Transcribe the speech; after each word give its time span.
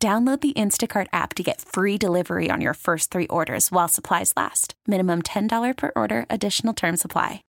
Download 0.00 0.40
the 0.40 0.52
Instacart 0.52 1.08
app 1.12 1.34
to 1.34 1.42
get 1.42 1.60
free 1.60 1.98
delivery 1.98 2.50
on 2.52 2.60
your 2.60 2.74
first 2.74 3.10
three 3.10 3.26
orders 3.26 3.72
while 3.72 3.88
supplies 3.88 4.32
last. 4.36 4.74
Minimum 4.86 5.22
$10 5.22 5.76
per 5.76 5.90
order, 5.96 6.24
additional 6.30 6.72
term 6.72 6.96
supply. 6.96 7.42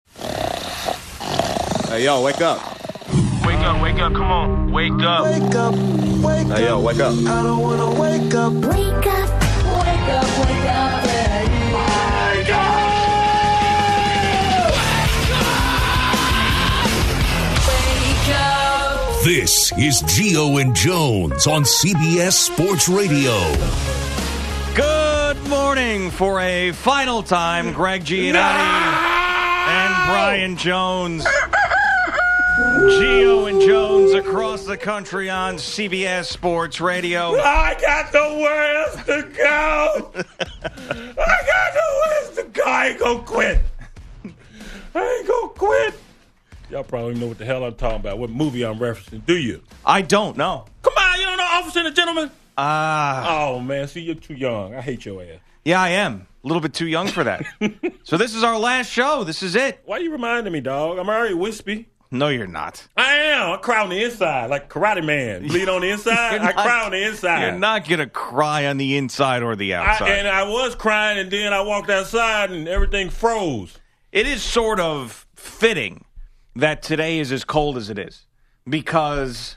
Hey, 1.90 2.04
yo, 2.04 2.22
wake 2.22 2.40
up. 2.40 2.58
Wake 3.44 3.60
up, 3.60 3.82
wake 3.82 3.98
up, 3.98 4.14
come 4.14 4.32
on. 4.32 4.72
Wake 4.72 4.92
up. 4.92 5.24
Wake 5.24 5.54
up, 5.54 5.74
wake 6.24 6.46
up. 6.46 6.56
Hey, 6.56 6.64
yo, 6.64 6.80
wake 6.80 7.00
up. 7.00 7.12
I 7.12 7.42
don't 7.42 7.60
wanna 7.60 8.00
wake 8.00 8.34
up. 8.34 8.52
Wake 8.54 9.06
up, 9.06 9.28
wake 9.84 10.08
up, 10.08 10.38
wake 10.38 10.70
up. 10.70 10.97
This 19.28 19.72
is 19.72 20.02
Gio 20.04 20.58
and 20.58 20.74
Jones 20.74 21.46
on 21.46 21.62
CBS 21.64 22.32
Sports 22.32 22.88
Radio. 22.88 23.34
Good 24.74 25.46
morning 25.50 26.10
for 26.10 26.40
a 26.40 26.72
final 26.72 27.22
time, 27.22 27.74
Greg 27.74 28.04
Giannotti 28.04 28.38
and 29.68 30.08
Brian 30.08 30.56
Jones. 30.56 31.26
Gio 32.56 33.50
and 33.50 33.60
Jones 33.60 34.14
across 34.14 34.64
the 34.64 34.78
country 34.78 35.28
on 35.28 35.56
CBS 35.56 36.24
Sports 36.24 36.80
Radio. 36.80 37.34
I 37.34 37.76
got 37.82 38.14
nowhere 38.14 38.76
else 38.78 39.04
to 39.04 39.28
go. 39.36 40.10
I 40.14 41.38
got 41.46 41.74
nowhere 41.74 42.16
else 42.16 42.34
to 42.36 42.44
go. 42.50 42.62
I 42.64 42.86
ain't 42.86 42.98
gonna 42.98 43.22
quit. 43.24 43.60
I 44.94 45.16
ain't 45.18 45.28
gonna 45.28 45.48
quit. 45.48 45.94
Y'all 46.70 46.84
probably 46.84 47.14
know 47.14 47.26
what 47.28 47.38
the 47.38 47.44
hell 47.46 47.64
I'm 47.64 47.74
talking 47.74 48.00
about. 48.00 48.18
What 48.18 48.28
movie 48.30 48.62
I'm 48.64 48.78
referencing? 48.78 49.24
Do 49.24 49.36
you? 49.36 49.62
I 49.86 50.02
don't 50.02 50.36
know. 50.36 50.66
Come 50.82 50.92
on, 50.98 51.18
you 51.18 51.24
don't 51.26 51.38
know 51.38 51.44
Officer 51.44 51.78
and 51.78 51.88
a 51.88 51.92
Gentleman? 51.92 52.30
Ah, 52.58 53.38
Oh 53.46 53.60
man, 53.60 53.88
see 53.88 54.00
you're 54.00 54.14
too 54.16 54.34
young. 54.34 54.74
I 54.74 54.80
hate 54.82 55.04
your 55.06 55.22
ass. 55.22 55.40
yeah, 55.64 55.80
I 55.80 55.90
am. 55.90 56.26
A 56.44 56.46
little 56.46 56.60
bit 56.60 56.74
too 56.74 56.86
young 56.86 57.08
for 57.08 57.24
that. 57.24 57.44
so 58.04 58.16
this 58.16 58.34
is 58.34 58.42
our 58.44 58.58
last 58.58 58.90
show. 58.90 59.24
This 59.24 59.42
is 59.42 59.54
it. 59.56 59.80
Why 59.84 59.96
are 59.96 60.00
you 60.00 60.12
reminding 60.12 60.52
me, 60.52 60.60
dog? 60.60 60.98
I'm 60.98 61.08
already 61.08 61.34
wispy. 61.34 61.88
No, 62.10 62.28
you're 62.28 62.46
not. 62.46 62.86
I 62.96 63.14
am. 63.16 63.50
I 63.52 63.56
cry 63.58 63.82
on 63.82 63.90
the 63.90 64.02
inside, 64.02 64.48
like 64.50 64.68
Karate 64.70 65.04
Man. 65.04 65.46
Bleed 65.48 65.68
on 65.68 65.82
the 65.82 65.90
inside. 65.90 66.34
You're 66.36 66.42
I 66.42 66.52
cry 66.52 66.84
on 66.84 66.92
the 66.92 67.02
inside. 67.06 67.40
You're 67.42 67.58
not 67.58 67.88
gonna 67.88 68.08
cry 68.08 68.66
on 68.66 68.76
the 68.78 68.96
inside 68.96 69.42
or 69.42 69.56
the 69.56 69.74
I, 69.74 69.86
outside. 69.92 70.10
and 70.10 70.28
I 70.28 70.44
was 70.44 70.74
crying, 70.74 71.18
and 71.18 71.30
then 71.30 71.52
I 71.52 71.60
walked 71.62 71.90
outside, 71.90 72.50
and 72.50 72.66
everything 72.68 73.10
froze. 73.10 73.78
it 74.12 74.26
is 74.26 74.42
sort 74.42 74.80
of 74.80 75.26
fitting 75.34 76.04
that 76.56 76.82
today 76.82 77.18
is 77.18 77.30
as 77.32 77.44
cold 77.44 77.76
as 77.76 77.90
it 77.90 77.98
is 77.98 78.26
because 78.68 79.56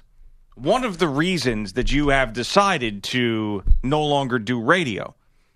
one 0.55 0.83
of 0.83 0.97
the 0.99 1.07
reasons 1.07 1.73
that 1.73 1.91
you 1.91 2.09
have 2.09 2.33
decided 2.33 3.03
to 3.03 3.63
no 3.83 4.03
longer 4.03 4.39
do 4.39 4.61
radio 4.61 5.15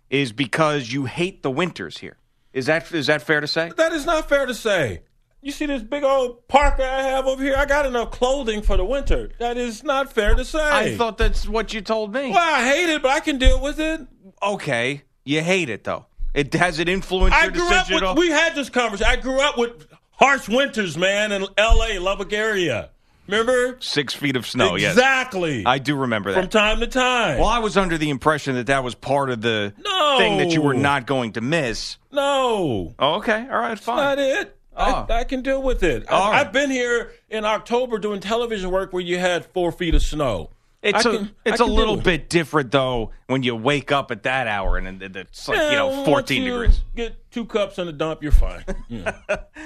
is 0.09 0.31
because 0.31 0.91
you 0.91 1.05
hate 1.05 1.43
the 1.43 1.51
winters 1.51 1.97
here. 1.97 2.17
Is 2.53 2.67
that 2.67 2.91
is 2.93 3.07
that 3.07 3.21
fair 3.21 3.41
to 3.41 3.47
say? 3.47 3.71
That 3.75 3.91
is 3.91 4.05
not 4.05 4.29
fair 4.29 4.45
to 4.45 4.53
say. 4.53 5.01
You 5.41 5.51
see 5.51 5.67
this 5.67 5.83
big 5.83 6.03
old 6.03 6.47
parka 6.47 6.83
I 6.83 7.03
have 7.03 7.27
over 7.27 7.43
here? 7.43 7.55
I 7.55 7.65
got 7.65 7.85
enough 7.85 8.09
clothing 8.11 8.61
for 8.63 8.77
the 8.77 8.85
winter. 8.85 9.29
That 9.39 9.57
is 9.57 9.83
not 9.83 10.11
fair 10.11 10.33
to 10.33 10.43
say. 10.43 10.59
I 10.63 10.95
thought 10.97 11.17
that's 11.19 11.47
what 11.47 11.73
you 11.73 11.81
told 11.81 12.13
me. 12.13 12.31
Well, 12.31 12.39
I 12.39 12.63
hate 12.65 12.89
it, 12.89 13.01
but 13.01 13.11
I 13.11 13.19
can 13.19 13.37
deal 13.37 13.61
with 13.61 13.79
it. 13.79 14.01
Okay, 14.41 15.03
you 15.23 15.41
hate 15.41 15.69
it 15.69 15.83
though. 15.83 16.07
It 16.33 16.53
has 16.53 16.79
it 16.79 16.89
influenced 16.89 17.37
I 17.37 17.43
your 17.43 17.51
grew 17.51 17.67
up 17.67 17.69
decision 17.87 17.93
with. 17.95 18.03
at 18.03 18.07
all? 18.09 18.15
We 18.15 18.29
had 18.29 18.55
this 18.55 18.69
conversation. 18.69 19.11
I 19.11 19.15
grew 19.17 19.39
up 19.39 19.57
with 19.57 19.87
harsh 20.17 20.47
winters, 20.49 20.97
man, 20.97 21.31
in 21.31 21.45
L.A., 21.57 21.99
Lubbock 21.99 22.33
area. 22.33 22.89
Remember? 23.27 23.77
Six 23.79 24.13
feet 24.13 24.35
of 24.35 24.45
snow. 24.45 24.75
Yes, 24.75 24.93
exactly. 24.93 25.65
I 25.65 25.79
do 25.79 25.95
remember 25.95 26.31
that. 26.31 26.39
From 26.39 26.49
time 26.49 26.79
to 26.81 26.87
time. 26.87 27.39
well, 27.39 27.47
I 27.47 27.57
was 27.59 27.75
under 27.75 27.97
the 27.97 28.11
impression 28.11 28.53
that 28.55 28.67
that 28.67 28.83
was 28.83 28.93
part 28.93 29.31
of 29.31 29.41
the 29.41 29.73
No. 29.83 30.17
thing 30.19 30.37
that 30.37 30.51
you 30.51 30.61
were 30.61 30.75
not 30.75 31.07
going 31.07 31.33
to 31.33 31.41
miss. 31.41 31.97
No. 32.11 32.93
Oh, 32.99 33.15
okay, 33.15 33.47
all 33.49 33.59
right, 33.59 33.79
fine. 33.79 33.97
Not 33.97 34.19
it. 34.19 34.57
Oh. 34.77 34.83
I, 34.83 34.91
ah. 34.91 35.05
I 35.09 35.23
can 35.23 35.41
deal 35.41 35.61
with 35.61 35.81
it. 35.83 36.05
I, 36.07 36.19
right. 36.19 36.39
I've 36.41 36.51
been 36.51 36.69
here 36.69 37.13
in 37.29 37.45
October 37.45 37.97
doing 37.97 38.19
television 38.19 38.69
work 38.69 38.93
where 38.93 39.01
you 39.01 39.17
had 39.17 39.45
four 39.45 39.71
feet 39.71 39.95
of 39.95 40.03
snow. 40.03 40.51
It's 40.85 41.05
I 41.05 41.09
a 41.09 41.17
can- 41.17 41.35
it's 41.43 41.59
a 41.59 41.65
little 41.65 41.97
bit 41.97 42.29
different 42.29 42.71
though 42.71 43.11
when 43.27 43.41
you 43.43 43.55
wake 43.55 43.91
up 43.91 44.11
at 44.11 44.23
that 44.23 44.47
hour 44.47 44.77
and 44.77 45.01
it- 45.01 45.15
it's 45.15 45.47
like 45.47 45.57
you 45.71 45.77
know 45.77 46.05
14 46.05 46.43
you 46.43 46.51
degrees. 46.51 46.81
Get 46.95 47.31
two 47.31 47.45
cups 47.45 47.77
and 47.79 47.89
a 47.89 47.93
dump, 47.93 48.21
you're 48.23 48.31
fine. 48.31 48.63
Yeah. 48.87 49.13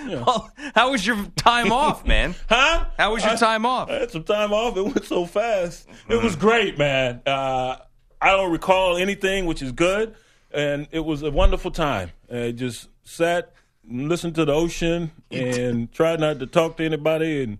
Well, 0.07 0.50
how 0.75 0.91
was 0.91 1.06
your 1.06 1.18
time 1.35 1.72
off, 1.74 2.06
man? 2.06 2.34
huh? 2.50 2.85
How 2.97 3.13
was 3.13 3.24
your 3.25 3.35
time 3.35 3.66
off? 3.66 3.90
I 3.90 3.96
had 3.96 4.12
some 4.12 4.24
time 4.24 4.53
off. 4.53 4.78
It 4.78 4.81
went 4.84 5.03
so 5.06 5.25
fast. 5.25 5.88
It 5.88 6.13
Mm-hmm. 6.13 6.24
was 6.24 6.35
great, 6.38 6.78
man. 6.78 7.22
Uh, 7.25 7.75
I 8.22 8.31
don't 8.31 8.51
recall 8.51 8.96
anything, 8.97 9.46
which 9.46 9.62
is 9.62 9.72
good, 9.74 10.16
and 10.51 10.88
it 10.91 11.01
was 11.01 11.22
a 11.22 11.31
wonderful 11.31 11.69
time. 11.72 12.12
I 12.34 12.51
just 12.51 12.88
sat, 13.03 13.53
and 13.90 14.07
listened 14.07 14.36
to 14.36 14.46
the 14.46 14.53
ocean, 14.53 15.12
and 15.31 15.91
tried 15.91 16.19
not 16.22 16.40
to 16.40 16.47
talk 16.47 16.78
to 16.78 16.86
anybody, 16.86 17.44
and 17.44 17.57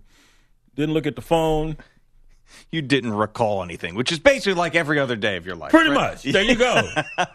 didn't 0.76 0.94
look 0.94 1.06
at 1.06 1.14
the 1.16 1.22
phone. 1.22 1.76
You 2.70 2.82
didn't 2.82 3.14
recall 3.14 3.62
anything, 3.62 3.94
which 3.94 4.12
is 4.12 4.18
basically 4.18 4.54
like 4.54 4.74
every 4.74 4.98
other 4.98 5.16
day 5.16 5.36
of 5.36 5.46
your 5.46 5.56
life. 5.56 5.70
Pretty 5.70 5.90
right? 5.90 6.12
much. 6.12 6.22
There 6.22 6.42
you 6.42 6.56
go. 6.56 6.82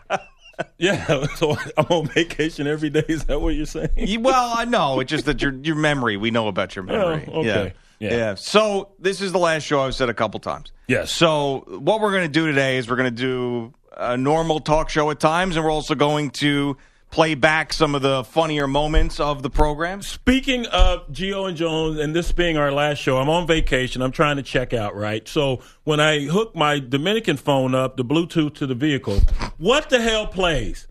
yeah. 0.78 1.26
So 1.36 1.58
I'm 1.78 1.86
on 1.90 2.08
vacation 2.08 2.68
every 2.68 2.90
day. 2.90 3.04
Is 3.08 3.26
that 3.26 3.42
what 3.42 3.56
you're 3.56 3.66
saying? 3.66 3.90
You- 3.96 4.22
well, 4.22 4.54
I 4.56 4.66
know. 4.66 5.00
It's 5.00 5.10
just 5.10 5.26
that 5.26 5.42
your 5.42 5.54
your 5.54 5.76
memory. 5.76 6.18
We 6.18 6.32
know 6.32 6.48
about 6.48 6.76
your 6.76 6.84
memory. 6.84 7.28
Oh, 7.28 7.40
okay. 7.42 7.74
Yeah. 8.00 8.12
Yeah. 8.12 8.36
So 8.36 8.90
this 9.00 9.22
is 9.22 9.32
the 9.32 9.40
last 9.40 9.64
show 9.64 9.82
I've 9.82 9.96
said 9.96 10.10
a 10.10 10.14
couple 10.14 10.40
times. 10.40 10.72
Yes. 10.88 11.12
So 11.12 11.64
what 11.68 12.02
we're 12.02 12.12
going 12.12 12.24
to 12.24 12.32
do 12.32 12.48
today 12.48 12.78
is 12.78 12.90
we're 12.90 12.98
going 12.98 13.14
to 13.14 13.22
do 13.22 13.74
a 13.98 14.18
normal 14.18 14.60
talk 14.60 14.90
show 14.90 15.10
at 15.12 15.20
times, 15.20 15.56
and 15.56 15.66
we're 15.66 15.72
also 15.72 15.96
going 15.96 16.30
to 16.32 16.78
play 17.16 17.34
back 17.34 17.72
some 17.72 17.96
of 17.96 18.02
the 18.02 18.26
funnier 18.26 18.68
moments 18.68 19.22
of 19.22 19.42
the 19.42 19.50
program. 19.50 20.02
Speaking 20.02 20.66
of 20.66 21.08
Gio 21.14 21.48
and 21.48 21.56
Jones, 21.56 21.98
and 21.98 22.14
this 22.14 22.34
being 22.34 22.58
our 22.58 22.74
last 22.74 22.98
show, 22.98 23.20
I'm 23.20 23.30
on 23.30 23.48
vacation. 23.48 24.02
I'm 24.02 24.12
trying 24.12 24.36
to 24.36 24.44
check 24.44 24.74
out, 24.74 24.98
right? 24.98 25.26
So 25.26 25.62
when 25.86 26.02
I 26.02 26.26
hook 26.26 26.58
my 26.58 26.80
Dominican 26.80 27.38
phone 27.38 27.74
up, 27.74 27.96
the 27.96 28.04
Bluetooth 28.04 28.56
to 28.56 28.68
the 28.68 28.76
vehicle, 28.76 29.22
what 29.58 29.90
the 29.90 30.02
hell 30.02 30.28
plays? 30.28 30.90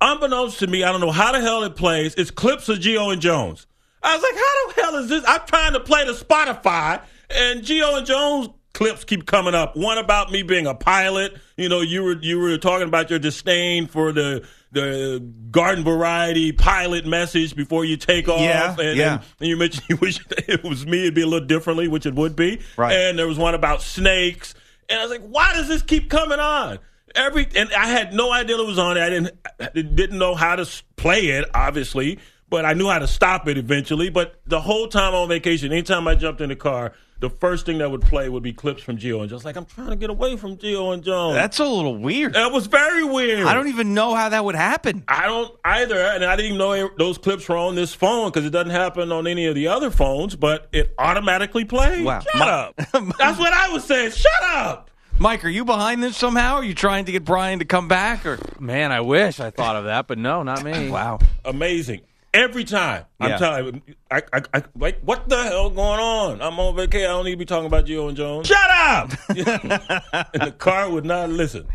Unbeknownst 0.00 0.58
to 0.58 0.66
me, 0.66 0.82
I 0.82 0.90
don't 0.90 1.00
know 1.00 1.12
how 1.12 1.30
the 1.30 1.40
hell 1.40 1.62
it 1.62 1.76
plays. 1.76 2.16
It's 2.16 2.32
clips 2.32 2.68
of 2.68 2.78
Gio 2.78 3.12
and 3.12 3.22
Jones. 3.22 3.68
I 4.02 4.16
was 4.16 4.22
like, 4.24 4.34
how 4.34 4.66
the 4.66 4.82
hell 4.82 5.04
is 5.04 5.08
this? 5.08 5.24
I'm 5.28 5.46
trying 5.46 5.74
to 5.74 5.80
play 5.80 6.04
the 6.04 6.12
Spotify, 6.12 7.02
and 7.30 7.62
Gio 7.62 7.98
and 7.98 8.04
Jones 8.04 8.48
clips 8.72 9.04
keep 9.04 9.26
coming 9.26 9.54
up. 9.54 9.74
One 9.76 9.96
about 9.96 10.30
me 10.30 10.42
being 10.42 10.66
a 10.66 10.74
pilot. 10.74 11.34
You 11.56 11.68
know, 11.68 11.80
you 11.82 12.02
were 12.02 12.20
you 12.20 12.38
were 12.38 12.58
talking 12.58 12.88
about 12.88 13.10
your 13.10 13.18
disdain 13.18 13.86
for 13.86 14.12
the 14.12 14.46
the 14.72 15.20
garden 15.50 15.84
variety 15.84 16.52
pilot 16.52 17.06
message 17.06 17.54
before 17.54 17.84
you 17.84 17.96
take 17.96 18.28
off. 18.28 18.40
Yeah, 18.40 18.76
and, 18.78 18.98
yeah. 18.98 19.22
and, 19.40 19.48
you 19.48 19.56
mentioned 19.56 19.84
you 19.88 19.96
wish 19.96 20.18
it 20.30 20.62
was 20.62 20.86
me, 20.86 21.02
it'd 21.02 21.14
be 21.14 21.22
a 21.22 21.26
little 21.26 21.46
differently, 21.46 21.88
which 21.88 22.06
it 22.06 22.14
would 22.14 22.36
be. 22.36 22.60
Right. 22.76 22.92
And 22.92 23.18
there 23.18 23.26
was 23.26 23.38
one 23.38 23.54
about 23.54 23.82
snakes, 23.82 24.54
and 24.88 24.98
I 24.98 25.02
was 25.02 25.10
like, 25.10 25.26
why 25.28 25.54
does 25.54 25.68
this 25.68 25.82
keep 25.82 26.10
coming 26.10 26.40
on? 26.40 26.78
Every 27.14 27.48
and 27.56 27.72
I 27.72 27.86
had 27.86 28.12
no 28.12 28.30
idea 28.30 28.58
it 28.58 28.66
was 28.66 28.78
on. 28.78 28.98
I 28.98 29.08
didn't 29.08 29.38
I 29.58 29.68
didn't 29.70 30.18
know 30.18 30.34
how 30.34 30.56
to 30.56 30.66
play 30.96 31.28
it, 31.28 31.46
obviously, 31.54 32.18
but 32.50 32.66
I 32.66 32.74
knew 32.74 32.88
how 32.88 32.98
to 32.98 33.06
stop 33.06 33.48
it 33.48 33.56
eventually. 33.56 34.10
But 34.10 34.40
the 34.46 34.60
whole 34.60 34.88
time 34.88 35.14
on 35.14 35.28
vacation, 35.28 35.72
anytime 35.72 36.06
I 36.08 36.14
jumped 36.14 36.42
in 36.42 36.50
the 36.50 36.56
car, 36.56 36.92
the 37.20 37.30
first 37.30 37.64
thing 37.66 37.78
that 37.78 37.90
would 37.90 38.02
play 38.02 38.28
would 38.28 38.42
be 38.42 38.52
clips 38.52 38.82
from 38.82 38.98
Gio 38.98 39.20
and 39.20 39.30
Jones. 39.30 39.44
Like 39.44 39.56
I'm 39.56 39.64
trying 39.64 39.88
to 39.90 39.96
get 39.96 40.10
away 40.10 40.36
from 40.36 40.56
Gio 40.56 40.92
and 40.92 41.02
Jones. 41.02 41.34
That's 41.34 41.58
a 41.58 41.64
little 41.64 41.96
weird. 41.96 42.34
that 42.34 42.52
was 42.52 42.66
very 42.66 43.04
weird. 43.04 43.46
I 43.46 43.54
don't 43.54 43.68
even 43.68 43.94
know 43.94 44.14
how 44.14 44.28
that 44.28 44.44
would 44.44 44.54
happen. 44.54 45.04
I 45.08 45.26
don't 45.26 45.54
either, 45.64 45.96
and 45.98 46.24
I 46.24 46.36
didn't 46.36 46.52
even 46.54 46.58
know 46.58 46.90
those 46.98 47.18
clips 47.18 47.48
were 47.48 47.56
on 47.56 47.74
this 47.74 47.94
phone 47.94 48.28
because 48.30 48.44
it 48.44 48.50
doesn't 48.50 48.70
happen 48.72 49.10
on 49.12 49.26
any 49.26 49.46
of 49.46 49.54
the 49.54 49.68
other 49.68 49.90
phones. 49.90 50.36
But 50.36 50.68
it 50.72 50.94
automatically 50.98 51.64
plays. 51.64 52.04
Wow. 52.04 52.20
Shut 52.20 52.34
My- 52.36 52.50
up. 52.50 52.76
That's 53.18 53.38
what 53.38 53.52
I 53.52 53.70
was 53.72 53.84
saying. 53.84 54.10
Shut 54.10 54.42
up. 54.54 54.90
Mike, 55.18 55.46
are 55.46 55.48
you 55.48 55.64
behind 55.64 56.02
this 56.02 56.14
somehow? 56.14 56.56
Are 56.56 56.64
you 56.64 56.74
trying 56.74 57.06
to 57.06 57.12
get 57.12 57.24
Brian 57.24 57.60
to 57.60 57.64
come 57.64 57.88
back? 57.88 58.26
Or 58.26 58.38
Man, 58.60 58.92
I 58.92 59.00
wish 59.00 59.40
I 59.40 59.48
thought 59.50 59.74
of 59.76 59.84
that, 59.86 60.06
but 60.06 60.18
no, 60.18 60.42
not 60.42 60.62
me. 60.62 60.90
wow, 60.90 61.18
Amazing. 61.42 62.02
Every 62.36 62.64
time. 62.64 63.04
I'm 63.18 63.30
Yeah. 63.30 63.38
telling 63.38 63.82
you, 63.86 63.94
I, 64.10 64.22
I, 64.32 64.42
I, 64.54 64.62
like, 64.78 65.00
what 65.00 65.28
the 65.28 65.42
hell 65.42 65.70
going 65.70 66.00
on? 66.00 66.42
I'm 66.42 66.58
on 66.60 66.76
vacation. 66.76 67.06
I 67.06 67.14
don't 67.14 67.24
need 67.24 67.30
to 67.32 67.36
be 67.38 67.44
talking 67.46 67.66
about 67.66 67.86
Gio 67.86 68.08
and 68.08 68.16
Jones. 68.16 68.46
Shut 68.46 68.70
up! 68.70 69.10
and 69.28 69.38
the 70.46 70.54
car 70.58 70.90
would 70.90 71.04
not 71.06 71.30
listen. 71.30 71.66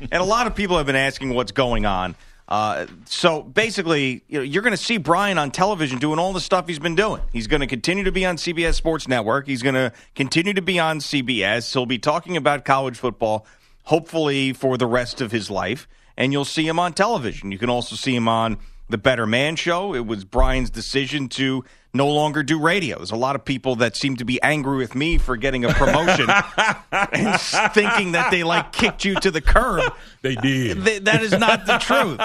and 0.00 0.14
a 0.20 0.24
lot 0.24 0.46
of 0.48 0.54
people 0.54 0.76
have 0.76 0.86
been 0.86 0.96
asking 0.96 1.34
what's 1.34 1.52
going 1.52 1.86
on. 1.86 2.16
Uh, 2.48 2.86
so 3.04 3.42
basically, 3.42 4.22
you 4.26 4.38
know, 4.38 4.42
you're 4.42 4.62
going 4.62 4.72
to 4.72 4.76
see 4.82 4.96
Brian 4.96 5.36
on 5.38 5.50
television 5.50 5.98
doing 5.98 6.18
all 6.18 6.32
the 6.32 6.40
stuff 6.40 6.66
he's 6.66 6.78
been 6.78 6.94
doing. 6.96 7.20
He's 7.32 7.46
going 7.46 7.60
to 7.60 7.66
continue 7.66 8.04
to 8.04 8.12
be 8.12 8.24
on 8.26 8.36
CBS 8.38 8.74
Sports 8.74 9.06
Network. 9.06 9.46
He's 9.46 9.62
going 9.62 9.74
to 9.74 9.92
continue 10.14 10.54
to 10.54 10.62
be 10.62 10.78
on 10.78 10.98
CBS. 11.00 11.72
He'll 11.72 11.84
be 11.86 11.98
talking 11.98 12.36
about 12.38 12.64
college 12.64 12.96
football, 12.98 13.46
hopefully 13.84 14.52
for 14.54 14.76
the 14.78 14.86
rest 14.86 15.20
of 15.20 15.30
his 15.30 15.50
life. 15.50 15.86
And 16.16 16.32
you'll 16.32 16.44
see 16.46 16.66
him 16.66 16.78
on 16.78 16.94
television. 16.94 17.52
You 17.52 17.58
can 17.58 17.70
also 17.70 17.94
see 17.96 18.14
him 18.16 18.28
on 18.28 18.58
the 18.88 18.98
Better 18.98 19.26
Man 19.26 19.56
Show. 19.56 19.94
It 19.94 20.06
was 20.06 20.24
Brian's 20.24 20.70
decision 20.70 21.28
to 21.30 21.64
no 21.94 22.08
longer 22.08 22.42
do 22.42 22.58
radio. 22.60 22.98
There's 22.98 23.10
a 23.10 23.16
lot 23.16 23.34
of 23.34 23.44
people 23.44 23.76
that 23.76 23.96
seem 23.96 24.16
to 24.16 24.24
be 24.24 24.40
angry 24.42 24.76
with 24.76 24.94
me 24.94 25.18
for 25.18 25.36
getting 25.36 25.64
a 25.64 25.72
promotion 25.72 26.28
and 26.92 27.40
thinking 27.72 28.12
that 28.12 28.28
they 28.30 28.44
like 28.44 28.72
kicked 28.72 29.04
you 29.04 29.14
to 29.16 29.30
the 29.30 29.40
curb. 29.40 29.92
They 30.22 30.34
did. 30.34 30.84
Th- 30.84 31.02
that 31.04 31.22
is 31.22 31.32
not 31.32 31.66
the 31.66 31.78
truth. 31.78 32.20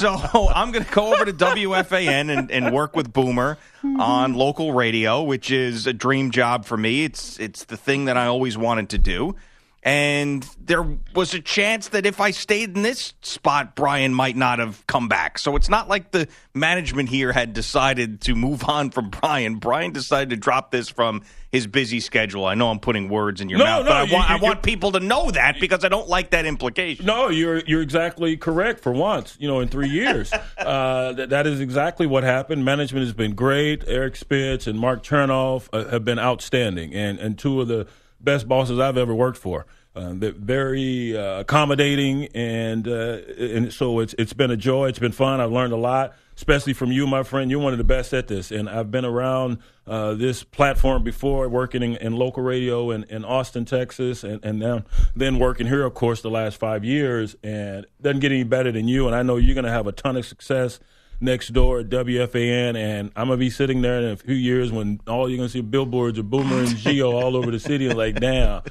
So 0.00 0.48
I'm 0.48 0.72
going 0.72 0.84
to 0.84 0.92
go 0.92 1.14
over 1.14 1.24
to 1.24 1.32
WFAN 1.32 2.36
and, 2.36 2.50
and 2.50 2.72
work 2.72 2.96
with 2.96 3.12
Boomer 3.12 3.56
on 3.98 4.34
local 4.34 4.72
radio, 4.72 5.22
which 5.22 5.50
is 5.50 5.86
a 5.86 5.92
dream 5.92 6.30
job 6.30 6.64
for 6.64 6.76
me. 6.76 7.04
It's 7.04 7.38
it's 7.38 7.64
the 7.64 7.76
thing 7.76 8.06
that 8.06 8.16
I 8.16 8.26
always 8.26 8.58
wanted 8.58 8.88
to 8.90 8.98
do. 8.98 9.36
And 9.84 10.44
there 10.60 10.84
was 11.14 11.34
a 11.34 11.40
chance 11.40 11.88
that 11.88 12.04
if 12.04 12.20
I 12.20 12.32
stayed 12.32 12.76
in 12.76 12.82
this 12.82 13.14
spot, 13.22 13.76
Brian 13.76 14.12
might 14.12 14.36
not 14.36 14.58
have 14.58 14.84
come 14.88 15.06
back. 15.08 15.38
So 15.38 15.54
it's 15.54 15.68
not 15.68 15.88
like 15.88 16.10
the 16.10 16.26
management 16.52 17.08
here 17.08 17.32
had 17.32 17.52
decided 17.52 18.20
to 18.22 18.34
move 18.34 18.64
on 18.68 18.90
from 18.90 19.10
Brian. 19.10 19.56
Brian 19.56 19.92
decided 19.92 20.30
to 20.30 20.36
drop 20.36 20.72
this 20.72 20.88
from 20.88 21.22
his 21.52 21.66
busy 21.68 22.00
schedule. 22.00 22.44
I 22.44 22.54
know 22.54 22.70
I'm 22.70 22.80
putting 22.80 23.08
words 23.08 23.40
in 23.40 23.48
your 23.48 23.60
No, 23.60 23.64
mouth, 23.64 23.84
no, 23.84 23.90
but 23.92 23.96
I 23.96 24.02
you- 24.02 24.14
want, 24.14 24.30
I 24.30 24.36
want 24.36 24.62
people 24.64 24.92
to 24.92 25.00
know 25.00 25.30
that 25.30 25.60
because 25.60 25.84
I 25.84 25.88
don't 25.88 26.08
like 26.08 26.30
that 26.30 26.44
implication. 26.44 27.06
No, 27.06 27.28
you're 27.28 27.60
you're 27.60 27.80
exactly 27.80 28.36
correct. 28.36 28.80
For 28.80 28.92
once, 28.92 29.36
you 29.40 29.46
know, 29.48 29.60
in 29.60 29.68
three 29.68 29.88
years, 29.88 30.30
uh, 30.58 31.12
that 31.12 31.30
that 31.30 31.46
is 31.46 31.60
exactly 31.60 32.06
what 32.06 32.24
happened. 32.24 32.64
Management 32.64 33.06
has 33.06 33.14
been 33.14 33.34
great. 33.34 33.84
Eric 33.86 34.16
Spitz 34.16 34.66
and 34.66 34.78
Mark 34.78 35.02
Chernoff 35.04 35.68
uh, 35.72 35.84
have 35.88 36.04
been 36.04 36.18
outstanding, 36.18 36.92
and 36.94 37.18
and 37.20 37.38
two 37.38 37.60
of 37.62 37.68
the 37.68 37.86
best 38.20 38.48
bosses 38.48 38.78
I've 38.78 38.96
ever 38.96 39.14
worked 39.14 39.38
for. 39.38 39.66
Uh, 39.98 40.12
they're 40.14 40.32
very 40.32 41.16
uh, 41.16 41.40
accommodating, 41.40 42.26
and 42.26 42.86
uh, 42.86 43.18
and 43.36 43.72
so 43.72 43.98
it's 43.98 44.14
it's 44.16 44.32
been 44.32 44.50
a 44.50 44.56
joy. 44.56 44.88
It's 44.88 44.98
been 45.00 45.12
fun. 45.12 45.40
I've 45.40 45.50
learned 45.50 45.72
a 45.72 45.76
lot, 45.76 46.14
especially 46.36 46.72
from 46.72 46.92
you, 46.92 47.06
my 47.06 47.24
friend. 47.24 47.50
You're 47.50 47.58
one 47.58 47.72
of 47.72 47.78
the 47.78 47.84
best 47.84 48.12
at 48.12 48.28
this, 48.28 48.52
and 48.52 48.68
I've 48.68 48.92
been 48.92 49.04
around 49.04 49.58
uh, 49.88 50.14
this 50.14 50.44
platform 50.44 51.02
before, 51.02 51.48
working 51.48 51.82
in, 51.82 51.96
in 51.96 52.12
local 52.14 52.44
radio 52.44 52.92
in, 52.92 53.04
in 53.04 53.24
Austin, 53.24 53.64
Texas, 53.64 54.22
and 54.22 54.44
and 54.44 54.60
now 54.60 54.84
then 55.16 55.40
working 55.40 55.66
here, 55.66 55.84
of 55.84 55.94
course, 55.94 56.22
the 56.22 56.30
last 56.30 56.58
five 56.58 56.84
years, 56.84 57.34
and 57.42 57.84
doesn't 58.00 58.20
get 58.20 58.30
any 58.30 58.44
better 58.44 58.70
than 58.70 58.86
you. 58.86 59.08
And 59.08 59.16
I 59.16 59.22
know 59.22 59.36
you're 59.36 59.54
going 59.56 59.64
to 59.64 59.72
have 59.72 59.88
a 59.88 59.92
ton 59.92 60.16
of 60.16 60.24
success 60.24 60.78
next 61.20 61.48
door 61.48 61.80
at 61.80 61.88
WFAN, 61.88 62.76
and 62.76 63.10
I'm 63.16 63.26
gonna 63.28 63.36
be 63.38 63.50
sitting 63.50 63.82
there 63.82 63.98
in 63.98 64.04
a 64.06 64.16
few 64.16 64.34
years 64.34 64.70
when 64.72 65.00
all 65.06 65.28
you're 65.28 65.38
gonna 65.38 65.48
see 65.48 65.60
billboards 65.60 66.18
of 66.18 66.30
Boomer 66.30 66.58
and 66.60 66.68
Gio 66.68 67.12
all 67.12 67.36
over 67.36 67.50
the 67.50 67.60
city, 67.60 67.86
and 67.88 67.98
like, 67.98 68.20
damn, 68.20 68.62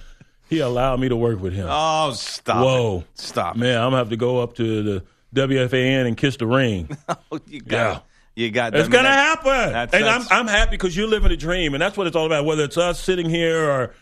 he 0.50 0.60
allowed 0.60 1.00
me 1.00 1.10
to 1.10 1.16
work 1.16 1.40
with 1.42 1.54
him. 1.54 1.68
Oh, 1.70 2.12
stop. 2.14 2.64
Whoa, 2.64 2.98
it. 3.00 3.20
Stop. 3.20 3.56
it. 3.56 3.60
man, 3.60 3.78
I'm 3.78 3.88
gonna 3.88 3.98
have 3.98 4.10
to 4.10 4.18
go 4.18 4.40
up 4.42 4.56
to 4.56 4.84
the 4.84 5.04
WFAN 5.36 6.08
and 6.08 6.16
kiss 6.18 6.38
the 6.38 6.48
ring. 6.48 6.90
Oh, 7.32 7.40
you 7.48 7.60
got 7.62 8.06
You 8.36 8.52
got 8.52 8.74
It's 8.74 8.82
I 8.82 8.84
mean, 8.84 8.92
gonna 8.92 9.04
that- 9.10 9.16
happen, 9.38 9.74
that's- 9.74 9.94
and 9.94 10.04
that's- 10.06 10.28
I'm 10.32 10.42
I'm 10.42 10.48
happy 10.48 10.72
because 10.72 10.96
you're 10.96 11.08
living 11.08 11.32
a 11.32 11.38
dream, 11.38 11.74
and 11.74 11.82
that's 11.82 11.98
what 11.98 12.08
it's 12.08 12.16
all 12.16 12.26
about. 12.26 12.46
Whether 12.46 12.64
it's 12.64 12.78
us 12.78 13.00
sitting 13.02 13.30
here 13.30 13.70
or 13.70 13.94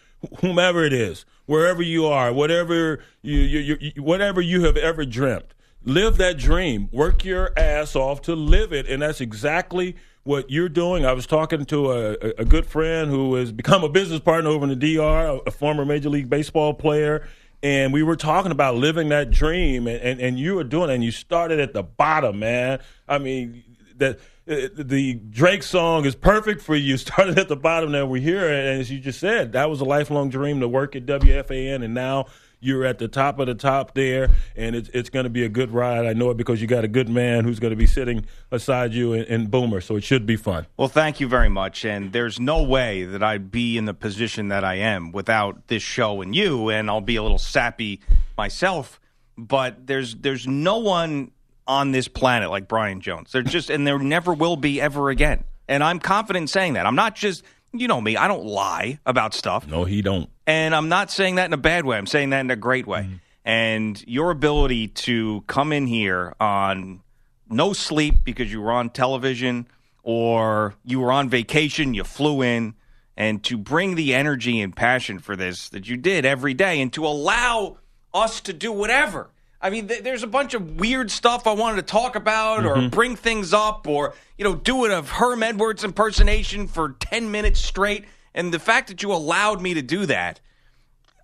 whomever 0.42 0.84
it 0.84 0.94
is, 0.94 1.26
wherever 1.46 1.82
you 1.82 2.06
are, 2.08 2.32
whatever 2.34 3.00
you, 3.22 3.38
you, 3.40 3.78
you 3.80 4.04
whatever 4.04 4.42
you 4.42 4.64
have 4.66 4.78
ever 4.78 5.06
dreamt, 5.06 5.54
live 5.86 6.18
that 6.18 6.38
dream. 6.38 6.90
Work 6.92 7.24
your 7.24 7.58
ass 7.58 7.96
off 7.96 8.24
to 8.24 8.36
live 8.36 8.74
it, 8.74 8.88
and 8.88 9.02
that's 9.02 9.22
exactly 9.22 9.96
what 10.24 10.50
you're 10.50 10.70
doing. 10.70 11.06
I 11.06 11.14
was 11.14 11.28
talking 11.28 11.66
to 11.66 11.92
a, 11.92 12.12
a, 12.40 12.46
good 12.46 12.66
friend 12.66 13.12
who 13.12 13.36
has 13.36 13.52
become 13.52 13.84
a 13.84 13.90
business 13.90 14.20
partner 14.20 14.50
over 14.50 14.66
in 14.66 14.78
the 14.78 14.96
DR, 14.96 15.40
a, 15.46 15.52
former 15.52 15.86
Major 15.86 16.10
League 16.10 16.30
Baseball 16.30 16.74
player. 16.74 17.28
And 17.62 17.94
we 17.94 18.02
were 18.02 18.16
talking 18.16 18.52
about 18.52 18.76
living 18.76 19.10
that 19.10 19.30
dream, 19.30 19.88
and, 19.88 20.02
and, 20.02 20.20
and 20.20 20.40
you 20.40 20.56
were 20.56 20.64
doing 20.64 20.90
it, 20.90 20.96
and 20.96 21.04
you 21.04 21.12
started 21.12 21.60
at 21.60 21.74
the 21.74 21.84
bottom, 21.84 22.40
man. 22.40 22.80
I 23.08 23.20
mean, 23.20 23.64
that 23.98 24.20
the 24.46 25.14
Drake 25.30 25.64
song 25.64 26.06
is 26.06 26.16
perfect 26.16 26.62
for 26.62 26.76
you. 26.76 26.98
Started 27.06 27.40
at 27.40 27.48
the 27.48 27.56
bottom, 27.56 27.92
now 27.92 28.06
we're 28.06 28.22
here, 28.22 28.48
and 28.48 28.80
as 28.80 28.92
you 28.92 29.00
just 29.00 29.20
said, 29.20 29.54
that 29.54 29.70
was 29.70 29.82
a 29.82 29.86
lifelong 29.86 30.30
dream 30.30 30.60
to 30.60 30.68
work 30.68 30.96
at 30.96 31.06
WFAN, 31.06 31.84
and 31.84 31.94
now 31.94 32.26
you're 32.60 32.86
at 32.86 33.00
the 33.00 33.08
top 33.08 33.40
of 33.40 33.48
the 33.48 33.56
top 33.56 33.94
there, 33.94 34.30
and 34.56 34.76
it's 34.76 34.90
it's 34.94 35.10
going 35.10 35.26
to 35.26 35.30
be 35.30 35.44
a 35.44 35.50
good 35.50 35.72
ride. 35.72 36.06
I 36.06 36.14
know 36.14 36.30
it 36.30 36.38
because 36.38 36.62
you 36.62 36.68
got 36.68 36.84
a 36.84 36.88
good 36.88 37.10
man 37.10 37.44
who's 37.44 37.60
going 37.60 37.72
to 37.72 37.78
be 37.78 37.88
sitting 37.88 38.26
beside 38.50 38.94
you 38.94 39.14
in, 39.14 39.24
in 39.26 39.48
Boomer, 39.48 39.82
so 39.82 39.96
it 39.96 40.04
should 40.04 40.26
be 40.26 40.36
fun. 40.36 40.66
Well, 40.78 40.88
thank 40.88 41.20
you 41.20 41.28
very 41.28 41.50
much. 41.50 41.86
And 41.86 42.12
there's 42.12 42.40
no 42.40 42.64
way 42.64 43.04
that 43.04 43.24
I'd 43.24 43.52
be 43.52 43.78
in 43.78 43.86
the 43.86 43.94
position 43.94 44.50
that 44.50 44.64
I 44.64 44.76
am 44.76 45.12
without 45.12 45.68
this 45.68 45.84
show 45.84 46.22
and 46.22 46.36
you. 46.36 46.70
And 46.70 46.90
I'll 46.90 47.02
be 47.02 47.16
a 47.16 47.24
little 47.24 47.38
sappy 47.38 48.02
myself, 48.38 49.00
but 49.38 49.88
there's 49.88 50.16
there's 50.16 50.48
no 50.48 50.78
one 50.78 51.32
on 51.68 51.92
this 51.92 52.08
planet 52.08 52.50
like 52.50 52.68
Brian 52.68 53.02
Jones. 53.02 53.32
There 53.32 53.42
just 53.42 53.70
and 53.70 53.86
there 53.86 54.00
never 54.00 54.34
will 54.34 54.58
be 54.58 54.82
ever 54.82 55.10
again. 55.10 55.44
And 55.68 55.84
I'm 55.84 56.00
confident 56.00 56.50
saying 56.50 56.74
that. 56.74 56.86
I'm 56.86 56.96
not 56.96 57.16
just 57.16 57.44
you 57.74 57.88
know 57.88 58.00
me. 58.02 58.18
I 58.18 58.28
don't 58.28 58.46
lie 58.46 59.00
about 59.06 59.34
stuff. 59.34 59.68
No, 59.68 59.84
he 59.84 60.02
don't. 60.02 60.30
And 60.48 60.76
I'm 60.76 60.90
not 60.90 61.12
saying 61.12 61.36
that 61.36 61.46
in 61.46 61.54
a 61.54 61.58
bad 61.58 61.86
way. 61.86 61.98
I'm 61.98 62.08
saying 62.08 62.30
that 62.32 62.42
in 62.42 62.52
a 62.52 62.56
great 62.56 62.88
way. 62.88 63.02
Mm-hmm. 63.02 63.16
And 63.46 64.04
your 64.08 64.32
ability 64.32 64.88
to 64.88 65.44
come 65.48 65.72
in 65.72 65.88
here 65.88 66.36
on 66.40 67.02
no 67.50 67.74
sleep 67.74 68.24
because 68.24 68.52
you 68.52 68.62
were 68.62 68.72
on 68.72 68.90
television 68.90 69.68
or 70.04 70.76
you 70.84 71.00
were 71.00 71.12
on 71.12 71.30
vacation, 71.30 71.94
you 71.94 72.04
flew 72.04 72.42
in, 72.42 72.76
and 73.18 73.44
to 73.44 73.58
bring 73.58 73.96
the 73.96 74.14
energy 74.14 74.62
and 74.62 74.76
passion 74.76 75.20
for 75.20 75.36
this 75.36 75.70
that 75.70 75.88
you 75.88 75.98
did 75.98 76.26
every 76.26 76.54
day 76.54 76.82
and 76.82 76.92
to 76.94 77.06
allow 77.06 77.78
us 78.14 78.42
to 78.42 78.54
do 78.54 78.72
whatever. 78.72 79.30
I 79.62 79.70
mean, 79.72 79.88
th- 79.88 80.04
there's 80.04 80.24
a 80.24 80.28
bunch 80.28 80.54
of 80.54 80.80
weird 80.80 81.10
stuff 81.10 81.48
I 81.48 81.54
wanted 81.54 81.78
to 81.78 81.92
talk 81.92 82.16
about 82.16 82.66
or 82.66 82.76
mm-hmm. 82.76 82.90
bring 82.90 83.16
things 83.16 83.54
up 83.54 83.88
or, 83.88 84.14
you 84.38 84.44
know, 84.44 84.54
do 84.54 84.86
it 84.86 84.92
a 84.92 85.02
Herm 85.02 85.42
Edwards 85.42 85.84
impersonation 85.84 86.68
for 86.68 86.96
10 87.00 87.32
minutes 87.32 87.62
straight. 87.62 88.06
And 88.36 88.54
the 88.54 88.60
fact 88.60 88.90
that 88.90 89.02
you 89.02 89.14
allowed 89.14 89.62
me 89.62 89.74
to 89.74 89.82
do 89.82 90.06
that, 90.06 90.42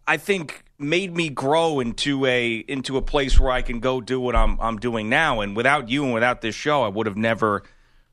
I 0.08 0.18
think 0.18 0.64
made 0.80 1.16
me 1.16 1.30
grow 1.30 1.80
into 1.80 2.26
a 2.26 2.56
into 2.56 2.98
a 2.98 3.02
place 3.02 3.40
where 3.40 3.52
I 3.52 3.62
can 3.62 3.82
go 3.82 4.02
do 4.02 4.20
what 4.20 4.36
I'm 4.36 4.60
I'm 4.60 4.78
doing 4.78 5.10
now. 5.10 5.42
And 5.42 5.56
without 5.56 5.90
you 5.90 6.06
and 6.06 6.14
without 6.14 6.42
this 6.42 6.56
show, 6.56 6.84
I 6.84 6.88
would 6.88 7.06
have 7.06 7.18
never 7.18 7.64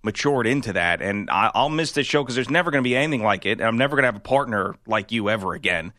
matured 0.02 0.48
into 0.48 0.72
that. 0.74 1.00
And 1.00 1.30
I, 1.30 1.50
I'll 1.54 1.70
miss 1.70 1.92
this 1.92 2.06
show 2.06 2.22
because 2.22 2.34
there's 2.34 2.50
never 2.50 2.70
going 2.70 2.82
to 2.82 2.88
be 2.88 2.96
anything 2.96 3.22
like 3.22 3.46
it. 3.46 3.60
And 3.60 3.62
I'm 3.62 3.78
never 3.78 3.94
going 3.96 4.02
to 4.02 4.08
have 4.08 4.16
a 4.16 4.20
partner 4.20 4.74
like 4.86 5.12
you 5.12 5.30
ever 5.30 5.54
again. 5.54 5.92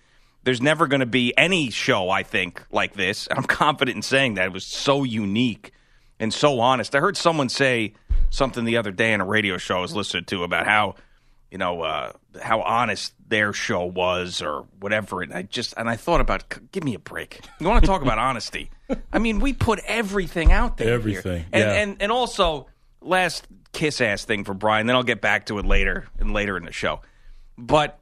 There's 0.43 0.61
never 0.61 0.87
going 0.87 1.01
to 1.01 1.05
be 1.05 1.33
any 1.37 1.69
show 1.69 2.09
I 2.09 2.23
think 2.23 2.63
like 2.69 2.93
this. 2.93 3.29
I'm 3.31 3.43
confident 3.43 3.95
in 3.95 4.01
saying 4.01 4.33
that 4.35 4.45
it 4.45 4.53
was 4.53 4.65
so 4.65 5.03
unique 5.03 5.71
and 6.19 6.33
so 6.33 6.59
honest. 6.59 6.95
I 6.95 6.99
heard 6.99 7.15
someone 7.15 7.47
say 7.47 7.93
something 8.29 8.65
the 8.65 8.77
other 8.77 8.91
day 8.91 9.13
in 9.13 9.21
a 9.21 9.25
radio 9.25 9.57
show 9.57 9.77
I 9.77 9.81
was 9.81 9.95
listening 9.95 10.25
to 10.25 10.43
about 10.43 10.67
how 10.67 10.95
you 11.51 11.57
know 11.57 11.81
uh, 11.81 12.11
how 12.41 12.61
honest 12.61 13.13
their 13.27 13.53
show 13.53 13.85
was 13.85 14.41
or 14.41 14.65
whatever 14.79 15.21
and 15.21 15.33
i 15.33 15.41
just 15.41 15.73
and 15.77 15.89
i 15.89 15.95
thought 15.95 16.21
about 16.21 16.43
give 16.71 16.83
me 16.83 16.93
a 16.93 16.99
break 16.99 17.41
you 17.59 17.67
want 17.67 17.83
to 17.83 17.87
talk 17.87 18.01
about 18.01 18.17
honesty 18.17 18.69
i 19.13 19.19
mean 19.19 19.39
we 19.39 19.53
put 19.53 19.79
everything 19.85 20.51
out 20.51 20.77
there 20.77 20.87
here. 20.87 20.95
Everything, 20.95 21.45
and, 21.51 21.61
yeah. 21.61 21.73
and 21.73 21.97
and 22.01 22.11
also 22.11 22.67
last 23.01 23.47
kiss 23.71 24.01
ass 24.01 24.25
thing 24.25 24.43
for 24.43 24.53
brian 24.53 24.87
then 24.87 24.95
i'll 24.95 25.03
get 25.03 25.21
back 25.21 25.45
to 25.45 25.57
it 25.59 25.65
later 25.65 26.07
and 26.19 26.33
later 26.33 26.57
in 26.57 26.65
the 26.65 26.71
show 26.71 27.01
but 27.57 27.99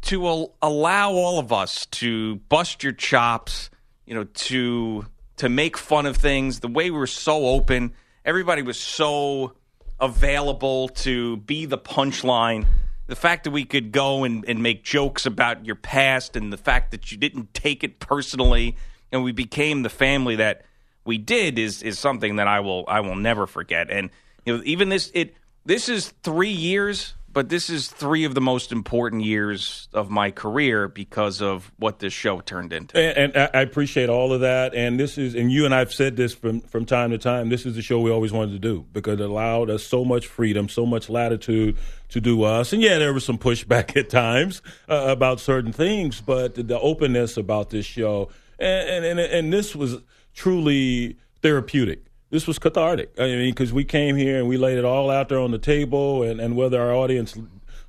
to 0.00 0.26
al- 0.26 0.54
allow 0.62 1.12
all 1.12 1.38
of 1.38 1.52
us 1.52 1.86
to 1.86 2.36
bust 2.48 2.82
your 2.82 2.92
chops 2.92 3.70
you 4.06 4.14
know 4.14 4.24
to 4.24 5.04
to 5.36 5.48
make 5.48 5.76
fun 5.76 6.06
of 6.06 6.16
things 6.16 6.60
the 6.60 6.68
way 6.68 6.90
we 6.90 6.98
were 6.98 7.06
so 7.06 7.46
open 7.46 7.92
everybody 8.24 8.62
was 8.62 8.78
so 8.78 9.54
available 10.00 10.88
to 10.88 11.38
be 11.38 11.66
the 11.66 11.78
punchline 11.78 12.64
the 13.08 13.16
fact 13.16 13.44
that 13.44 13.50
we 13.50 13.64
could 13.64 13.90
go 13.90 14.22
and, 14.22 14.44
and 14.46 14.62
make 14.62 14.84
jokes 14.84 15.26
about 15.26 15.66
your 15.66 15.74
past 15.74 16.36
and 16.36 16.52
the 16.52 16.58
fact 16.58 16.92
that 16.92 17.10
you 17.10 17.18
didn't 17.18 17.52
take 17.54 17.82
it 17.82 17.98
personally 17.98 18.76
and 19.10 19.24
we 19.24 19.32
became 19.32 19.82
the 19.82 19.88
family 19.88 20.36
that 20.36 20.62
we 21.04 21.16
did 21.18 21.58
is 21.58 21.82
is 21.82 21.98
something 21.98 22.36
that 22.36 22.46
I 22.46 22.60
will 22.60 22.84
I 22.86 23.00
will 23.00 23.16
never 23.16 23.46
forget. 23.46 23.90
And 23.90 24.10
you 24.44 24.56
know 24.56 24.62
even 24.64 24.90
this 24.90 25.10
it 25.14 25.34
this 25.64 25.88
is 25.88 26.12
3 26.22 26.50
years 26.50 27.14
but 27.38 27.50
this 27.50 27.70
is 27.70 27.86
three 27.86 28.24
of 28.24 28.34
the 28.34 28.40
most 28.40 28.72
important 28.72 29.22
years 29.22 29.88
of 29.92 30.10
my 30.10 30.32
career 30.32 30.88
because 30.88 31.40
of 31.40 31.70
what 31.78 32.00
this 32.00 32.12
show 32.12 32.40
turned 32.40 32.72
into. 32.72 32.98
And, 32.98 33.32
and 33.32 33.50
I 33.54 33.60
appreciate 33.60 34.08
all 34.08 34.32
of 34.32 34.40
that. 34.40 34.74
And 34.74 34.98
this 34.98 35.16
is, 35.16 35.36
and 35.36 35.52
you 35.52 35.64
and 35.64 35.72
I've 35.72 35.94
said 35.94 36.16
this 36.16 36.34
from 36.34 36.62
from 36.62 36.84
time 36.84 37.12
to 37.12 37.18
time. 37.18 37.48
This 37.48 37.64
is 37.64 37.76
the 37.76 37.80
show 37.80 38.00
we 38.00 38.10
always 38.10 38.32
wanted 38.32 38.54
to 38.54 38.58
do 38.58 38.84
because 38.92 39.20
it 39.20 39.30
allowed 39.30 39.70
us 39.70 39.84
so 39.84 40.04
much 40.04 40.26
freedom, 40.26 40.68
so 40.68 40.84
much 40.84 41.08
latitude 41.08 41.76
to 42.08 42.20
do 42.20 42.42
us. 42.42 42.72
And 42.72 42.82
yeah, 42.82 42.98
there 42.98 43.14
was 43.14 43.24
some 43.24 43.38
pushback 43.38 43.96
at 43.96 44.10
times 44.10 44.60
uh, 44.88 45.04
about 45.06 45.38
certain 45.38 45.72
things, 45.72 46.20
but 46.20 46.56
the 46.56 46.80
openness 46.80 47.36
about 47.36 47.70
this 47.70 47.86
show, 47.86 48.30
and 48.58 49.04
and 49.06 49.20
and, 49.20 49.20
and 49.20 49.52
this 49.52 49.76
was 49.76 49.98
truly 50.34 51.18
therapeutic. 51.40 52.07
This 52.30 52.46
was 52.46 52.58
cathartic. 52.58 53.14
I 53.18 53.24
mean, 53.24 53.50
because 53.50 53.72
we 53.72 53.84
came 53.84 54.16
here 54.16 54.38
and 54.38 54.48
we 54.48 54.56
laid 54.58 54.78
it 54.78 54.84
all 54.84 55.10
out 55.10 55.28
there 55.30 55.40
on 55.40 55.50
the 55.50 55.58
table, 55.58 56.22
and, 56.22 56.40
and 56.40 56.56
whether 56.56 56.80
our 56.80 56.92
audience 56.92 57.36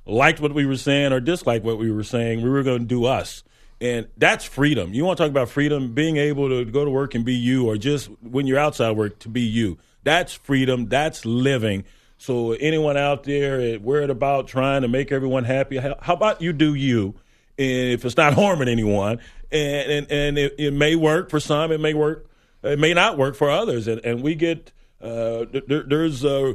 liked 0.06 0.40
what 0.40 0.54
we 0.54 0.64
were 0.64 0.76
saying 0.76 1.12
or 1.12 1.20
disliked 1.20 1.64
what 1.64 1.78
we 1.78 1.90
were 1.90 2.04
saying, 2.04 2.42
we 2.42 2.48
were 2.48 2.62
going 2.62 2.80
to 2.80 2.86
do 2.86 3.04
us. 3.04 3.44
And 3.82 4.08
that's 4.16 4.44
freedom. 4.44 4.92
You 4.92 5.04
want 5.04 5.18
to 5.18 5.24
talk 5.24 5.30
about 5.30 5.48
freedom, 5.48 5.94
being 5.94 6.16
able 6.16 6.48
to 6.48 6.64
go 6.64 6.84
to 6.84 6.90
work 6.90 7.14
and 7.14 7.24
be 7.24 7.34
you, 7.34 7.66
or 7.66 7.76
just 7.76 8.10
when 8.22 8.46
you're 8.46 8.58
outside 8.58 8.92
work 8.92 9.18
to 9.20 9.28
be 9.28 9.42
you. 9.42 9.78
That's 10.04 10.32
freedom. 10.32 10.88
That's 10.88 11.24
living. 11.24 11.84
So 12.18 12.52
anyone 12.52 12.98
out 12.98 13.24
there 13.24 13.60
eh, 13.60 13.76
worried 13.78 14.10
about 14.10 14.48
trying 14.48 14.82
to 14.82 14.88
make 14.88 15.12
everyone 15.12 15.44
happy, 15.44 15.78
how 15.78 15.94
about 16.06 16.42
you 16.42 16.52
do 16.52 16.74
you? 16.74 17.14
And 17.58 17.92
if 17.92 18.04
it's 18.04 18.16
not 18.16 18.34
harming 18.34 18.68
anyone, 18.68 19.20
and 19.50 19.90
and, 19.90 20.10
and 20.10 20.38
it, 20.38 20.54
it 20.58 20.72
may 20.72 20.96
work 20.96 21.30
for 21.30 21.40
some, 21.40 21.72
it 21.72 21.80
may 21.80 21.94
work, 21.94 22.29
it 22.62 22.78
may 22.78 22.94
not 22.94 23.18
work 23.18 23.34
for 23.36 23.50
others, 23.50 23.88
and 23.88 24.00
and 24.04 24.22
we 24.22 24.34
get 24.34 24.72
uh, 25.00 25.44
there, 25.66 25.82
there's 25.82 26.24
uh, 26.24 26.54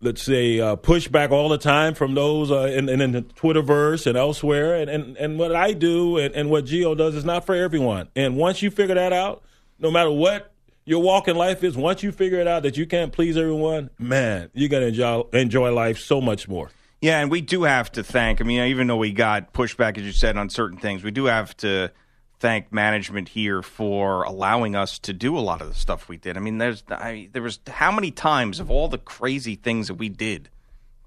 let's 0.00 0.22
say 0.22 0.60
uh, 0.60 0.76
pushback 0.76 1.30
all 1.30 1.48
the 1.48 1.58
time 1.58 1.94
from 1.94 2.14
those 2.14 2.50
uh, 2.50 2.72
in, 2.74 2.88
in, 2.88 3.00
in 3.00 3.12
the 3.12 3.22
Twitterverse 3.22 4.06
and 4.06 4.16
elsewhere. 4.16 4.74
And, 4.76 4.90
and, 4.90 5.16
and 5.16 5.38
what 5.38 5.54
I 5.54 5.72
do 5.72 6.18
and, 6.18 6.34
and 6.34 6.50
what 6.50 6.66
Gio 6.66 6.96
does 6.96 7.14
is 7.14 7.24
not 7.24 7.46
for 7.46 7.54
everyone. 7.54 8.08
And 8.14 8.36
once 8.36 8.62
you 8.62 8.70
figure 8.70 8.94
that 8.94 9.12
out, 9.12 9.42
no 9.78 9.90
matter 9.90 10.10
what 10.10 10.52
your 10.84 11.02
walk 11.02 11.28
in 11.28 11.36
life 11.36 11.64
is, 11.64 11.76
once 11.76 12.02
you 12.02 12.12
figure 12.12 12.38
it 12.40 12.46
out 12.46 12.62
that 12.62 12.76
you 12.76 12.86
can't 12.86 13.12
please 13.12 13.36
everyone, 13.36 13.90
man, 13.98 14.50
you're 14.54 14.68
gonna 14.68 14.86
enjoy 14.86 15.22
enjoy 15.32 15.72
life 15.72 15.98
so 15.98 16.20
much 16.20 16.48
more. 16.48 16.70
Yeah, 17.00 17.20
and 17.20 17.30
we 17.30 17.40
do 17.42 17.62
have 17.62 17.92
to 17.92 18.02
thank. 18.02 18.40
I 18.40 18.44
mean, 18.44 18.60
even 18.62 18.88
though 18.88 18.96
we 18.96 19.12
got 19.12 19.52
pushback, 19.52 19.98
as 19.98 20.04
you 20.04 20.12
said, 20.12 20.36
on 20.36 20.48
certain 20.48 20.78
things, 20.78 21.04
we 21.04 21.12
do 21.12 21.26
have 21.26 21.56
to 21.58 21.92
thank 22.40 22.72
management 22.72 23.28
here 23.30 23.62
for 23.62 24.22
allowing 24.22 24.76
us 24.76 24.98
to 25.00 25.12
do 25.12 25.36
a 25.36 25.40
lot 25.40 25.60
of 25.60 25.68
the 25.68 25.74
stuff 25.74 26.08
we 26.08 26.16
did. 26.16 26.36
I 26.36 26.40
mean, 26.40 26.58
there's 26.58 26.82
I, 26.88 27.28
there 27.32 27.42
was 27.42 27.58
how 27.66 27.90
many 27.92 28.10
times 28.10 28.60
of 28.60 28.70
all 28.70 28.88
the 28.88 28.98
crazy 28.98 29.54
things 29.56 29.88
that 29.88 29.94
we 29.94 30.08
did 30.08 30.48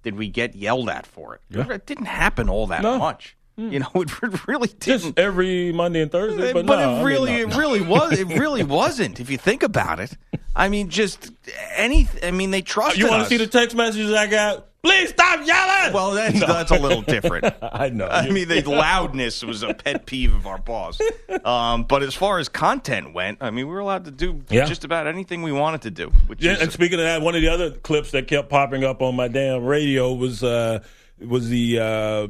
did 0.04 0.18
we 0.18 0.30
get 0.30 0.56
yelled 0.56 0.90
at 0.90 1.06
for 1.06 1.36
it? 1.36 1.42
Yeah. 1.50 1.72
It 1.72 1.86
didn't 1.86 2.06
happen 2.06 2.50
all 2.50 2.68
that 2.68 2.82
No. 2.82 2.98
much. 2.98 3.36
Hmm. 3.58 3.72
You 3.72 3.80
know, 3.80 3.90
it 3.96 4.48
really 4.48 4.70
didn't. 4.70 5.02
Just 5.02 5.20
every 5.20 5.72
Monday 5.74 6.02
and 6.02 6.12
Thursday, 6.12 6.54
but, 6.54 6.66
but 6.66 6.80
no, 6.80 6.90
I 6.90 6.94
it 6.94 6.96
mean, 6.98 7.06
really, 7.06 7.32
no, 7.32 7.38
it 7.50 7.56
really 7.56 7.82
was. 7.88 8.20
It 8.20 8.28
really 8.28 8.64
wasn't. 8.64 9.20
If 9.20 9.30
you 9.30 9.38
think 9.38 9.62
about 9.64 10.00
it, 10.00 10.18
I 10.56 10.70
mean, 10.70 10.90
just 10.90 11.32
any. 11.76 12.08
I 12.24 12.32
mean, 12.32 12.52
they 12.52 12.62
trusted 12.62 13.00
You 13.00 13.10
want 13.10 13.24
to 13.24 13.30
see 13.30 13.38
the 13.38 13.48
text 13.48 13.76
messages 13.76 14.12
I 14.14 14.28
got? 14.28 14.68
Please 14.84 15.10
stop 15.12 15.46
yelling. 15.46 15.94
Well, 15.94 16.12
that's 16.12 16.40
that's 16.40 16.72
a 16.72 16.80
little 16.80 17.04
different. 17.04 17.46
I 17.62 17.90
know. 17.90 18.08
I 18.08 18.30
mean, 18.32 18.48
the 18.48 18.62
loudness 18.68 19.44
was 19.44 19.62
a 19.62 19.76
pet 19.76 20.08
peeve 20.08 20.34
of 20.34 20.48
our 20.48 20.58
boss. 20.58 21.00
Um, 21.46 21.84
but 21.84 22.02
as 22.02 22.16
far 22.16 22.40
as 22.40 22.50
content 22.50 23.14
went, 23.14 23.38
I 23.42 23.52
mean, 23.52 23.68
we 23.68 23.74
were 23.74 23.80
allowed 23.80 24.06
to 24.06 24.12
do 24.12 24.42
Yeah. 24.50 24.66
just 24.66 24.84
about 24.84 25.06
anything 25.06 25.44
we 25.44 25.52
wanted 25.52 25.84
to 25.84 25.92
do. 25.92 26.10
Which 26.26 26.44
Yeah, 26.44 26.58
and 26.60 26.72
speaking 26.72 26.98
of 27.00 27.06
that, 27.06 27.22
one 27.22 27.36
of 27.36 27.42
the 27.42 27.50
other 27.50 27.70
clips 27.72 28.10
that 28.12 28.28
kept 28.28 28.50
popping 28.50 28.84
up 28.84 29.04
on 29.04 29.16
my 29.16 29.28
damn 29.28 29.64
radio 29.66 30.14
was 30.14 30.44
uh, 30.44 30.80
was 31.24 31.48
the 31.50 31.78
uh, 31.78 31.84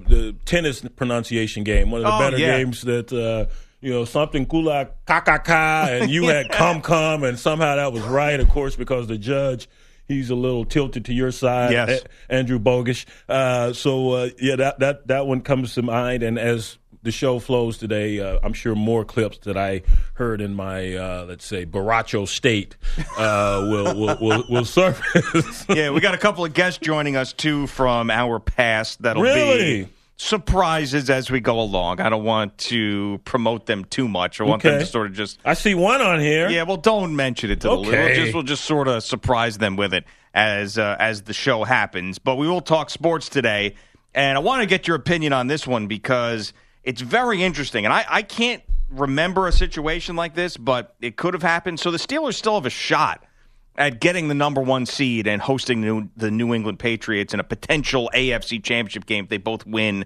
the 0.10 0.36
tennis 0.43 0.81
pronunciation 0.98 1.63
game. 1.63 1.89
One 1.89 2.01
of 2.01 2.08
the 2.08 2.13
Oh, 2.13 2.20
better 2.20 2.38
yeah. 2.38 2.58
games 2.58 2.81
that 2.81 3.13
uh, 3.13 3.50
you 3.79 3.93
know 3.93 4.03
something 4.03 4.46
kula 4.46 4.89
kakaka, 5.08 6.01
and 6.01 6.12
you 6.12 6.27
had 6.27 6.50
come 6.51 6.81
come, 6.81 7.24
and 7.24 7.39
somehow 7.39 7.77
that 7.77 7.93
was 7.93 8.03
right. 8.03 8.41
Of 8.41 8.50
course, 8.50 8.75
because 8.75 9.08
the 9.08 9.17
judge. 9.17 9.70
He's 10.12 10.30
a 10.30 10.36
little 10.36 10.65
tilted 10.65 11.06
to 11.06 11.13
your 11.13 11.32
side, 11.32 11.72
Yes. 11.72 12.03
A- 12.30 12.34
Andrew 12.34 12.60
Bogusch. 12.60 13.06
Uh, 13.30 13.74
so 13.74 14.12
uh, 14.12 14.30
yeah, 14.39 14.56
that 14.58 14.80
that 14.80 15.08
that 15.08 15.25
one 15.27 15.41
comes 15.41 15.74
to 15.75 15.82
mind. 15.82 16.22
And 16.24 16.38
as 16.38 16.77
the 17.03 17.12
show 17.12 17.39
flows 17.39 17.77
today, 17.80 18.20
uh, 18.20 18.38
I'm 18.44 18.53
sure 18.53 18.75
more 18.75 19.03
clips 19.06 19.39
that 19.46 19.58
I 19.58 19.82
heard 20.15 20.39
in 20.41 20.53
my 20.53 20.94
uh, 20.96 21.25
let's 21.27 21.46
say 21.46 21.65
Baracho 21.65 22.27
state 22.27 22.75
uh, 23.18 23.65
will, 23.70 23.96
will 24.00 24.18
will 24.22 24.44
will 24.50 24.65
surface. 24.65 25.65
yeah, 25.70 25.89
we 25.91 26.00
got 26.01 26.13
a 26.13 26.18
couple 26.20 26.46
of 26.46 26.53
guests 26.53 26.80
joining 26.80 27.15
us 27.15 27.34
too 27.34 27.65
from 27.68 28.12
our 28.12 28.39
past. 28.39 29.01
That'll 29.01 29.24
Really? 29.24 29.84
be 29.86 29.89
surprises 30.21 31.09
as 31.09 31.31
we 31.31 31.39
go 31.39 31.59
along. 31.59 31.99
I 31.99 32.09
don't 32.09 32.23
want 32.23 32.55
to 32.59 33.19
promote 33.25 33.65
them 33.65 33.83
too 33.85 34.07
much. 34.07 34.39
I 34.39 34.43
want 34.43 34.61
them 34.61 34.79
to 34.79 34.85
sort 34.85 35.07
of 35.07 35.13
just 35.13 35.39
I 35.43 35.55
see 35.55 35.73
one 35.73 35.99
on 35.99 36.19
here. 36.19 36.47
Yeah, 36.47 36.63
well, 36.63 36.77
don't 36.77 37.15
mention 37.15 37.49
it 37.49 37.61
to 37.61 37.67
the 37.67 37.73
Okay. 37.77 37.89
we'll 37.89 38.15
just 38.15 38.33
we'll 38.35 38.43
just 38.43 38.65
sort 38.65 38.87
of 38.87 39.03
surprise 39.03 39.57
them 39.57 39.75
with 39.75 39.93
it 39.95 40.05
as 40.33 40.77
uh, 40.77 40.95
as 40.99 41.23
the 41.23 41.33
show 41.33 41.63
happens. 41.63 42.19
But 42.19 42.35
we 42.35 42.47
will 42.47 42.61
talk 42.61 42.91
sports 42.91 43.29
today, 43.29 43.75
and 44.13 44.37
I 44.37 44.41
want 44.41 44.61
to 44.61 44.67
get 44.67 44.87
your 44.87 44.95
opinion 44.95 45.33
on 45.33 45.47
this 45.47 45.65
one 45.65 45.87
because 45.87 46.53
it's 46.83 47.01
very 47.01 47.41
interesting, 47.43 47.85
and 47.85 47.93
I, 47.93 48.05
I 48.07 48.21
can't 48.21 48.61
remember 48.91 49.47
a 49.47 49.51
situation 49.51 50.15
like 50.15 50.35
this, 50.35 50.55
but 50.55 50.95
it 51.01 51.15
could 51.15 51.33
have 51.33 51.43
happened. 51.43 51.79
So 51.79 51.89
the 51.89 51.97
Steelers 51.97 52.35
still 52.35 52.55
have 52.55 52.65
a 52.67 52.69
shot 52.69 53.23
at 53.75 53.99
getting 53.99 54.27
the 54.27 54.33
number 54.33 54.61
one 54.61 54.85
seed 54.85 55.27
and 55.27 55.41
hosting 55.41 56.11
the 56.15 56.31
New 56.31 56.53
England 56.53 56.79
Patriots 56.79 57.33
in 57.33 57.39
a 57.39 57.43
potential 57.43 58.09
AFC 58.13 58.63
Championship 58.63 59.05
game 59.05 59.25
if 59.25 59.29
they 59.29 59.37
both 59.37 59.65
win 59.65 60.05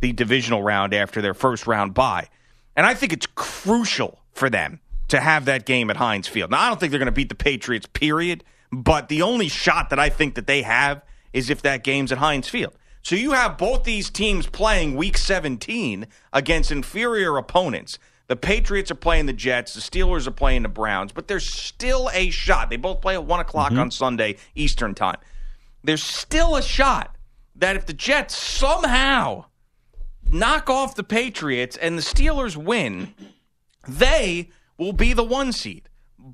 the 0.00 0.12
divisional 0.12 0.62
round 0.62 0.92
after 0.92 1.22
their 1.22 1.34
first 1.34 1.66
round 1.66 1.94
bye. 1.94 2.28
And 2.76 2.84
I 2.84 2.94
think 2.94 3.12
it's 3.12 3.26
crucial 3.34 4.20
for 4.32 4.50
them 4.50 4.80
to 5.08 5.20
have 5.20 5.44
that 5.44 5.64
game 5.64 5.90
at 5.90 5.96
Heinz 5.96 6.26
Field. 6.26 6.50
Now, 6.50 6.60
I 6.60 6.68
don't 6.68 6.80
think 6.80 6.90
they're 6.90 6.98
going 6.98 7.06
to 7.06 7.12
beat 7.12 7.28
the 7.28 7.34
Patriots, 7.34 7.86
period. 7.92 8.42
But 8.72 9.08
the 9.08 9.22
only 9.22 9.48
shot 9.48 9.90
that 9.90 10.00
I 10.00 10.08
think 10.08 10.34
that 10.34 10.48
they 10.48 10.62
have 10.62 11.02
is 11.32 11.50
if 11.50 11.62
that 11.62 11.84
game's 11.84 12.10
at 12.10 12.18
Heinz 12.18 12.48
Field. 12.48 12.74
So 13.02 13.14
you 13.14 13.32
have 13.32 13.58
both 13.58 13.84
these 13.84 14.10
teams 14.10 14.46
playing 14.46 14.96
Week 14.96 15.16
17 15.16 16.06
against 16.32 16.72
inferior 16.72 17.36
opponents. 17.36 17.98
The 18.26 18.36
Patriots 18.36 18.90
are 18.90 18.96
playing 18.96 19.26
the 19.26 19.32
Jets. 19.32 19.74
The 19.74 19.80
Steelers 19.80 20.26
are 20.26 20.32
playing 20.32 20.62
the 20.62 20.68
Browns. 20.68 21.12
But 21.12 21.28
there's 21.28 21.48
still 21.48 22.10
a 22.12 22.30
shot. 22.30 22.70
They 22.70 22.76
both 22.76 23.00
play 23.00 23.14
at 23.14 23.24
1 23.24 23.40
o'clock 23.40 23.70
mm-hmm. 23.70 23.80
on 23.80 23.90
Sunday 23.90 24.36
Eastern 24.54 24.94
Time. 24.94 25.18
There's 25.82 26.02
still 26.02 26.56
a 26.56 26.62
shot 26.62 27.16
that 27.56 27.76
if 27.76 27.86
the 27.86 27.92
Jets 27.92 28.36
somehow 28.36 29.44
knock 30.30 30.70
off 30.70 30.94
the 30.94 31.04
Patriots 31.04 31.76
and 31.76 31.98
the 31.98 32.02
Steelers 32.02 32.56
win, 32.56 33.14
they 33.86 34.50
will 34.78 34.92
be 34.92 35.12
the 35.12 35.24
one 35.24 35.52
seed. 35.52 35.88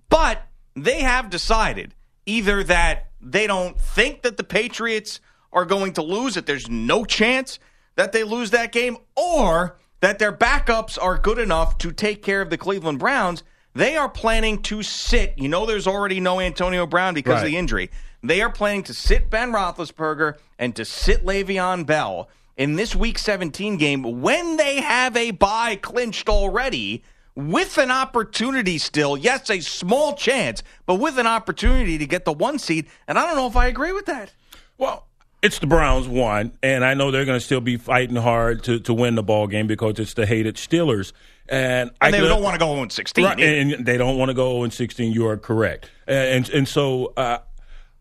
But 0.08 0.42
they 0.74 1.00
have 1.00 1.30
decided 1.30 1.94
either 2.26 2.62
that 2.64 3.10
they 3.20 3.46
don't 3.46 3.80
think 3.80 4.22
that 4.22 4.36
the 4.36 4.44
Patriots 4.44 5.20
are 5.52 5.64
going 5.64 5.94
to 5.94 6.02
lose, 6.02 6.34
that 6.34 6.46
there's 6.46 6.70
no 6.70 7.04
chance 7.04 7.58
that 7.96 8.12
they 8.12 8.22
lose 8.22 8.50
that 8.52 8.72
game, 8.72 8.96
or 9.16 9.76
that 10.00 10.18
their 10.18 10.32
backups 10.32 10.98
are 11.00 11.18
good 11.18 11.38
enough 11.38 11.78
to 11.78 11.92
take 11.92 12.22
care 12.22 12.40
of 12.42 12.50
the 12.50 12.58
Cleveland 12.58 12.98
Browns. 12.98 13.42
They 13.74 13.96
are 13.96 14.08
planning 14.08 14.62
to 14.62 14.82
sit. 14.82 15.34
You 15.36 15.48
know, 15.48 15.66
there's 15.66 15.86
already 15.86 16.20
no 16.20 16.40
Antonio 16.40 16.86
Brown 16.86 17.14
because 17.14 17.42
of 17.42 17.46
the 17.46 17.56
injury. 17.56 17.90
They 18.22 18.42
are 18.42 18.50
planning 18.50 18.82
to 18.84 18.94
sit 18.94 19.30
Ben 19.30 19.52
Roethlisberger 19.52 20.34
and 20.58 20.74
to 20.76 20.84
sit 20.84 21.24
Le'Veon 21.24 21.86
Bell 21.86 22.28
in 22.56 22.76
this 22.76 22.94
Week 22.94 23.18
17 23.18 23.76
game 23.76 24.20
when 24.20 24.56
they 24.56 24.80
have 24.80 25.16
a 25.16 25.30
bye 25.30 25.76
clinched 25.76 26.28
already, 26.28 27.02
with 27.34 27.78
an 27.78 27.90
opportunity 27.90 28.76
still. 28.76 29.16
Yes, 29.16 29.48
a 29.48 29.60
small 29.60 30.14
chance, 30.14 30.62
but 30.84 30.96
with 30.96 31.18
an 31.18 31.26
opportunity 31.26 31.96
to 31.96 32.06
get 32.06 32.24
the 32.24 32.32
one 32.32 32.58
seed. 32.58 32.86
And 33.08 33.18
I 33.18 33.26
don't 33.26 33.36
know 33.36 33.46
if 33.46 33.56
I 33.56 33.66
agree 33.66 33.92
with 33.92 34.06
that. 34.06 34.32
Well, 34.76 35.06
it's 35.42 35.58
the 35.58 35.66
Browns 35.66 36.06
one, 36.06 36.52
and 36.62 36.84
I 36.84 36.94
know 36.94 37.10
they're 37.10 37.24
going 37.24 37.38
to 37.38 37.44
still 37.44 37.60
be 37.60 37.76
fighting 37.76 38.16
hard 38.16 38.64
to, 38.64 38.80
to 38.80 38.94
win 38.94 39.14
the 39.14 39.22
ball 39.22 39.46
game 39.46 39.66
because 39.66 39.98
it's 39.98 40.14
the 40.14 40.26
hated 40.26 40.56
Steelers. 40.56 41.12
And, 41.48 41.90
And 42.00 42.14
they 42.14 42.20
don't 42.28 42.42
want 42.42 42.54
to 42.54 42.58
go 42.58 42.74
0 42.74 42.88
16. 42.88 43.24
Right, 43.24 43.40
and 43.40 43.84
they 43.84 43.96
don't 43.96 44.18
want 44.18 44.28
to 44.28 44.34
go 44.34 44.62
in 44.64 44.70
16. 44.70 45.12
You 45.12 45.26
are 45.26 45.36
correct, 45.36 45.90
and 46.06 46.48
and 46.50 46.68
so 46.68 47.12
uh, 47.16 47.38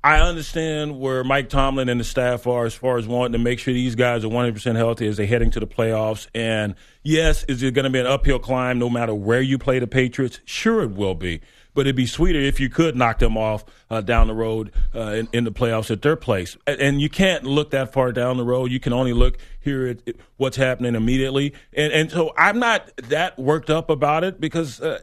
I 0.01 0.21
understand 0.21 0.97
where 0.97 1.25
Mike 1.25 1.49
Tomlin 1.49 1.89
and 1.89 1.99
the 1.99 2.05
staff 2.05 2.47
are 2.47 2.65
as 2.65 2.73
far 2.73 2.97
as 2.97 3.05
wanting 3.05 3.33
to 3.33 3.37
make 3.37 3.59
sure 3.59 3.73
these 3.73 3.95
guys 3.95 4.23
are 4.23 4.29
100 4.29 4.53
percent 4.53 4.77
healthy 4.77 5.07
as 5.07 5.17
they're 5.17 5.25
heading 5.25 5.51
to 5.51 5.59
the 5.59 5.67
playoffs. 5.67 6.27
And 6.33 6.75
yes, 7.03 7.43
is 7.45 7.61
it 7.63 7.73
going 7.73 7.83
to 7.83 7.89
be 7.89 7.99
an 7.99 8.07
uphill 8.07 8.39
climb 8.39 8.79
no 8.79 8.89
matter 8.89 9.13
where 9.13 9.41
you 9.41 9.57
play 9.57 9.77
the 9.79 9.87
Patriots? 9.87 10.39
Sure, 10.45 10.83
it 10.83 10.91
will 10.91 11.15
be. 11.15 11.41
But 11.73 11.81
it'd 11.81 11.97
be 11.97 12.05
sweeter 12.05 12.39
if 12.39 12.61
you 12.61 12.69
could 12.69 12.95
knock 12.95 13.19
them 13.19 13.37
off 13.37 13.65
uh, 13.89 14.01
down 14.01 14.27
the 14.27 14.33
road 14.33 14.71
uh, 14.95 15.11
in, 15.11 15.29
in 15.33 15.43
the 15.43 15.51
playoffs 15.51 15.91
at 15.91 16.01
their 16.01 16.15
place. 16.15 16.57
And, 16.65 16.99
you 16.99 17.09
can't 17.09 17.43
look 17.43 17.71
that 17.71 17.93
far 17.93 18.11
down 18.11 18.37
the 18.37 18.43
road. 18.43 18.71
You 18.71 18.79
can 18.79 18.91
only 18.91 19.13
look 19.13 19.37
here 19.59 19.87
at 19.87 20.07
at 20.07 20.15
what's 20.37 20.57
happening 20.57 20.95
immediately. 20.95 21.53
And 21.73 21.91
and 21.93 22.11
so 22.11 22.33
I'm 22.37 22.59
not 22.59 22.89
that 23.09 23.37
worked 23.37 23.69
up 23.69 23.89
about 23.89 24.23
it 24.23 24.39
because. 24.39 24.79
Uh, 24.79 25.01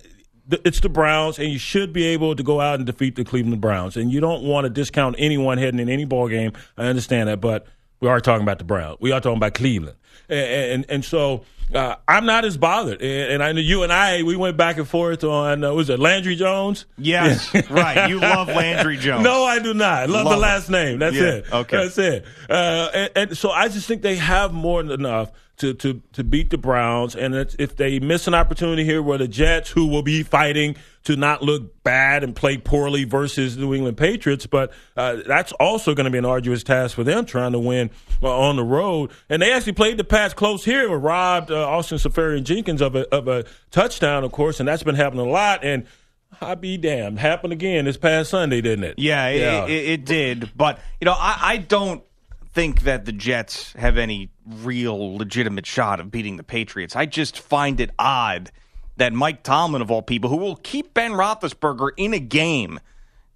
it's 0.50 0.80
the 0.80 0.88
Browns, 0.88 1.38
and 1.38 1.50
you 1.50 1.58
should 1.58 1.92
be 1.92 2.04
able 2.04 2.36
to 2.36 2.42
go 2.42 2.60
out 2.60 2.76
and 2.76 2.86
defeat 2.86 3.16
the 3.16 3.24
Cleveland 3.24 3.60
Browns. 3.60 3.96
And 3.96 4.12
you 4.12 4.20
don't 4.20 4.44
want 4.44 4.64
to 4.64 4.70
discount 4.70 5.16
anyone 5.18 5.58
heading 5.58 5.80
in 5.80 5.88
any 5.88 6.04
ball 6.04 6.28
game. 6.28 6.52
I 6.76 6.86
understand 6.86 7.28
that, 7.28 7.40
but 7.40 7.66
We 8.00 8.08
are 8.08 8.20
talking 8.20 8.42
about 8.42 8.58
the 8.58 8.64
Browns. 8.64 8.98
We 9.00 9.12
are 9.12 9.20
talking 9.20 9.38
about 9.38 9.54
Cleveland, 9.54 9.96
and 10.28 10.40
and, 10.40 10.86
and 10.88 11.04
so 11.04 11.44
uh, 11.74 11.96
I'm 12.06 12.26
not 12.26 12.44
as 12.44 12.56
bothered. 12.56 13.02
And, 13.02 13.32
and 13.34 13.42
I 13.42 13.52
know 13.52 13.60
you 13.60 13.82
and 13.82 13.92
I 13.92 14.22
we 14.22 14.36
went 14.36 14.56
back 14.56 14.76
and 14.78 14.88
forth 14.88 15.24
on 15.24 15.64
uh, 15.64 15.72
was 15.72 15.90
it 15.90 15.98
Landry 15.98 16.36
Jones? 16.36 16.86
Yes, 16.96 17.52
right. 17.70 18.08
You 18.08 18.20
love 18.20 18.48
Landry 18.48 18.96
Jones. 18.96 19.24
No, 19.24 19.44
I 19.44 19.58
do 19.58 19.74
not. 19.74 20.08
Love, 20.08 20.26
Love 20.26 20.34
the 20.34 20.40
last 20.40 20.70
name. 20.70 20.98
That's 20.98 21.16
Yeah, 21.16 21.22
it. 21.24 21.52
okay. 21.52 21.76
That's 21.76 21.98
it. 21.98 22.24
Uh, 22.48 22.88
and, 22.94 23.10
and 23.16 23.38
so 23.38 23.50
I 23.50 23.68
just 23.68 23.86
think 23.88 24.02
they 24.02 24.16
have 24.16 24.52
more 24.52 24.82
than 24.82 25.00
enough 25.00 25.32
to, 25.58 25.72
to, 25.72 26.02
to 26.12 26.22
beat 26.22 26.50
the 26.50 26.58
Browns. 26.58 27.16
And 27.16 27.34
it's, 27.34 27.56
if 27.58 27.76
they 27.76 27.98
miss 27.98 28.26
an 28.28 28.34
opportunity 28.34 28.84
here 28.84 29.00
where 29.02 29.16
the 29.16 29.26
Jets, 29.26 29.70
who 29.70 29.86
will 29.86 30.02
be 30.02 30.22
fighting 30.22 30.76
to 31.04 31.16
not 31.16 31.40
look 31.40 31.82
bad 31.82 32.22
and 32.22 32.36
play 32.36 32.58
poorly 32.58 33.04
versus 33.04 33.56
New 33.56 33.72
England 33.72 33.96
Patriots, 33.96 34.44
but 34.44 34.70
uh, 34.98 35.16
that's 35.26 35.52
also 35.52 35.94
going 35.94 36.04
to 36.04 36.10
be 36.10 36.18
an 36.18 36.26
arduous 36.26 36.62
task 36.62 36.94
for 36.94 37.04
them 37.04 37.24
trying 37.24 37.52
to 37.52 37.58
win 37.58 37.88
uh, 38.22 38.38
on 38.38 38.56
the 38.56 38.64
road. 38.64 39.10
And 39.30 39.40
they 39.40 39.50
actually 39.52 39.72
played 39.72 39.96
the 39.96 40.04
Pats 40.04 40.34
close 40.34 40.62
here 40.62 40.92
and 40.92 41.02
robbed 41.02 41.50
uh, 41.56 41.66
Austin 41.66 41.98
Seferian-Jenkins 41.98 42.82
of 42.82 42.94
a, 42.94 43.08
of 43.14 43.28
a 43.28 43.44
touchdown, 43.70 44.24
of 44.24 44.32
course, 44.32 44.60
and 44.60 44.68
that's 44.68 44.82
been 44.82 44.94
happening 44.94 45.26
a 45.26 45.30
lot. 45.30 45.64
And 45.64 45.86
I'll 46.40 46.56
be 46.56 46.76
damned. 46.76 47.18
Happened 47.18 47.52
again 47.52 47.86
this 47.86 47.96
past 47.96 48.30
Sunday, 48.30 48.60
didn't 48.60 48.84
it? 48.84 48.98
Yeah, 48.98 49.28
it, 49.28 49.40
It, 49.66 49.88
it 49.88 50.04
did. 50.04 50.50
But, 50.54 50.78
you 51.00 51.06
know, 51.06 51.14
I, 51.16 51.38
I 51.40 51.56
don't 51.56 52.02
think 52.52 52.82
that 52.82 53.04
the 53.06 53.12
Jets 53.12 53.72
have 53.72 53.96
any 53.96 54.30
real 54.46 55.16
legitimate 55.16 55.66
shot 55.66 56.00
of 56.00 56.10
beating 56.10 56.36
the 56.36 56.42
Patriots. 56.42 56.94
I 56.94 57.06
just 57.06 57.38
find 57.38 57.80
it 57.80 57.90
odd 57.98 58.50
that 58.96 59.12
Mike 59.12 59.42
Tomlin, 59.42 59.82
of 59.82 59.90
all 59.90 60.02
people, 60.02 60.28
who 60.28 60.36
will 60.36 60.56
keep 60.56 60.92
Ben 60.94 61.12
Roethlisberger 61.12 61.90
in 61.96 62.12
a 62.14 62.18
game 62.18 62.80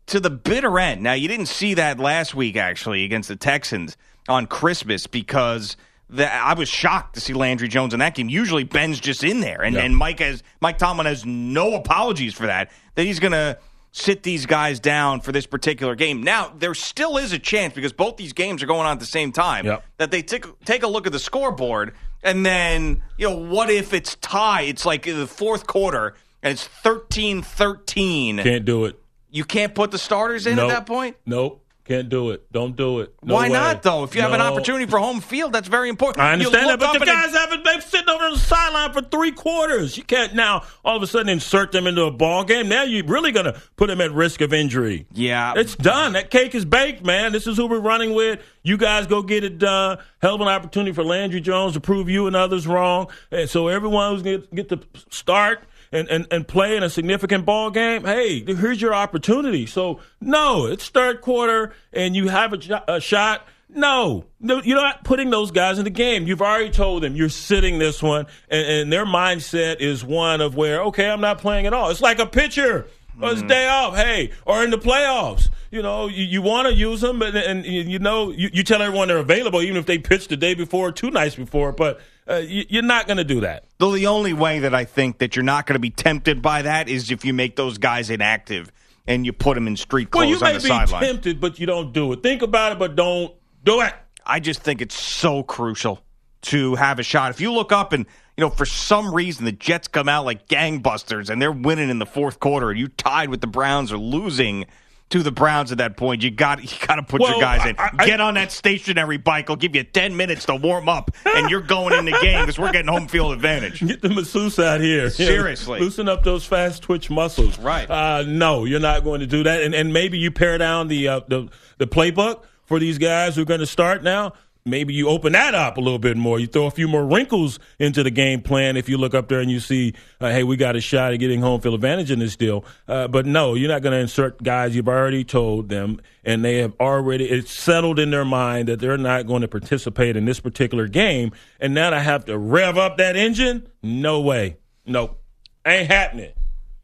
to 0.06 0.20
the 0.20 0.30
bitter 0.30 0.78
end. 0.78 1.02
Now, 1.02 1.12
you 1.12 1.28
didn't 1.28 1.46
see 1.46 1.74
that 1.74 1.98
last 1.98 2.34
week, 2.34 2.56
actually, 2.56 3.04
against 3.04 3.28
the 3.28 3.36
Texans 3.36 3.96
on 4.28 4.46
Christmas 4.46 5.06
because. 5.06 5.76
The, 6.12 6.32
I 6.32 6.54
was 6.54 6.68
shocked 6.68 7.14
to 7.14 7.20
see 7.20 7.32
Landry 7.32 7.68
Jones 7.68 7.94
in 7.94 8.00
that 8.00 8.14
game. 8.16 8.28
Usually 8.28 8.64
Ben's 8.64 8.98
just 8.98 9.22
in 9.22 9.40
there, 9.40 9.62
and, 9.62 9.76
Yeah. 9.76 9.82
and 9.82 9.96
Mike 9.96 10.18
has 10.18 10.42
Mike 10.60 10.76
Tomlin 10.78 11.06
has 11.06 11.24
no 11.24 11.74
apologies 11.74 12.34
for 12.34 12.46
that. 12.46 12.70
That 12.96 13.04
he's 13.04 13.20
going 13.20 13.32
to 13.32 13.58
sit 13.92 14.22
these 14.22 14.46
guys 14.46 14.78
down 14.80 15.20
for 15.20 15.32
this 15.32 15.46
particular 15.46 15.94
game. 15.94 16.22
Now 16.22 16.52
there 16.56 16.74
still 16.74 17.16
is 17.16 17.32
a 17.32 17.38
chance 17.38 17.74
because 17.74 17.92
both 17.92 18.16
these 18.16 18.32
games 18.32 18.62
are 18.62 18.66
going 18.66 18.86
on 18.86 18.92
at 18.92 19.00
the 19.00 19.06
same 19.06 19.32
time 19.32 19.66
Yep. 19.66 19.84
that 19.98 20.10
they 20.10 20.22
take 20.22 20.46
take 20.64 20.82
a 20.82 20.86
look 20.88 21.06
at 21.06 21.12
the 21.12 21.18
scoreboard 21.18 21.94
and 22.22 22.44
then 22.46 23.02
you 23.18 23.28
know 23.28 23.36
what 23.36 23.68
if 23.70 23.92
it's 23.92 24.14
tie? 24.16 24.62
It's 24.62 24.84
like 24.86 25.02
the 25.04 25.26
fourth 25.26 25.66
quarter 25.66 26.14
and 26.42 26.52
it's 26.52 26.68
13-13. 26.84 28.42
Can't 28.42 28.64
do 28.64 28.84
it. 28.84 28.98
You 29.30 29.44
can't 29.44 29.74
put 29.74 29.90
the 29.90 29.98
starters 29.98 30.46
in 30.46 30.56
Nope. 30.56 30.70
at 30.70 30.74
that 30.74 30.86
point. 30.86 31.16
Nope. 31.26 31.64
Can't 31.90 32.08
do 32.08 32.30
it. 32.30 32.52
Don't 32.52 32.76
do 32.76 33.00
it. 33.00 33.12
No 33.20 33.34
Why 33.34 33.48
way. 33.48 33.52
not 33.52 33.82
though? 33.82 34.04
If 34.04 34.14
you 34.14 34.20
have 34.22 34.32
an 34.32 34.40
opportunity 34.40 34.86
for 34.86 35.00
home 35.00 35.20
field, 35.20 35.52
that's 35.52 35.66
very 35.66 35.88
important. 35.88 36.24
I 36.24 36.34
understand 36.34 36.68
that, 36.68 36.78
but 36.78 36.96
the 36.96 37.04
guys 37.04 37.32
haven't 37.32 37.64
been 37.64 37.80
sitting 37.80 38.08
over 38.08 38.26
on 38.26 38.34
the 38.34 38.38
sideline 38.38 38.92
for 38.92 39.02
three 39.02 39.32
quarters. 39.32 39.96
You 39.96 40.04
can't 40.04 40.36
now 40.36 40.62
all 40.84 40.96
of 40.96 41.02
a 41.02 41.08
sudden 41.08 41.28
insert 41.28 41.72
them 41.72 41.88
into 41.88 42.02
a 42.04 42.12
ball 42.12 42.44
game. 42.44 42.68
Now 42.68 42.84
you're 42.84 43.04
really 43.04 43.32
going 43.32 43.46
to 43.46 43.60
put 43.74 43.88
them 43.88 44.00
at 44.00 44.12
risk 44.12 44.40
of 44.40 44.52
injury. 44.52 45.08
Yeah. 45.12 45.54
It's 45.56 45.74
done. 45.74 46.12
That 46.12 46.30
cake 46.30 46.54
is 46.54 46.64
baked, 46.64 47.04
man. 47.04 47.32
This 47.32 47.48
is 47.48 47.56
who 47.56 47.66
we're 47.66 47.80
running 47.80 48.14
with. 48.14 48.40
You 48.62 48.76
guys 48.76 49.08
go 49.08 49.20
get 49.24 49.42
it 49.42 49.58
done. 49.58 49.98
Hell 50.22 50.36
of 50.36 50.42
an 50.42 50.46
opportunity 50.46 50.92
for 50.92 51.02
Landry 51.02 51.40
Jones 51.40 51.72
to 51.72 51.80
prove 51.80 52.08
you 52.08 52.28
and 52.28 52.36
others 52.36 52.68
wrong. 52.68 53.08
And 53.32 53.50
so 53.50 53.66
everyone 53.66 54.12
who's 54.12 54.22
going 54.22 54.42
to 54.42 54.46
get 54.54 54.68
to 54.68 54.78
start 55.08 55.64
and, 55.92 56.08
and, 56.08 56.26
and 56.30 56.46
play 56.46 56.76
in 56.76 56.82
a 56.82 56.90
significant 56.90 57.44
ball 57.44 57.70
game, 57.70 58.04
hey, 58.04 58.44
here's 58.44 58.80
your 58.80 58.94
opportunity. 58.94 59.66
So, 59.66 60.00
no, 60.20 60.66
it's 60.66 60.88
third 60.88 61.20
quarter 61.20 61.72
and 61.92 62.14
you 62.14 62.28
have 62.28 62.52
a, 62.52 62.84
a 62.86 63.00
shot. 63.00 63.46
No, 63.68 64.24
no, 64.40 64.60
you're 64.62 64.80
not 64.80 65.04
putting 65.04 65.30
those 65.30 65.52
guys 65.52 65.78
in 65.78 65.84
the 65.84 65.90
game. 65.90 66.26
You've 66.26 66.42
already 66.42 66.70
told 66.70 67.02
them 67.02 67.14
you're 67.14 67.28
sitting 67.28 67.78
this 67.78 68.02
one, 68.02 68.26
and, 68.48 68.66
and 68.66 68.92
their 68.92 69.06
mindset 69.06 69.76
is 69.78 70.04
one 70.04 70.40
of 70.40 70.56
where, 70.56 70.82
okay, 70.86 71.08
I'm 71.08 71.20
not 71.20 71.38
playing 71.38 71.66
at 71.66 71.72
all. 71.72 71.90
It's 71.90 72.00
like 72.00 72.18
a 72.18 72.26
pitcher. 72.26 72.88
Well, 73.16 73.32
it's 73.32 73.40
mm-hmm. 73.40 73.48
day 73.48 73.68
off, 73.68 73.96
hey, 73.96 74.32
or 74.46 74.64
in 74.64 74.70
the 74.70 74.78
playoffs. 74.78 75.50
You 75.70 75.82
know, 75.82 76.08
you, 76.08 76.24
you 76.24 76.42
want 76.42 76.66
to 76.66 76.74
use 76.74 77.00
them, 77.00 77.20
but 77.20 77.36
and 77.36 77.64
you, 77.64 77.82
you 77.82 77.98
know, 78.00 78.30
you, 78.30 78.50
you 78.52 78.64
tell 78.64 78.82
everyone 78.82 79.08
they're 79.08 79.18
available, 79.18 79.62
even 79.62 79.76
if 79.76 79.86
they 79.86 79.98
pitched 79.98 80.30
the 80.30 80.36
day 80.36 80.54
before, 80.54 80.90
two 80.90 81.10
nights 81.10 81.36
before. 81.36 81.70
But 81.70 82.00
uh, 82.30 82.36
you, 82.36 82.64
you're 82.68 82.82
not 82.82 83.06
going 83.06 83.16
to 83.16 83.24
do 83.24 83.40
that. 83.40 83.64
Though 83.78 83.92
the 83.92 84.06
only 84.06 84.32
way 84.32 84.60
that 84.60 84.74
I 84.74 84.84
think 84.84 85.18
that 85.18 85.36
you're 85.36 85.42
not 85.42 85.66
going 85.66 85.74
to 85.74 85.80
be 85.80 85.90
tempted 85.90 86.40
by 86.42 86.62
that 86.62 86.88
is 86.88 87.10
if 87.10 87.24
you 87.24 87.34
make 87.34 87.56
those 87.56 87.78
guys 87.78 88.10
inactive 88.10 88.70
and 89.06 89.26
you 89.26 89.32
put 89.32 89.54
them 89.54 89.66
in 89.66 89.76
street 89.76 90.08
Well, 90.14 90.24
clothes 90.24 90.40
you 90.40 90.46
on 90.46 90.52
may 90.52 90.58
be 90.58 90.68
sideline. 90.68 91.02
tempted, 91.02 91.40
but 91.40 91.58
you 91.58 91.66
don't 91.66 91.92
do 91.92 92.12
it. 92.12 92.22
Think 92.22 92.42
about 92.42 92.72
it, 92.72 92.78
but 92.78 92.94
don't 92.96 93.34
do 93.64 93.80
it. 93.80 93.92
I 94.24 94.38
just 94.40 94.62
think 94.62 94.80
it's 94.80 94.98
so 95.00 95.42
crucial 95.42 96.02
to 96.42 96.74
have 96.76 96.98
a 96.98 97.02
shot. 97.02 97.30
If 97.30 97.40
you 97.40 97.52
look 97.52 97.72
up 97.72 97.92
and 97.92 98.06
you 98.36 98.42
know 98.42 98.50
for 98.50 98.64
some 98.64 99.14
reason 99.14 99.44
the 99.44 99.52
Jets 99.52 99.88
come 99.88 100.08
out 100.08 100.24
like 100.24 100.46
gangbusters 100.48 101.28
and 101.30 101.40
they're 101.42 101.52
winning 101.52 101.90
in 101.90 101.98
the 101.98 102.06
fourth 102.06 102.38
quarter 102.40 102.70
and 102.70 102.78
you 102.78 102.88
tied 102.88 103.28
with 103.28 103.40
the 103.40 103.46
Browns 103.46 103.92
or 103.92 103.98
losing 103.98 104.66
to 105.10 105.22
the 105.22 105.32
Browns 105.32 105.72
at 105.72 105.78
that 105.78 105.96
point, 105.96 106.22
you 106.22 106.30
got 106.30 106.62
you 106.62 106.86
got 106.86 106.96
to 106.96 107.02
put 107.02 107.20
Well, 107.20 107.32
your 107.32 107.40
guys 107.40 107.66
in. 107.66 107.76
I- 107.78 107.90
I- 107.98 108.06
Get 108.06 108.20
on 108.20 108.34
that 108.34 108.50
stationary 108.52 109.16
bike. 109.18 109.50
I'll 109.50 109.56
give 109.56 109.74
you 109.76 109.84
ten 109.84 110.16
minutes 110.16 110.46
to 110.46 110.54
warm 110.56 110.88
up, 110.88 111.10
and 111.24 111.50
you're 111.50 111.60
going 111.60 111.98
in 111.98 112.04
the 112.04 112.16
game 112.22 112.40
because 112.40 112.58
we're 112.58 112.72
getting 112.72 112.90
home 112.92 113.08
field 113.08 113.32
advantage. 113.32 113.80
Get 113.86 114.02
the 114.02 114.08
masseuse 114.08 114.58
out 114.58 114.80
here. 114.80 115.10
Seriously. 115.30 115.80
Loosen 115.80 116.08
up 116.08 116.22
those 116.24 116.44
fast 116.44 116.82
twitch 116.82 117.10
muscles. 117.10 117.58
Right. 117.58 117.90
Uh, 117.90 118.22
no, 118.26 118.64
you're 118.64 118.80
not 118.80 119.04
going 119.04 119.20
to 119.20 119.26
do 119.26 119.42
that. 119.42 119.62
And, 119.62 119.74
and 119.74 119.92
maybe 119.92 120.18
you 120.18 120.30
pare 120.30 120.58
down 120.58 120.88
the, 120.88 121.08
uh, 121.08 121.20
the 121.28 121.48
the 121.78 121.86
playbook 121.86 122.42
for 122.64 122.78
these 122.78 122.98
guys 122.98 123.34
who 123.36 123.42
are 123.42 123.46
going 123.46 123.60
to 123.60 123.66
start 123.66 124.02
now. 124.04 124.32
Maybe 124.64 124.92
you 124.92 125.08
open 125.08 125.32
that 125.32 125.54
up 125.54 125.78
a 125.78 125.80
little 125.80 125.98
bit 125.98 126.16
more. 126.16 126.38
You 126.38 126.46
throw 126.46 126.66
a 126.66 126.70
few 126.70 126.86
more 126.86 127.04
wrinkles 127.04 127.58
into 127.78 128.02
the 128.02 128.10
game 128.10 128.42
plan 128.42 128.76
if 128.76 128.88
you 128.88 128.98
look 128.98 129.14
up 129.14 129.28
there 129.28 129.40
and 129.40 129.50
you 129.50 129.60
see, 129.60 129.94
uh, 130.20 130.28
hey, 130.28 130.44
we 130.44 130.56
got 130.56 130.76
a 130.76 130.80
shot 130.80 131.12
at 131.12 131.16
getting 131.16 131.40
home 131.40 131.60
field 131.60 131.74
advantage 131.74 132.10
in 132.10 132.18
this 132.18 132.36
deal. 132.36 132.64
Uh, 132.86 133.08
but 133.08 133.24
no, 133.24 133.54
you're 133.54 133.70
not 133.70 133.82
going 133.82 133.92
to 133.92 133.98
insert 133.98 134.42
guys 134.42 134.76
you've 134.76 134.88
already 134.88 135.24
told 135.24 135.68
them, 135.70 136.00
and 136.24 136.44
they 136.44 136.58
have 136.58 136.74
already, 136.78 137.24
it's 137.24 137.50
settled 137.50 137.98
in 137.98 138.10
their 138.10 138.24
mind 138.24 138.68
that 138.68 138.80
they're 138.80 138.98
not 138.98 139.26
going 139.26 139.42
to 139.42 139.48
participate 139.48 140.16
in 140.16 140.26
this 140.26 140.40
particular 140.40 140.86
game. 140.88 141.32
And 141.58 141.72
now 141.74 141.92
I 141.92 142.00
have 142.00 142.26
to 142.26 142.36
rev 142.36 142.76
up 142.76 142.98
that 142.98 143.16
engine? 143.16 143.66
No 143.82 144.20
way. 144.20 144.58
Nope. 144.86 145.20
Ain't 145.66 145.90
happening. 145.90 146.32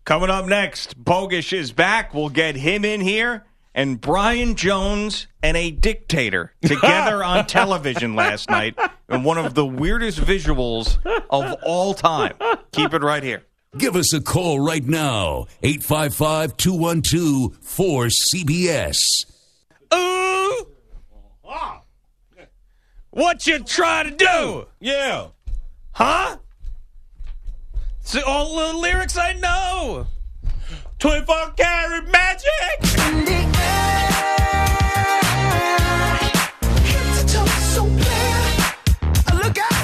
Coming 0.05 0.31
up 0.31 0.47
next, 0.47 1.03
Bogusch 1.03 1.53
is 1.53 1.73
back. 1.73 2.15
We'll 2.15 2.29
get 2.29 2.55
him 2.55 2.85
in 2.85 3.01
here. 3.01 3.45
And 3.77 4.01
Brian 4.01 4.55
Jones 4.55 5.27
and 5.43 5.55
a 5.55 5.71
dictator 5.71 6.55
together 6.63 7.23
on 7.23 7.47
television 7.47 8.17
last 8.17 8.49
night 8.49 8.75
in 9.11 9.23
one 9.23 9.37
of 9.37 9.53
the 9.53 9.67
weirdest 9.67 10.19
visuals 10.19 10.97
of 11.29 11.57
all 11.63 11.93
time. 11.93 12.33
Keep 12.73 12.95
it 12.95 13.03
right 13.03 13.23
here. 13.23 13.43
Give 13.77 13.95
us 13.95 14.15
a 14.15 14.23
call 14.23 14.61
right 14.61 14.83
now. 14.83 15.47
855 15.63 16.57
212 16.57 17.61
4CBS. 17.61 19.03
Ooh! 19.93 20.67
What 23.11 23.47
you 23.47 23.59
trying 23.63 24.11
to 24.11 24.17
do? 24.17 24.67
Yeah. 24.81 25.29
Huh? 25.93 26.39
It's 28.01 28.17
all 28.23 28.57
the 28.73 28.79
lyrics 28.79 29.19
I 29.19 29.35
know. 29.35 30.07
24 30.99 31.51
karat 31.57 32.09
magic. 32.11 32.47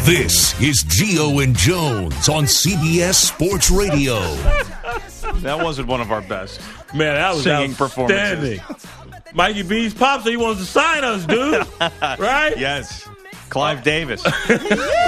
This 0.05 0.61
is 0.61 0.83
Gio 0.85 1.45
and 1.45 1.55
Jones 1.55 2.29
on 2.29 2.45
CBS 2.45 3.15
Sports 3.15 3.71
Radio. 3.71 4.21
That 5.41 5.61
wasn't 5.63 5.89
one 5.89 6.01
of 6.01 6.11
our 6.11 6.23
best. 6.23 6.61
Man, 6.95 7.15
that 7.15 7.35
was 7.35 7.45
Singing 7.45 7.77
outstanding. 7.79 8.61
Mikey 9.35 9.63
B's 9.63 9.95
pops, 9.95 10.25
he 10.25 10.37
wants 10.37 10.61
to 10.61 10.67
sign 10.67 11.05
us, 11.05 11.27
dude. 11.27 11.67
right? 12.19 12.55
Yes. 12.59 13.07
Clive 13.51 13.83
Davis. 13.83 14.25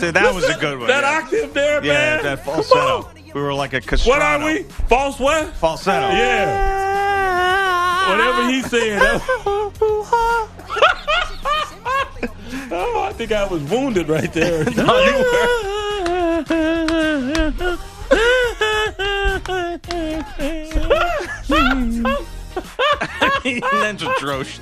That 0.00 0.34
was 0.34 0.48
a 0.48 0.58
good 0.58 0.78
one. 0.78 0.88
That 0.88 1.04
yeah. 1.04 1.18
octave 1.18 1.52
there, 1.54 1.84
Yeah, 1.84 1.92
man. 1.92 2.22
that 2.24 2.44
falsetto. 2.44 3.10
We 3.34 3.40
were 3.40 3.54
like 3.54 3.72
a 3.74 3.80
castrato. 3.80 4.08
What 4.08 4.22
are 4.22 4.44
we? 4.44 4.62
False 4.88 5.18
what? 5.18 5.48
Falsetto. 5.54 6.08
Yeah. 6.08 8.10
Whatever 8.10 8.48
he 8.50 8.62
said. 8.62 9.00
oh, 12.72 13.02
I 13.08 13.12
think 13.14 13.32
I 13.32 13.46
was 13.46 13.62
wounded 13.64 14.08
right 14.08 14.32
there. 14.32 14.64
You 14.74 14.84
were. 14.84 15.60
That's 23.70 24.02
atrocious. 24.02 24.60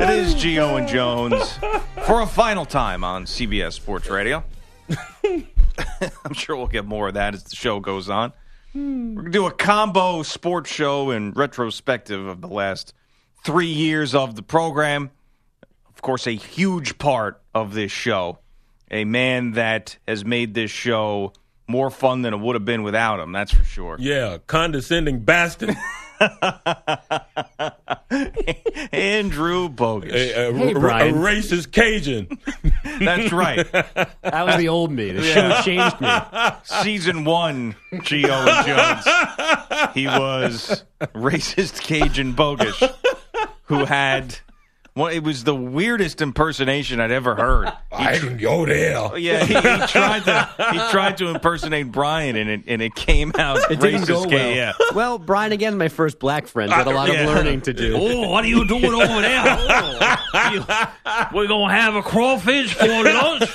It 0.00 0.10
is 0.10 0.34
Gio 0.36 0.78
and 0.78 0.86
Jones 0.86 1.58
for 2.06 2.20
a 2.20 2.26
final 2.26 2.64
time 2.64 3.02
on 3.02 3.24
CBS 3.24 3.72
Sports 3.72 4.08
Radio. 4.08 4.44
I'm 5.24 6.34
sure 6.34 6.56
we'll 6.56 6.68
get 6.68 6.84
more 6.84 7.08
of 7.08 7.14
that 7.14 7.34
as 7.34 7.42
the 7.42 7.56
show 7.56 7.80
goes 7.80 8.08
on. 8.08 8.32
We're 8.74 8.80
going 8.82 9.24
to 9.24 9.30
do 9.30 9.46
a 9.46 9.50
combo 9.50 10.22
sports 10.22 10.70
show 10.70 11.10
and 11.10 11.36
retrospective 11.36 12.26
of 12.26 12.40
the 12.40 12.46
last 12.46 12.94
three 13.44 13.66
years 13.72 14.14
of 14.14 14.36
the 14.36 14.42
program. 14.42 15.10
Of 15.92 16.00
course, 16.00 16.28
a 16.28 16.32
huge 16.32 16.98
part 16.98 17.42
of 17.52 17.74
this 17.74 17.90
show. 17.90 18.38
A 18.92 19.04
man 19.04 19.52
that 19.52 19.98
has 20.06 20.24
made 20.24 20.54
this 20.54 20.70
show 20.70 21.32
more 21.66 21.90
fun 21.90 22.22
than 22.22 22.34
it 22.34 22.38
would 22.38 22.54
have 22.54 22.64
been 22.64 22.84
without 22.84 23.18
him. 23.18 23.32
That's 23.32 23.52
for 23.52 23.64
sure. 23.64 23.96
Yeah, 23.98 24.38
condescending 24.46 25.20
bastard. 25.20 25.76
Andrew 28.92 29.68
Bogusch. 29.68 30.12
a, 30.12 30.48
a- 30.48 30.52
Hey, 30.54 30.70
a- 30.72 30.78
Brian. 30.78 31.14
a 31.14 31.18
racist 31.18 31.72
Cajun. 31.72 32.28
That's 33.00 33.32
right. 33.32 33.70
That 33.72 34.46
was 34.46 34.56
the 34.56 34.68
old 34.68 34.90
me. 34.92 35.10
The 35.12 35.22
show 35.22 35.60
changed 35.62 36.00
me. 36.00 36.08
Season 36.82 37.24
one, 37.24 37.74
Gio 37.92 38.46
and 38.46 38.66
Jones. 38.66 39.94
He 39.94 40.06
was 40.06 40.84
racist 41.14 41.80
Cajun 41.82 42.34
Bogusch, 42.34 42.82
who 43.64 43.84
had. 43.84 44.38
Well, 44.98 45.06
it 45.06 45.20
was 45.20 45.44
the 45.44 45.54
weirdest 45.54 46.20
impersonation 46.20 46.98
I'd 47.00 47.10
ever 47.12 47.34
heard. 47.36 47.72
I 47.92 48.18
can 48.18 48.36
go 48.36 48.66
there. 48.66 48.96
Oh, 48.98 49.14
yeah, 49.14 49.44
he, 49.44 49.54
he 49.54 49.60
tried 49.86 50.24
to 50.24 50.50
he 50.72 50.78
tried 50.90 51.16
to 51.18 51.28
impersonate 51.28 51.92
Brian, 51.92 52.34
and 52.36 52.50
it 52.50 52.62
and 52.66 52.82
it 52.82 52.94
came 52.96 53.32
out 53.38 53.58
It 53.70 53.78
racist. 53.78 53.80
didn't 53.80 54.08
go 54.08 54.20
well. 54.28 54.30
Yeah. 54.54 54.72
Well, 54.94 55.18
Brian 55.18 55.52
again, 55.52 55.78
my 55.78 55.88
first 55.88 56.18
black 56.18 56.46
friend. 56.48 56.70
Got 56.70 56.86
a 56.86 56.90
lot 56.90 57.08
Yeah. 57.12 57.20
of 57.28 57.34
learning 57.34 57.60
to 57.62 57.72
do. 57.72 57.94
Oh, 57.96 58.28
what 58.30 58.44
are 58.44 58.48
you 58.48 58.66
doing 58.66 58.84
over 58.86 59.20
there? 59.20 59.44
Oh, 60.34 60.50
you- 60.52 60.64
we're 61.36 61.46
gonna 61.46 61.72
have 61.72 61.94
a 61.94 62.02
crawfish 62.02 62.74
for 62.74 62.86
lunch. 62.86 63.50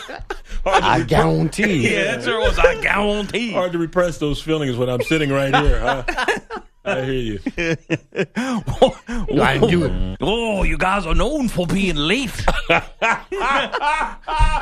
I 0.65 1.01
guarantee. 1.03 1.91
Yeah, 1.93 2.03
that's 2.15 2.25
what 2.25 2.35
it 2.35 2.39
was. 2.39 2.59
I 2.59 2.81
guarantee. 2.81 3.51
Hard 3.51 3.73
to 3.73 3.77
repress 3.77 4.17
those 4.17 4.41
feelings 4.41 4.75
when 4.77 4.89
I'm 4.89 5.01
sitting 5.01 5.29
right 5.29 5.53
here. 5.55 5.79
Huh? 5.79 6.03
I 6.85 7.01
hear 7.01 7.13
you. 7.13 7.39
I 8.35 9.57
do 9.69 9.85
it. 9.85 10.17
Oh, 10.21 10.63
you 10.63 10.77
guys 10.77 11.05
are 11.05 11.15
known 11.15 11.47
for 11.47 11.65
being 11.67 11.95
late. 11.95 12.31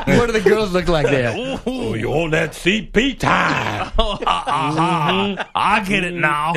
What 0.04 0.26
do 0.28 0.32
the 0.34 0.42
girls 0.42 0.72
look 0.74 0.88
like 0.88 1.06
there? 1.06 1.34
Oh, 1.66 1.94
you 1.94 2.12
on 2.12 2.32
that 2.32 2.52
CP 2.52 3.20
time? 3.20 3.92
Uh-huh. 3.98 5.44
I 5.56 5.84
get 5.88 6.04
it 6.04 6.14
now. 6.14 6.54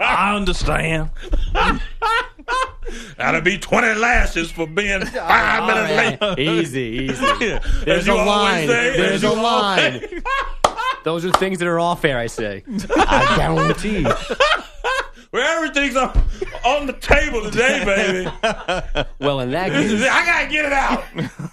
I 0.00 0.34
understand. 0.36 1.10
That'll 3.16 3.40
be 3.42 3.58
20 3.58 3.94
lashes 3.94 4.50
for 4.50 4.66
being 4.66 5.04
five 5.06 5.66
minutes 5.66 6.20
late. 6.20 6.38
Easy, 6.38 6.80
easy. 6.80 7.24
As 7.52 7.84
There's 7.84 8.08
a 8.08 8.14
line. 8.14 8.66
say, 8.68 8.90
as 8.90 8.96
There's 8.96 9.24
a 9.24 9.30
line. 9.30 10.22
Those 11.04 11.24
are 11.24 11.30
things 11.32 11.58
that 11.60 11.68
are 11.68 11.78
off 11.80 12.04
air, 12.04 12.18
I 12.18 12.26
say. 12.26 12.64
I 12.96 13.34
guarantee. 13.36 14.06
Well, 15.30 15.56
everything's 15.56 15.96
on, 15.96 16.10
on 16.64 16.86
the 16.86 16.94
table 16.94 17.42
today, 17.42 17.84
baby. 17.84 18.30
Well, 19.20 19.40
in 19.40 19.50
that 19.50 19.70
case, 19.72 20.00
I 20.02 20.24
gotta 20.24 20.48
get 20.50 20.64
it 20.64 20.72
out. 20.72 21.04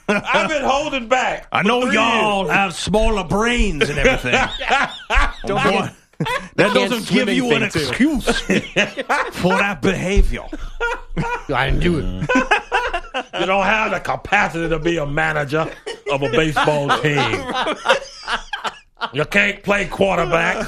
I've 0.08 0.50
been 0.50 0.64
holding 0.64 1.08
back. 1.08 1.48
I 1.52 1.64
know 1.64 1.90
y'all 1.92 2.48
have 2.48 2.76
smaller 2.76 3.24
brains 3.24 3.90
and 3.90 3.98
everything. 3.98 4.34
don't 5.46 5.64
Boy, 5.64 5.90
that 6.20 6.56
canned 6.58 6.74
doesn't 6.74 7.08
give 7.08 7.28
you 7.30 7.52
an 7.54 7.70
too. 7.70 7.80
excuse 7.80 8.26
for 8.40 9.58
that 9.58 9.80
behavior. 9.82 10.44
I 11.54 11.72
do 11.72 12.00
it. 12.00 12.30
You 13.40 13.46
don't 13.46 13.64
have 13.64 13.92
the 13.92 14.00
capacity 14.02 14.68
to 14.68 14.78
be 14.78 14.98
a 14.98 15.06
manager 15.06 15.72
of 16.12 16.22
a 16.22 16.30
baseball 16.30 16.90
team. 17.02 17.46
You 19.14 19.24
can't 19.26 19.64
play 19.64 19.88
quarterback. 19.88 20.68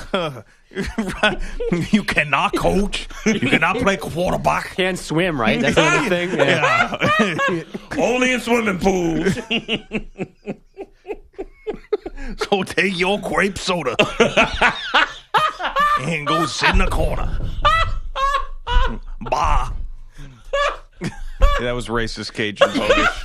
you 1.91 2.03
cannot 2.03 2.55
coach. 2.55 3.07
You 3.25 3.39
cannot 3.39 3.77
play 3.77 3.97
quarterback. 3.97 4.75
Can't 4.75 4.97
swim, 4.99 5.39
right? 5.39 5.59
That's 5.59 5.77
another 5.77 6.09
thing. 6.09 6.31
Yeah. 6.37 7.63
Only 7.97 8.33
in 8.33 8.39
swimming 8.39 8.79
pools. 8.79 9.37
So 12.49 12.63
take 12.63 12.97
your 12.99 13.19
grape 13.21 13.57
soda 13.57 13.95
and 16.01 16.27
go 16.27 16.45
sit 16.45 16.69
in 16.71 16.79
the 16.79 16.87
corner. 16.87 17.39
Bye. 19.29 19.71
Yeah, 21.01 21.09
that 21.61 21.71
was 21.71 21.87
racist 21.87 22.33
Cajun 22.33 22.67
Bogusch. 22.69 23.23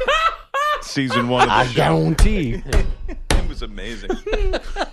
Season 0.83 1.29
one 1.29 1.43
of 1.43 1.49
the 1.49 1.55
I 1.55 1.67
show. 1.67 1.75
guarantee. 1.75 2.63
It 3.09 3.49
was 3.49 3.63
amazing. 3.63 4.11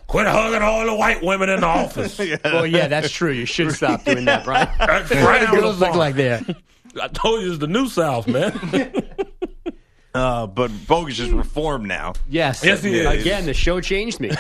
Quit 0.10 0.26
hugging 0.26 0.62
all 0.63 0.86
the 0.86 0.95
white 0.95 1.22
women 1.24 1.50
in 1.50 1.60
the 1.62 1.67
office. 1.67 2.19
Well, 2.43 2.65
yeah, 2.65 2.88
that's 2.88 3.12
true. 3.12 3.32
You 3.32 3.45
should 3.45 3.72
stop 3.74 4.04
doing 4.04 4.26
that, 4.26 4.45
right? 4.48 4.67
That's 4.80 5.10
What 5.12 5.17
do 5.19 5.24
frowned 5.24 5.48
the 5.58 5.62
girls 5.62 5.80
look 5.80 5.95
like 5.95 6.15
there? 6.15 6.41
I 7.00 7.08
told 7.10 7.41
you 7.43 7.50
it's 7.52 7.60
the 7.60 7.67
new 7.67 7.88
South, 7.88 8.28
man. 8.28 8.91
Uh, 10.12 10.48
but 10.48 10.72
Bogusch 10.72 11.19
is 11.19 11.30
reformed 11.32 11.88
now. 11.88 12.13
Yes. 12.28 12.63
Yes, 12.63 12.82
he 12.82 12.98
is. 12.98 13.06
Again, 13.22 13.45
the 13.45 13.54
show 13.54 13.80
changed 13.80 14.19
me. 14.19 14.32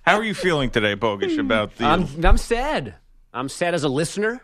How 0.00 0.16
are 0.16 0.24
you 0.24 0.32
feeling 0.32 0.70
today, 0.70 0.96
Bogusch, 0.96 1.38
about 1.38 1.76
the? 1.76 1.84
I'm, 1.84 2.08
I'm 2.24 2.38
sad. 2.38 2.94
I'm 3.34 3.50
sad 3.50 3.74
as 3.74 3.84
a 3.84 3.90
listener. 3.90 4.40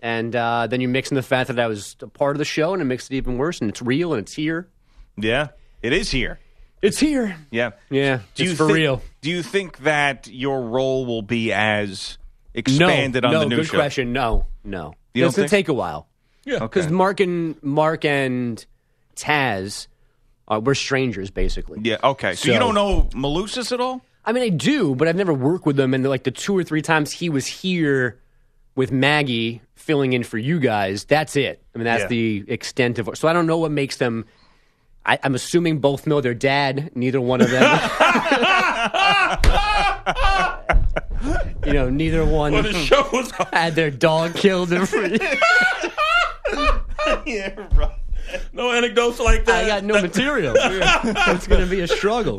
And 0.00 0.34
uh, 0.34 0.68
then 0.68 0.80
you 0.80 0.88
mix 0.88 1.10
in 1.10 1.16
the 1.16 1.22
fact 1.22 1.48
that 1.48 1.60
I 1.60 1.66
was 1.66 1.96
a 2.00 2.06
part 2.08 2.34
of 2.34 2.38
the 2.38 2.46
show, 2.46 2.72
and 2.72 2.80
it 2.80 2.86
makes 2.86 3.10
it 3.10 3.12
even 3.14 3.36
worse. 3.36 3.60
And 3.60 3.68
it's 3.68 3.82
real, 3.82 4.14
and 4.14 4.22
it's 4.22 4.32
here. 4.32 4.70
yeah, 5.18 5.48
it 5.82 5.92
is 5.92 6.10
here. 6.10 6.40
It's 6.84 6.98
here. 6.98 7.36
Yeah. 7.50 7.70
Yeah, 7.90 8.18
Do 8.34 8.42
it's 8.44 8.50
you 8.50 8.56
for 8.56 8.66
think- 8.66 8.76
real. 8.76 9.02
Do 9.22 9.30
you 9.30 9.42
think 9.42 9.78
that 9.78 10.28
your 10.28 10.62
role 10.62 11.06
will 11.06 11.22
be 11.22 11.52
as 11.52 12.18
No, 12.54 12.58
expanded 12.60 13.24
on 13.24 13.32
no, 13.32 13.40
the 13.40 13.46
new 13.46 13.56
good 13.56 13.66
show? 13.66 13.78
question. 13.78 14.12
No, 14.12 14.46
no. 14.64 14.94
You 15.14 15.26
it's 15.26 15.34
gonna 15.36 15.48
think- 15.48 15.66
take 15.66 15.68
a 15.68 15.72
while 15.74 16.08
yeah. 16.44 16.58
because 16.58 16.88
Mark 16.90 17.20
and 17.20 17.60
Mark 17.62 18.04
and 18.04 18.64
Taz, 19.16 19.86
uh, 20.48 20.60
we're 20.62 20.74
strangers 20.74 21.30
basically. 21.30 21.80
Yeah. 21.82 21.96
Okay. 22.04 22.34
So, 22.34 22.52
you 22.52 22.58
don't 22.58 22.74
know 22.74 23.08
Malusis 23.14 23.72
at 23.72 23.80
all? 23.80 24.02
I 24.26 24.32
mean, 24.32 24.42
I 24.42 24.48
do, 24.48 24.94
but 24.94 25.06
I've 25.08 25.16
never 25.16 25.34
worked 25.34 25.66
with 25.66 25.76
them. 25.76 25.94
And 25.94 26.04
like 26.08 26.24
the 26.24 26.30
two 26.30 26.56
or 26.56 26.64
three 26.64 26.82
times 26.82 27.12
he 27.12 27.28
was 27.28 27.46
here 27.46 28.18
with 28.74 28.90
Maggie 28.90 29.62
filling 29.74 30.12
in 30.14 30.22
for 30.24 30.38
you 30.38 30.58
guys, 30.58 31.04
that's 31.04 31.36
it. 31.36 31.62
I 31.74 31.78
mean, 31.78 31.84
that's 31.84 32.02
Yeah. 32.02 32.08
the 32.08 32.44
extent 32.48 32.98
of. 32.98 33.08
it. 33.08 33.16
So 33.16 33.28
I 33.28 33.32
don't 33.32 33.46
know 33.46 33.58
what 33.58 33.70
makes 33.70 33.96
them. 33.96 34.24
I, 35.06 35.18
I'm 35.22 35.34
assuming 35.34 35.80
both 35.80 36.06
know 36.06 36.20
their 36.20 36.34
dad. 36.34 36.90
Neither 36.94 37.20
one 37.20 37.40
of 37.42 37.50
them. 37.50 37.62
you 41.66 41.72
know, 41.72 41.90
neither 41.90 42.24
one 42.24 42.52
Well, 42.52 42.62
the 42.62 42.72
show 42.72 43.08
was 43.12 43.30
had 43.52 43.74
their 43.74 43.90
dog 43.90 44.34
killed. 44.34 44.72
In 44.72 44.86
front. 44.86 45.20
no 48.52 48.72
anecdotes 48.72 49.20
like 49.20 49.44
that. 49.44 49.64
I 49.64 49.66
got 49.66 49.84
no 49.84 50.00
material. 50.00 50.54
it's 50.58 51.46
going 51.46 51.60
to 51.62 51.70
be 51.70 51.80
a 51.80 51.88
struggle. 51.88 52.38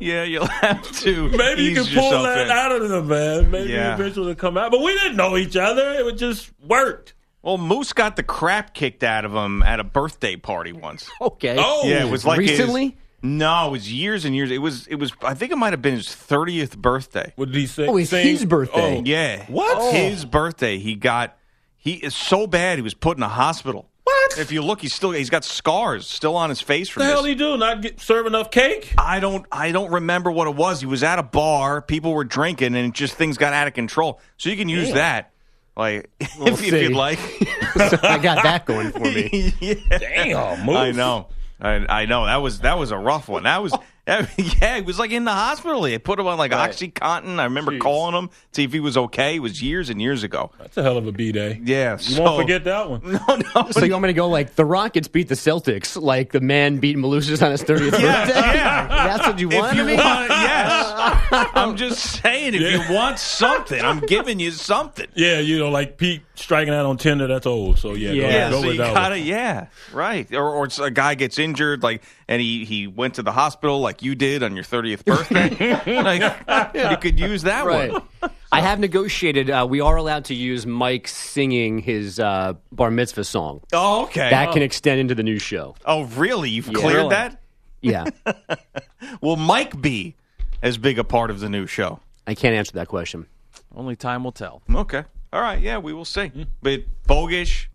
Yeah, 0.00 0.22
you'll 0.24 0.46
have 0.46 0.90
to. 1.00 1.28
Maybe 1.30 1.64
you 1.64 1.74
can 1.74 1.84
pull 1.94 2.22
that 2.22 2.46
in. 2.46 2.50
out 2.50 2.72
of 2.72 2.88
them, 2.88 3.08
man. 3.08 3.50
Maybe 3.50 3.72
Yeah. 3.72 3.94
eventually 3.94 4.30
it'll 4.30 4.40
come 4.40 4.56
out. 4.56 4.70
But 4.70 4.80
we 4.80 4.92
didn't 4.94 5.16
know 5.16 5.36
each 5.36 5.56
other. 5.56 5.94
It 5.94 6.16
just 6.16 6.50
worked. 6.66 7.14
Well, 7.48 7.56
Moose 7.56 7.94
got 7.94 8.16
the 8.16 8.22
crap 8.22 8.74
kicked 8.74 9.02
out 9.02 9.24
of 9.24 9.32
him 9.34 9.62
at 9.62 9.80
a 9.80 9.84
birthday 9.84 10.36
party 10.36 10.72
once. 10.72 11.08
Okay. 11.22 11.56
Oh, 11.58 11.82
Yeah, 11.88 12.04
it 12.04 12.10
was 12.10 12.26
like 12.26 12.40
his- 12.40 12.50
recently. 12.58 12.96
no, 13.22 13.68
it 13.68 13.70
was 13.70 13.90
years 13.90 14.26
and 14.26 14.36
years. 14.36 14.50
It 14.50 14.58
was. 14.58 14.86
It 14.86 14.96
was. 14.96 15.12
I 15.22 15.32
think 15.32 15.50
it 15.50 15.56
might 15.56 15.72
have 15.72 15.80
been 15.80 15.94
his 15.94 16.14
thirtieth 16.14 16.76
birthday. 16.76 17.32
What 17.36 17.46
did 17.46 17.54
he 17.56 17.66
say? 17.66 17.86
Oh, 17.86 17.96
it's 17.96 18.10
Sing- 18.10 18.26
his 18.26 18.44
birthday. 18.44 18.98
Oh. 18.98 19.02
Yeah. 19.02 19.46
What? 19.48 19.78
Oh. 19.80 19.92
His 19.92 20.26
birthday. 20.26 20.76
He 20.78 20.94
got. 20.94 21.38
He 21.78 21.94
is 21.94 22.14
so 22.14 22.46
bad. 22.46 22.76
He 22.76 22.82
was 22.82 22.92
put 22.92 23.16
in 23.16 23.22
a 23.22 23.28
hospital. 23.28 23.88
What? 24.04 24.38
If 24.38 24.52
you 24.52 24.60
look, 24.62 24.82
he's 24.82 24.92
still. 24.92 25.12
He's 25.12 25.30
got 25.30 25.42
scars 25.44 26.06
still 26.06 26.36
on 26.36 26.50
his 26.50 26.60
face 26.60 26.90
from 26.90 27.04
the 27.04 27.06
hell 27.08 27.22
this. 27.22 27.30
he 27.30 27.34
do? 27.34 27.56
Not 27.56 27.80
get, 27.80 27.98
serve 27.98 28.26
enough 28.26 28.50
cake? 28.50 28.92
I 28.98 29.20
don't. 29.20 29.46
I 29.50 29.72
don't 29.72 29.90
remember 29.92 30.30
what 30.30 30.46
it 30.48 30.54
was. 30.54 30.80
He 30.80 30.86
was 30.86 31.02
at 31.02 31.18
a 31.18 31.22
bar. 31.22 31.80
People 31.80 32.12
were 32.12 32.24
drinking, 32.24 32.74
and 32.76 32.94
just 32.94 33.14
things 33.14 33.38
got 33.38 33.54
out 33.54 33.66
of 33.68 33.72
control. 33.74 34.20
So 34.36 34.50
you 34.50 34.56
can 34.56 34.68
use 34.68 34.92
that, 34.92 35.32
like 35.78 36.10
if, 36.20 36.40
if 36.40 36.58
see. 36.58 36.82
you'd 36.82 36.92
like. 36.92 37.18
I 38.04 38.18
got 38.18 38.42
that 38.42 38.66
going 38.66 38.90
for 38.90 39.00
me. 39.00 39.54
Damn, 39.88 40.66
move. 40.66 40.76
I 40.76 40.90
know. 40.90 41.28
I, 41.60 42.02
I 42.02 42.06
know 42.06 42.26
that 42.26 42.36
was 42.36 42.60
that 42.60 42.78
was 42.78 42.90
a 42.90 42.98
rough 42.98 43.28
one. 43.28 43.44
That 43.44 43.62
was 43.62 43.72
oh, 43.72 43.82
that, 44.18 44.30
yeah. 44.60 44.76
He 44.76 44.82
was 44.82 44.98
like 44.98 45.10
in 45.12 45.24
the 45.24 45.32
hospital. 45.32 45.82
They 45.82 45.98
put 45.98 46.18
him 46.18 46.26
on 46.26 46.38
like 46.38 46.50
OxyContin. 46.52 47.38
I 47.38 47.44
remember 47.44 47.78
calling 47.78 48.14
him 48.14 48.28
to 48.28 48.34
see 48.52 48.64
if 48.64 48.72
he 48.72 48.80
was 48.80 48.96
okay. 48.96 49.36
It 49.36 49.40
was 49.40 49.62
years 49.62 49.90
and 49.90 50.00
years 50.00 50.22
ago. 50.22 50.50
That's 50.58 50.76
a 50.76 50.82
hell 50.82 50.96
of 50.96 51.06
a 51.06 51.12
B 51.12 51.30
day. 51.32 51.60
Yeah, 51.62 51.92
You 51.92 51.98
so, 51.98 52.22
won't 52.22 52.40
forget 52.42 52.64
that 52.64 52.88
one. 52.90 53.00
No, 53.28 53.36
no. 53.54 53.70
So 53.70 53.84
you 53.84 53.92
want 53.92 54.02
me 54.04 54.08
to 54.08 54.12
go 54.14 54.28
like 54.28 54.54
the 54.54 54.64
Rockets 54.64 55.08
beat 55.08 55.28
the 55.28 55.34
Celtics, 55.34 56.00
like 56.00 56.32
the 56.32 56.40
man 56.40 56.78
beat 56.78 56.96
Malusis 56.96 57.42
on 57.44 57.50
his 57.50 57.62
30th 57.62 57.90
birthday? 57.90 58.02
yeah. 58.04 58.86
That's 58.88 59.26
what 59.26 59.38
you 59.38 59.48
want 59.48 59.72
if 59.72 59.78
you 59.78 59.84
me? 59.84 59.96
want, 59.96 60.28
yes. 60.30 61.48
I'm 61.54 61.76
just 61.76 62.22
saying, 62.22 62.54
if 62.54 62.60
Yeah. 62.60 62.86
you 62.88 62.94
want 62.94 63.18
something, 63.18 63.80
I'm 63.84 64.00
giving 64.00 64.40
you 64.40 64.50
something. 64.50 65.06
Yeah, 65.14 65.38
you 65.40 65.58
know, 65.58 65.70
like 65.70 65.98
Pete 65.98 66.22
striking 66.34 66.72
out 66.72 66.86
on 66.86 66.96
Tinder, 66.96 67.26
that's 67.26 67.46
old. 67.46 67.78
So 67.78 67.94
yeah, 67.94 68.12
Yeah, 68.12 68.22
Yeah, 68.28 68.50
go, 68.50 68.56
go 68.56 68.60
so 68.62 68.66
with 68.68 68.76
you 68.76 68.82
that 68.82 68.94
gotta, 68.94 69.14
one. 69.16 69.24
yeah, 69.26 69.66
right. 69.92 70.32
Or, 70.34 70.48
or 70.50 70.68
a 70.82 70.90
guy 70.90 71.14
gets 71.14 71.38
injured, 71.38 71.82
like, 71.82 72.02
and 72.28 72.40
he 72.40 72.64
he 72.64 72.86
went 72.86 73.14
to 73.14 73.22
the 73.22 73.32
hospital 73.32 73.80
like 73.80 73.97
you 74.02 74.14
did 74.14 74.42
on 74.42 74.54
your 74.54 74.64
30th 74.64 75.04
birthday. 75.04 76.02
like, 76.02 76.72
you 76.90 76.96
could 76.98 77.18
use 77.20 77.42
that 77.42 77.66
Right. 77.66 77.92
one. 77.92 78.02
I 78.50 78.60
have 78.62 78.78
negotiated. 78.80 79.50
Uh, 79.50 79.66
we 79.68 79.80
are 79.80 79.96
allowed 79.96 80.24
to 80.26 80.34
use 80.34 80.66
Mike 80.66 81.06
singing 81.08 81.78
his 81.80 82.18
uh, 82.18 82.54
bar 82.72 82.90
mitzvah 82.90 83.24
song. 83.24 83.60
Oh, 83.72 84.04
okay. 84.04 84.30
That 84.30 84.52
can 84.52 84.62
extend 84.62 85.00
into 85.00 85.14
the 85.14 85.22
new 85.22 85.38
show. 85.38 85.74
oh, 85.84 86.04
really? 86.04 86.48
You've 86.50 86.68
Yeah. 86.68 86.72
cleared 86.74 86.96
Really? 86.96 87.08
that? 87.10 87.40
Yeah, 87.80 88.06
Will 89.20 89.36
Mike 89.36 89.80
be 89.80 90.16
as 90.62 90.78
big 90.78 90.98
a 90.98 91.04
part 91.04 91.30
of 91.30 91.38
the 91.40 91.48
new 91.48 91.66
show? 91.66 92.00
I 92.26 92.34
can't 92.34 92.54
answer 92.54 92.72
that 92.72 92.88
question. 92.88 93.26
Only 93.74 93.94
time 93.96 94.24
will 94.24 94.32
tell. 94.32 94.62
Okay. 94.74 95.04
All 95.32 95.40
right. 95.40 95.60
Yeah, 95.60 95.78
we 95.78 95.92
will 95.92 96.04
see. 96.04 96.26
Hmm. 96.28 96.42
But 96.62 96.80
Bogusch, 97.06 97.66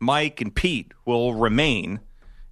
Mike, 0.00 0.40
and 0.40 0.54
Pete 0.54 0.92
will 1.04 1.34
remain, 1.34 2.00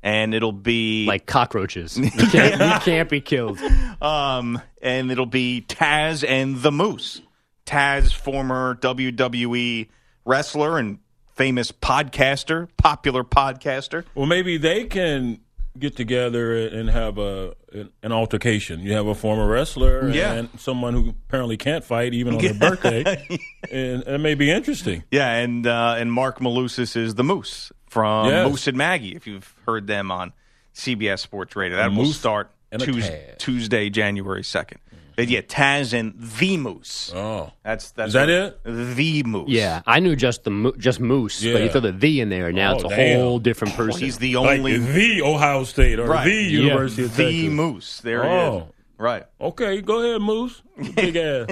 and 0.03 0.35
it'll 0.35 0.53
be 0.53 1.07
Like 1.07 1.27
cockroaches, 1.27 1.97
you 1.99 2.11
can't, 2.11 2.61
you 2.61 2.81
can't 2.81 3.09
be 3.09 3.21
killed. 3.21 3.59
um, 4.01 4.61
and 4.83 5.11
it'll 5.11 5.27
be 5.27 5.65
Taz 5.69 6.27
and 6.27 6.57
the 6.63 6.73
Moose. 6.73 7.21
Taz, 7.67 8.13
former 8.13 8.75
WWE 8.77 9.89
wrestler 10.25 10.79
and 10.79 10.99
famous 11.35 11.71
podcaster, 11.73 12.69
popular 12.77 13.25
podcaster. 13.25 14.05
Well, 14.15 14.27
maybe 14.27 14.57
they 14.57 14.85
can 14.85 15.41
get 15.79 15.95
together 15.97 16.67
and 16.67 16.91
have 16.91 17.17
a 17.19 17.55
an, 17.73 17.91
an 18.03 18.11
altercation. 18.13 18.81
You 18.81 18.93
have 18.95 19.07
a 19.07 19.15
former 19.15 19.47
wrestler 19.47 20.09
Yeah. 20.11 20.33
and 20.33 20.49
someone 20.59 20.95
who 20.95 21.11
apparently 21.11 21.57
can't 21.57 21.85
fight 21.85 22.13
even 22.15 22.35
on 22.35 22.43
their 22.43 22.55
birthday, 22.55 23.05
and 23.71 24.03
it 24.03 24.19
may 24.21 24.35
be 24.35 24.51
interesting. 24.51 25.05
Yeah, 25.13 25.31
and 25.37 25.65
uh, 25.67 25.95
and 25.97 26.13
Mark 26.13 26.41
Malusis 26.41 26.97
is 26.97 27.15
the 27.15 27.23
Moose 27.25 27.71
from 27.89 28.29
Yes. 28.29 28.49
Moose 28.51 28.67
and 28.67 28.77
Maggie. 28.77 29.15
If 29.15 29.29
you've 29.29 29.55
heard 29.71 29.87
them 29.87 30.11
on 30.11 30.33
CBS 30.75 31.21
Sports 31.21 31.57
Radio, 31.57 31.77
that 31.77 31.93
will 31.93 32.07
start 32.07 32.51
Tuesday, 32.79 33.35
Tuesday, 33.39 33.91
January 33.91 34.45
second. 34.45 34.81
But 35.17 35.29
yeah, 35.29 35.41
Taz 35.43 35.93
and 35.93 36.15
the 36.17 36.57
Moose. 36.57 37.13
Oh, 37.15 37.53
That's 37.63 37.91
that's 37.91 38.09
Is 38.09 38.13
that 38.15 38.31
it? 38.31 38.61
The 38.65 39.23
Moose. 39.25 39.49
Yeah, 39.51 39.83
I 39.87 40.01
knew 40.01 40.17
just 40.17 40.45
the 40.45 40.51
mo- 40.51 40.73
just 40.79 40.99
Moose, 40.99 41.43
but 41.43 41.49
Yeah. 41.49 41.59
you 41.59 41.69
throw 41.69 41.81
the 41.83 41.93
"the" 41.93 42.21
in 42.21 42.31
there. 42.31 42.53
Now 42.53 42.73
Oh, 42.73 42.75
it's 42.77 42.85
a 42.85 42.89
damn. 42.89 43.21
whole 43.21 43.39
different 43.39 43.77
Well, 43.77 43.89
person. 43.89 44.01
he's 44.03 44.17
the 44.19 44.37
like 44.37 44.59
only 44.61 44.79
the 44.79 45.21
Ohio 45.23 45.65
State 45.65 45.99
or 45.99 46.07
right. 46.07 46.25
the 46.25 46.33
University 46.33 47.05
of 47.05 47.15
the 47.17 47.25
Texas. 47.25 47.51
Moose. 47.53 48.01
There 48.01 48.23
he 48.23 48.29
is. 48.29 48.33
Oh. 48.35 48.69
Right. 48.97 49.25
Okay, 49.41 49.81
go 49.83 50.01
ahead, 50.03 50.23
Moose. 50.23 50.63
Big 50.95 51.17
ass. 51.17 51.49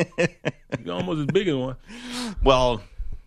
You're 0.84 0.94
almost 0.94 1.20
as 1.20 1.26
big 1.26 1.48
as 1.48 1.54
one. 1.56 1.76
Well, 2.42 2.80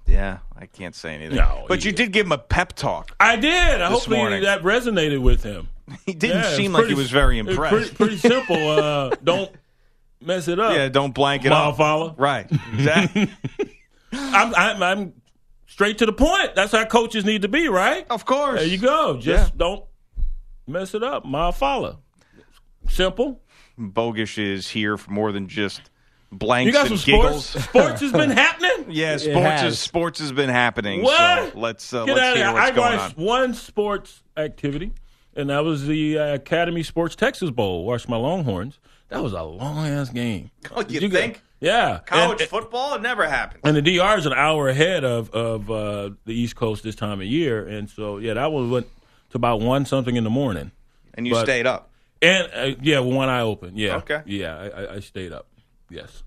yeah, 0.06 0.40
I 0.58 0.66
can't 0.66 0.96
say 0.96 1.16
anything. 1.16 1.38
No, 1.38 1.66
but 1.68 1.86
you 1.86 1.92
did 1.92 2.12
give 2.12 2.26
him 2.26 2.32
a 2.32 2.38
pep 2.38 2.74
talk. 2.74 3.16
I 3.20 3.36
did. 3.36 3.82
I 3.82 3.88
hopefully 3.90 4.42
that 4.42 4.62
resonated 4.64 5.22
with 5.22 5.44
him. 5.44 5.70
He 6.06 6.14
didn't 6.14 6.44
Yeah, 6.44 6.56
seem 6.56 6.72
like 6.74 6.86
he 6.88 6.94
was 6.94 7.12
very 7.12 7.38
impressed. 7.38 7.96
Pretty, 7.96 7.96
pretty 7.96 8.18
simple. 8.18 8.56
Uh, 8.70 9.10
don't 9.24 9.52
mess 10.22 10.48
it 10.48 10.58
up. 10.60 10.74
yeah, 10.74 10.88
don't 10.88 11.14
blank 11.14 11.44
it 11.44 11.50
Mile 11.50 11.70
up. 11.72 11.78
follow. 11.78 12.16
Right. 12.18 12.50
Exactly. 12.74 13.30
I'm, 14.14 14.56
I'm, 14.56 14.84
I'm 14.84 15.14
straight 15.68 15.98
to 15.98 16.06
the 16.06 16.14
point. 16.14 16.56
That's 16.56 16.72
how 16.72 16.86
coaches 16.86 17.26
need 17.26 17.42
to 17.42 17.50
be, 17.50 17.68
right? 17.68 18.06
of 18.10 18.24
course. 18.26 18.60
There 18.60 18.68
you 18.70 18.78
go. 18.78 19.18
Just 19.20 19.52
Yeah. 19.52 19.58
don't 19.58 19.84
mess 20.66 20.94
it 20.94 21.04
up. 21.04 21.26
Mile 21.26 21.52
follow. 21.52 22.00
Simple. 22.88 23.42
Bogusch 23.78 24.38
is 24.38 24.70
here 24.70 24.96
for 24.98 25.12
more 25.12 25.34
than 25.34 25.48
just 25.50 25.91
blanks 26.32 26.68
You 26.68 26.74
got 26.74 26.84
some 26.88 26.94
and 26.94 27.02
sports. 27.02 27.54
giggles. 27.54 27.64
Sports 27.70 28.02
has 28.02 28.12
been 28.12 28.30
happening. 28.32 28.86
Yeah, 28.90 29.18
sports 29.18 29.40
has. 29.62 29.74
is 29.74 29.80
sports 29.80 30.20
has 30.20 30.32
been 30.32 30.50
happening. 30.50 31.04
What? 31.04 31.52
So 31.54 31.60
let's 31.60 31.94
uh, 31.94 32.06
Get 32.06 32.16
let's 32.16 32.26
out 32.26 32.32
of 32.32 32.38
hear 32.38 32.46
here. 32.48 32.54
what's 32.54 32.72
I 32.72 32.76
going 32.76 32.98
watched 32.98 33.18
on. 33.18 33.24
one 33.26 33.54
sports 33.54 34.24
activity, 34.38 34.92
and 35.36 35.50
that 35.50 35.64
was 35.64 35.86
the 35.88 36.18
uh, 36.18 36.34
Academy 36.36 36.84
Sports 36.84 37.16
Texas 37.16 37.50
Bowl. 37.52 37.86
Watched 37.86 38.08
my 38.10 38.18
Longhorns. 38.18 38.80
That 39.10 39.22
was 39.22 39.34
a 39.34 39.44
long 39.44 39.88
ass 39.88 40.10
game. 40.10 40.52
Oh, 40.74 40.84
you 40.88 41.02
got- 41.02 41.12
think? 41.12 41.42
yeah. 41.60 42.00
College 42.06 42.40
And- 42.42 42.50
football 42.50 42.94
it 42.96 43.02
never 43.02 43.28
happened. 43.28 43.60
And 43.66 43.76
the 43.76 43.82
DR 43.82 44.18
is 44.18 44.26
an 44.26 44.34
hour 44.34 44.70
ahead 44.70 45.04
of 45.04 45.30
of 45.32 45.70
uh, 45.70 46.12
the 46.26 46.34
East 46.34 46.56
Coast 46.56 46.84
this 46.84 46.96
time 46.96 47.20
of 47.20 47.28
year, 47.28 47.68
and 47.68 47.90
so 47.90 48.18
yeah, 48.20 48.36
that 48.36 48.52
was 48.52 48.70
went 48.70 48.88
to 49.32 49.38
about 49.38 49.60
one 49.62 49.86
something 49.86 50.16
in 50.16 50.24
the 50.24 50.30
morning, 50.30 50.72
And 51.14 51.28
you 51.28 51.34
But- 51.34 51.46
stayed 51.46 51.68
up. 51.68 51.90
and 52.22 52.50
uh, 52.54 52.76
yeah, 52.82 53.00
one 53.00 53.28
eye 53.30 53.42
open. 53.42 53.76
Yeah, 53.76 53.98
Okay. 53.98 54.22
yeah, 54.26 54.58
I, 54.58 54.68
I, 54.84 54.94
I 54.96 55.00
stayed 55.02 55.32
up. 55.34 55.48
Yes, 55.92 56.24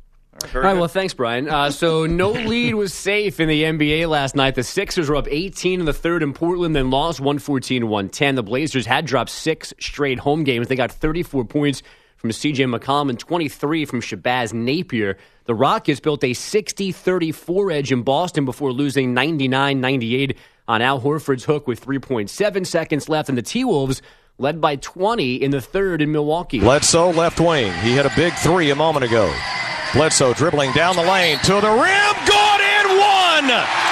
Very 0.49 0.67
All 0.67 0.73
right, 0.73 0.79
well, 0.79 0.89
thanks, 0.89 1.15
Brian. 1.15 1.49
Uh, 1.49 1.71
so 1.71 2.05
no 2.05 2.31
lead 2.33 2.75
was 2.75 2.93
safe 2.93 3.41
in 3.41 3.49
the 3.49 3.63
NBA 3.63 4.09
last 4.09 4.37
night. 4.37 4.55
The 4.55 4.63
Sixers 4.63 5.09
were 5.09 5.17
up 5.17 5.27
18 5.29 5.81
in 5.81 5.87
the 5.87 5.93
third 5.95 6.23
in 6.23 6.35
Portland, 6.35 6.77
then 6.77 6.91
lost 6.91 7.21
114-110. 7.21 8.35
The 8.35 8.43
Blazers 8.43 8.85
had 8.85 9.07
dropped 9.07 9.31
six 9.31 9.73
straight 9.81 10.19
home 10.19 10.45
games. 10.45 10.69
They 10.69 10.77
got 10.77 10.93
34 10.93 11.47
points 11.47 11.83
from 12.17 12.31
C.J. 12.31 12.65
McCollum 12.65 13.09
and 13.09 13.19
23 13.19 13.87
from 13.87 14.01
Shabazz 14.01 14.53
Napier. 14.53 15.17
The 15.47 15.55
Rockets 15.55 16.01
built 16.01 16.23
a 16.25 16.33
60-34 16.33 17.73
edge 17.73 17.93
in 17.93 18.03
Boston 18.03 18.45
before 18.45 18.73
losing 18.73 19.15
99-98 19.15 20.37
on 20.67 20.83
Al 20.83 21.01
Horford's 21.01 21.45
hook 21.45 21.67
with 21.67 21.85
3.7 21.85 22.67
seconds 22.67 23.09
left, 23.09 23.29
and 23.29 23.37
the 23.37 23.43
T-Wolves 23.43 24.03
led 24.39 24.61
by 24.61 24.77
20 24.77 25.37
in 25.37 25.51
the 25.51 25.61
third 25.61 26.03
in 26.03 26.13
Milwaukee. 26.13 26.61
Bledsoe, 26.61 27.11
left 27.11 27.41
wing. 27.41 27.73
He 27.75 27.93
hit 27.93 28.07
a 28.07 28.13
big 28.17 28.33
three 28.35 28.71
a 28.71 28.75
moment 28.75 29.05
ago. 29.05 29.33
Bledsoe 29.93 30.35
dribbling 30.35 30.73
down 30.73 30.97
the 30.97 31.03
lane 31.03 31.39
to 31.39 31.55
the 31.61 31.71
rim. 31.71 32.15
Good 32.27 32.61
and 32.61 32.99
one. 32.99 33.84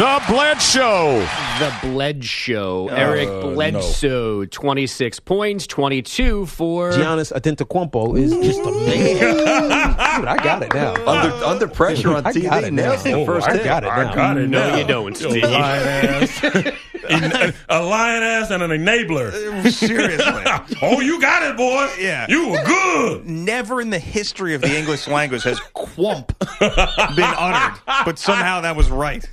The 0.00 0.22
Bledsoe. 0.30 1.18
The 1.58 1.74
Bled 1.82 2.24
Show. 2.24 2.88
Eric 2.88 3.28
Uh, 3.28 3.50
Bledsoe, 3.52 4.46
26 4.46 5.20
points, 5.20 5.66
22 5.66 6.46
for. 6.46 6.90
Giannis 6.92 7.30
Antetokounmpo 7.38 8.18
is 8.18 8.32
just 8.38 8.60
a 8.60 8.70
man. 8.70 9.36
Dude, 9.36 10.26
I 10.26 10.42
got 10.42 10.62
it 10.62 10.72
now. 10.72 10.94
Under 11.06 11.44
under 11.44 11.68
pressure 11.68 12.14
on 12.16 12.24
I 12.24 12.32
got 12.32 12.64
it 12.64 12.72
now. 12.72 12.92
nails 12.92 13.02
the 13.02 13.12
Oh, 13.12 13.26
first 13.26 13.46
I 13.46 13.56
hit. 13.58 13.64
got 13.64 13.84
it 13.84 13.90
I 13.90 14.14
got 14.14 14.38
it. 14.38 14.48
No, 14.48 14.70
now. 14.70 14.76
you 14.78 14.84
don't, 14.86 15.14
Steve. 15.14 15.42
lion 15.42 15.52
ass. 15.52 16.44
a, 17.10 17.54
a 17.68 17.82
lion 17.84 18.22
ass 18.22 18.50
and 18.50 18.62
an 18.62 18.70
enabler. 18.70 19.70
Seriously. 19.70 20.78
oh, 20.82 21.00
you 21.00 21.20
got 21.20 21.42
it, 21.42 21.58
boy. 21.58 21.90
Yeah. 22.00 22.24
you 22.26 22.48
were 22.48 22.64
good. 22.64 23.26
Never 23.26 23.82
in 23.82 23.90
the 23.90 23.98
history 23.98 24.54
of 24.54 24.62
the 24.62 24.74
English 24.78 25.08
language 25.08 25.42
has 25.42 25.60
quump 25.74 26.28
been 26.58 27.34
uttered, 27.36 27.78
but 28.06 28.18
somehow 28.18 28.62
that 28.62 28.76
was 28.76 28.88
right. 28.90 29.28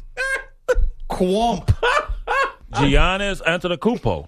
Quump. 1.09 1.67
Giannis 2.73 3.41
Antetokounmpo. 3.41 4.25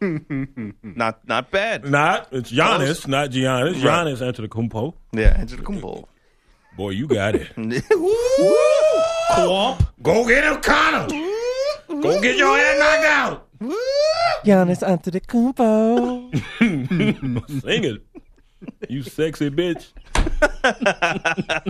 Not 0.95 1.27
not 1.27 1.51
bad. 1.51 1.85
Not 1.89 2.27
it's 2.31 2.51
Giannis, 2.51 3.05
not 3.07 3.29
Giannis. 3.31 3.83
Right. 3.83 4.07
Giannis 4.07 4.21
Antetokounmpo. 4.21 4.93
Yeah, 5.11 5.37
Antetokounmpo. 5.37 6.05
Boy, 6.77 6.91
you 6.91 7.07
got 7.07 7.35
it. 7.35 7.53
Quump. 9.31 9.85
Go 10.01 10.25
get 10.25 10.43
him, 10.45 10.61
Connor. 10.61 11.07
Go 11.89 12.21
get 12.21 12.37
your 12.37 12.57
head 12.57 12.79
knocked 12.79 13.05
out. 13.05 13.45
Giannis 14.45 14.81
Antetokounmpo. 14.83 16.31
Sing 17.61 17.83
it, 17.83 18.01
you 18.89 19.03
sexy 19.03 19.49
bitch. 19.49 19.87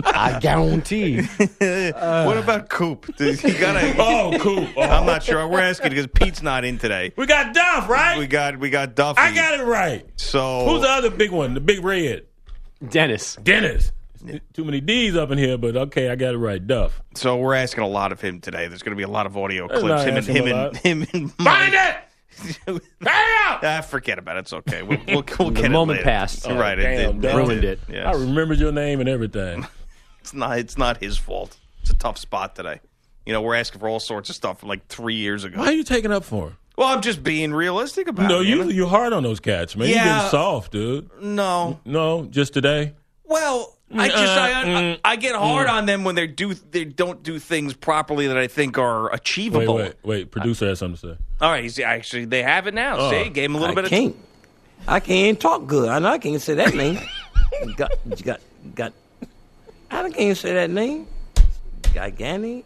I 0.04 0.38
guarantee. 0.40 1.22
what 1.58 2.36
about 2.36 2.68
Coop? 2.68 3.14
Does 3.16 3.40
he 3.40 3.52
gotta. 3.52 3.80
Oh, 4.00 4.36
Coop. 4.40 4.68
Oh. 4.76 4.82
I'm 4.82 5.06
not 5.06 5.22
sure. 5.22 5.46
We're 5.46 5.60
asking 5.60 5.90
because 5.90 6.06
Pete's 6.08 6.42
not 6.42 6.64
in 6.64 6.78
today. 6.78 7.12
We 7.16 7.26
got 7.26 7.54
Duff, 7.54 7.88
right? 7.88 8.18
We 8.18 8.26
got 8.26 8.58
we 8.58 8.70
got 8.70 8.94
Duffy. 8.94 9.20
I 9.20 9.34
got 9.34 9.58
it 9.60 9.64
right. 9.64 10.06
So 10.16 10.66
Who's 10.68 10.82
the 10.82 10.88
other 10.88 11.10
big 11.10 11.30
one? 11.30 11.54
The 11.54 11.60
big 11.60 11.84
red. 11.84 12.24
Dennis. 12.88 13.36
Dennis. 13.42 13.92
Too 14.52 14.64
many 14.64 14.80
D's 14.80 15.16
up 15.16 15.30
in 15.30 15.38
here, 15.38 15.56
but 15.56 15.76
okay, 15.76 16.10
I 16.10 16.14
got 16.16 16.34
it 16.34 16.38
right. 16.38 16.64
Duff. 16.64 17.00
so 17.14 17.38
we're 17.38 17.54
asking 17.54 17.84
a 17.84 17.88
lot 17.88 18.12
of 18.12 18.20
him 18.20 18.40
today. 18.40 18.68
There's 18.68 18.82
going 18.82 18.92
to 18.92 18.96
be 18.96 19.02
a 19.02 19.08
lot 19.08 19.24
of 19.26 19.36
audio 19.36 19.66
That's 19.66 19.80
clips. 19.80 20.04
not 20.04 20.06
Him 20.06 20.16
and 20.16 20.26
him 20.26 20.46
and 20.46 20.76
him 20.76 21.06
and 21.14 21.32
Find 21.32 21.72
it. 21.74 21.96
Hurry 22.66 22.80
up. 23.46 23.60
Ah, 23.62 23.80
forget 23.88 24.18
about 24.18 24.36
it. 24.36 24.40
It's 24.40 24.52
okay. 24.52 24.82
We'll, 24.82 24.98
we'll, 25.06 25.24
we'll 25.38 25.50
get 25.50 25.62
The 25.62 25.64
it 25.66 25.70
moment 25.70 25.98
later. 25.98 26.10
passed. 26.10 26.46
All 26.46 26.56
right, 26.56 26.78
Oh, 26.78 26.82
damn, 26.82 27.10
it, 27.16 27.20
damn. 27.20 27.36
Ruined 27.36 27.64
it. 27.64 27.80
Yes. 27.88 28.06
I 28.06 28.12
remembered 28.18 28.58
your 28.58 28.72
name 28.72 29.00
and 29.00 29.08
everything. 29.08 29.66
It's 30.20 30.34
not. 30.34 30.58
It's 30.58 30.76
not 30.76 30.98
his 30.98 31.16
fault. 31.16 31.56
It's 31.80 31.88
a 31.90 31.94
tough 31.94 32.18
spot 32.18 32.54
today. 32.54 32.80
You 33.24 33.32
know, 33.32 33.40
we're 33.40 33.54
asking 33.54 33.80
for 33.80 33.88
all 33.88 33.98
sorts 34.00 34.28
of 34.28 34.36
stuff 34.36 34.60
from 34.60 34.68
like 34.68 34.86
three 34.86 35.14
years 35.14 35.44
ago. 35.44 35.58
Why 35.58 35.68
are 35.68 35.72
you 35.72 35.82
taking 35.82 36.12
up 36.12 36.24
for 36.24 36.48
him? 36.48 36.56
Well, 36.76 36.88
I'm 36.88 37.00
just 37.00 37.22
being 37.22 37.54
realistic 37.54 38.06
about 38.06 38.28
No, 38.28 38.40
it. 38.40 38.44
No, 38.44 38.50
you 38.50 38.56
know? 38.64 38.68
you 38.70 38.86
hard 38.86 39.14
on 39.14 39.22
those 39.22 39.40
cats, 39.40 39.76
man. 39.76 39.88
You 39.88 39.94
Yeah. 39.94 40.16
getting 40.16 40.30
soft, 40.30 40.72
dude. 40.72 41.08
No. 41.22 41.80
No, 41.86 42.26
just 42.26 42.52
today. 42.52 42.92
Well, 43.24 43.78
I 43.92 44.08
just 44.08 44.16
Uh, 44.18 44.40
I, 44.40 44.60
I, 44.60 44.64
mm, 44.64 45.00
I 45.04 45.16
get 45.16 45.34
hard 45.34 45.66
on 45.66 45.86
them 45.86 46.04
when 46.04 46.14
they 46.14 46.26
do 46.26 46.54
they 46.54 46.84
don't 46.84 47.22
do 47.22 47.38
things 47.38 47.74
properly 47.74 48.28
that 48.28 48.36
I 48.36 48.46
think 48.46 48.78
are 48.78 49.12
achievable. 49.12 49.74
wait, 49.74 49.94
wait. 50.04 50.30
Producer 50.30 50.68
has 50.68 50.78
something 50.78 50.96
to 51.00 51.16
say. 51.16 51.22
All 51.40 51.50
right, 51.50 51.62
he's 51.62 51.78
actually 51.80 52.24
they 52.26 52.42
have 52.42 52.66
it 52.66 52.74
now. 52.74 52.96
Oh. 52.98 53.10
See, 53.10 53.28
gave 53.30 53.50
him 53.50 53.56
a 53.56 53.58
little 53.58 53.76
I 53.78 53.82
bit 53.82 53.90
can't. 53.90 54.16
I 54.86 55.00
can't 55.00 55.38
talk 55.40 55.66
good. 55.66 55.88
I 55.88 55.98
know 55.98 56.08
I 56.08 56.18
can't 56.18 56.40
say 56.40 56.54
that 56.54 56.74
name. 56.74 56.98
got, 57.76 57.92
got, 58.22 58.40
got. 58.74 58.92
I 59.90 60.10
can't 60.10 60.36
say 60.36 60.54
that 60.54 60.70
name. 60.70 61.06
Gigani, 61.82 62.64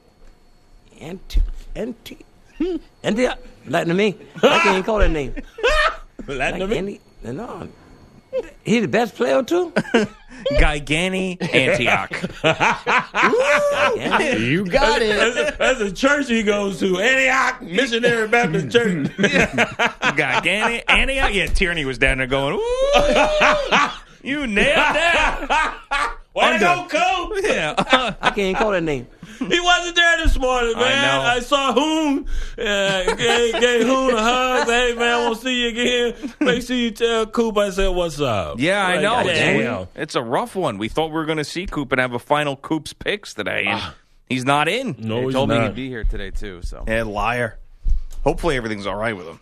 anti, 1.00 1.40
anti, 1.74 2.18
anti. 3.02 3.28
Latin 3.66 3.88
to 3.88 3.94
me. 3.94 4.14
I 4.42 4.58
can't 4.58 4.84
call 4.84 4.98
that 4.98 5.10
name. 5.10 5.34
Latin 6.26 6.60
to 6.60 6.66
me. 6.68 7.00
Gigani, 7.24 7.34
no. 7.34 7.68
He 8.64 8.80
the 8.80 8.88
best 8.88 9.14
player 9.14 9.42
too. 9.42 9.72
Gigani 10.52 11.36
Antioch. 11.54 12.12
You 14.38 14.64
got 14.66 15.02
it. 15.02 15.34
That's, 15.34 15.56
that's 15.56 15.80
a 15.80 15.92
church 15.92 16.28
he 16.28 16.42
goes 16.42 16.80
to, 16.80 16.98
Antioch 16.98 17.62
Missionary 17.62 18.28
Baptist 18.28 18.70
Church. 18.70 19.08
Gigani 19.16 20.82
Antioch. 20.88 21.34
Yeah, 21.34 21.46
Tierney 21.46 21.84
was 21.84 21.98
down 21.98 22.18
there 22.18 22.26
going, 22.26 22.54
Ooh, 22.54 23.88
you 24.22 24.46
nailed 24.46 24.76
that. 24.76 26.18
Way 26.34 26.58
to 26.58 26.70
Under- 26.70 26.88
go, 26.92 26.98
Coach. 27.30 27.44
Yeah. 27.44 28.14
I 28.20 28.30
can't 28.30 28.56
call 28.56 28.72
that 28.72 28.82
name. 28.82 29.06
He 29.38 29.58
wasn't 29.60 29.96
there 29.96 30.16
this 30.18 30.38
morning, 30.38 30.74
man. 30.78 31.02
know. 31.02 31.20
I, 31.22 31.40
saw 31.40 31.72
Hoon. 31.74 32.24
Uh, 32.56 33.14
gave, 33.16 33.60
gave 33.60 33.82
Hoon 33.82 34.14
a 34.14 34.22
hug. 34.22 34.66
Hey, 34.68 34.94
man, 34.94 35.02
I 35.02 35.24
want 35.24 35.38
to 35.38 35.42
see 35.44 35.60
you 35.62 35.68
again. 35.68 36.34
Make 36.40 36.62
sure 36.62 36.76
you 36.76 36.92
tell 36.92 37.26
Coop 37.26 37.58
I 37.58 37.70
said 37.70 37.88
what's 37.88 38.20
up. 38.20 38.60
Yeah, 38.60 38.86
I 38.86 39.00
know. 39.00 39.24
damn. 39.24 39.82
It's, 39.82 39.90
it's 39.96 40.14
a 40.14 40.22
rough 40.22 40.54
one. 40.54 40.78
We 40.78 40.88
thought 40.88 41.08
we 41.08 41.14
were 41.14 41.24
going 41.24 41.38
to 41.38 41.44
see 41.44 41.66
Coop 41.66 41.90
and 41.90 42.00
have 42.00 42.12
a 42.12 42.18
final 42.20 42.54
Coop's 42.56 42.92
picks 42.92 43.34
today, 43.34 43.64
and 43.66 43.82
he's 44.28 44.44
not 44.44 44.68
in. 44.68 44.94
No, 44.98 45.18
He 45.18 45.24
he's 45.26 45.34
told 45.34 45.48
me 45.50 45.60
he'd 45.60 45.74
be 45.74 45.88
here 45.88 46.04
today 46.04 46.30
too. 46.30 46.62
So 46.62 46.84
Yeah, 46.86 47.02
liar. 47.02 47.58
Hopefully 48.22 48.56
everything's 48.56 48.86
all 48.86 48.96
right 48.96 49.16
with 49.16 49.26
him. 49.26 49.40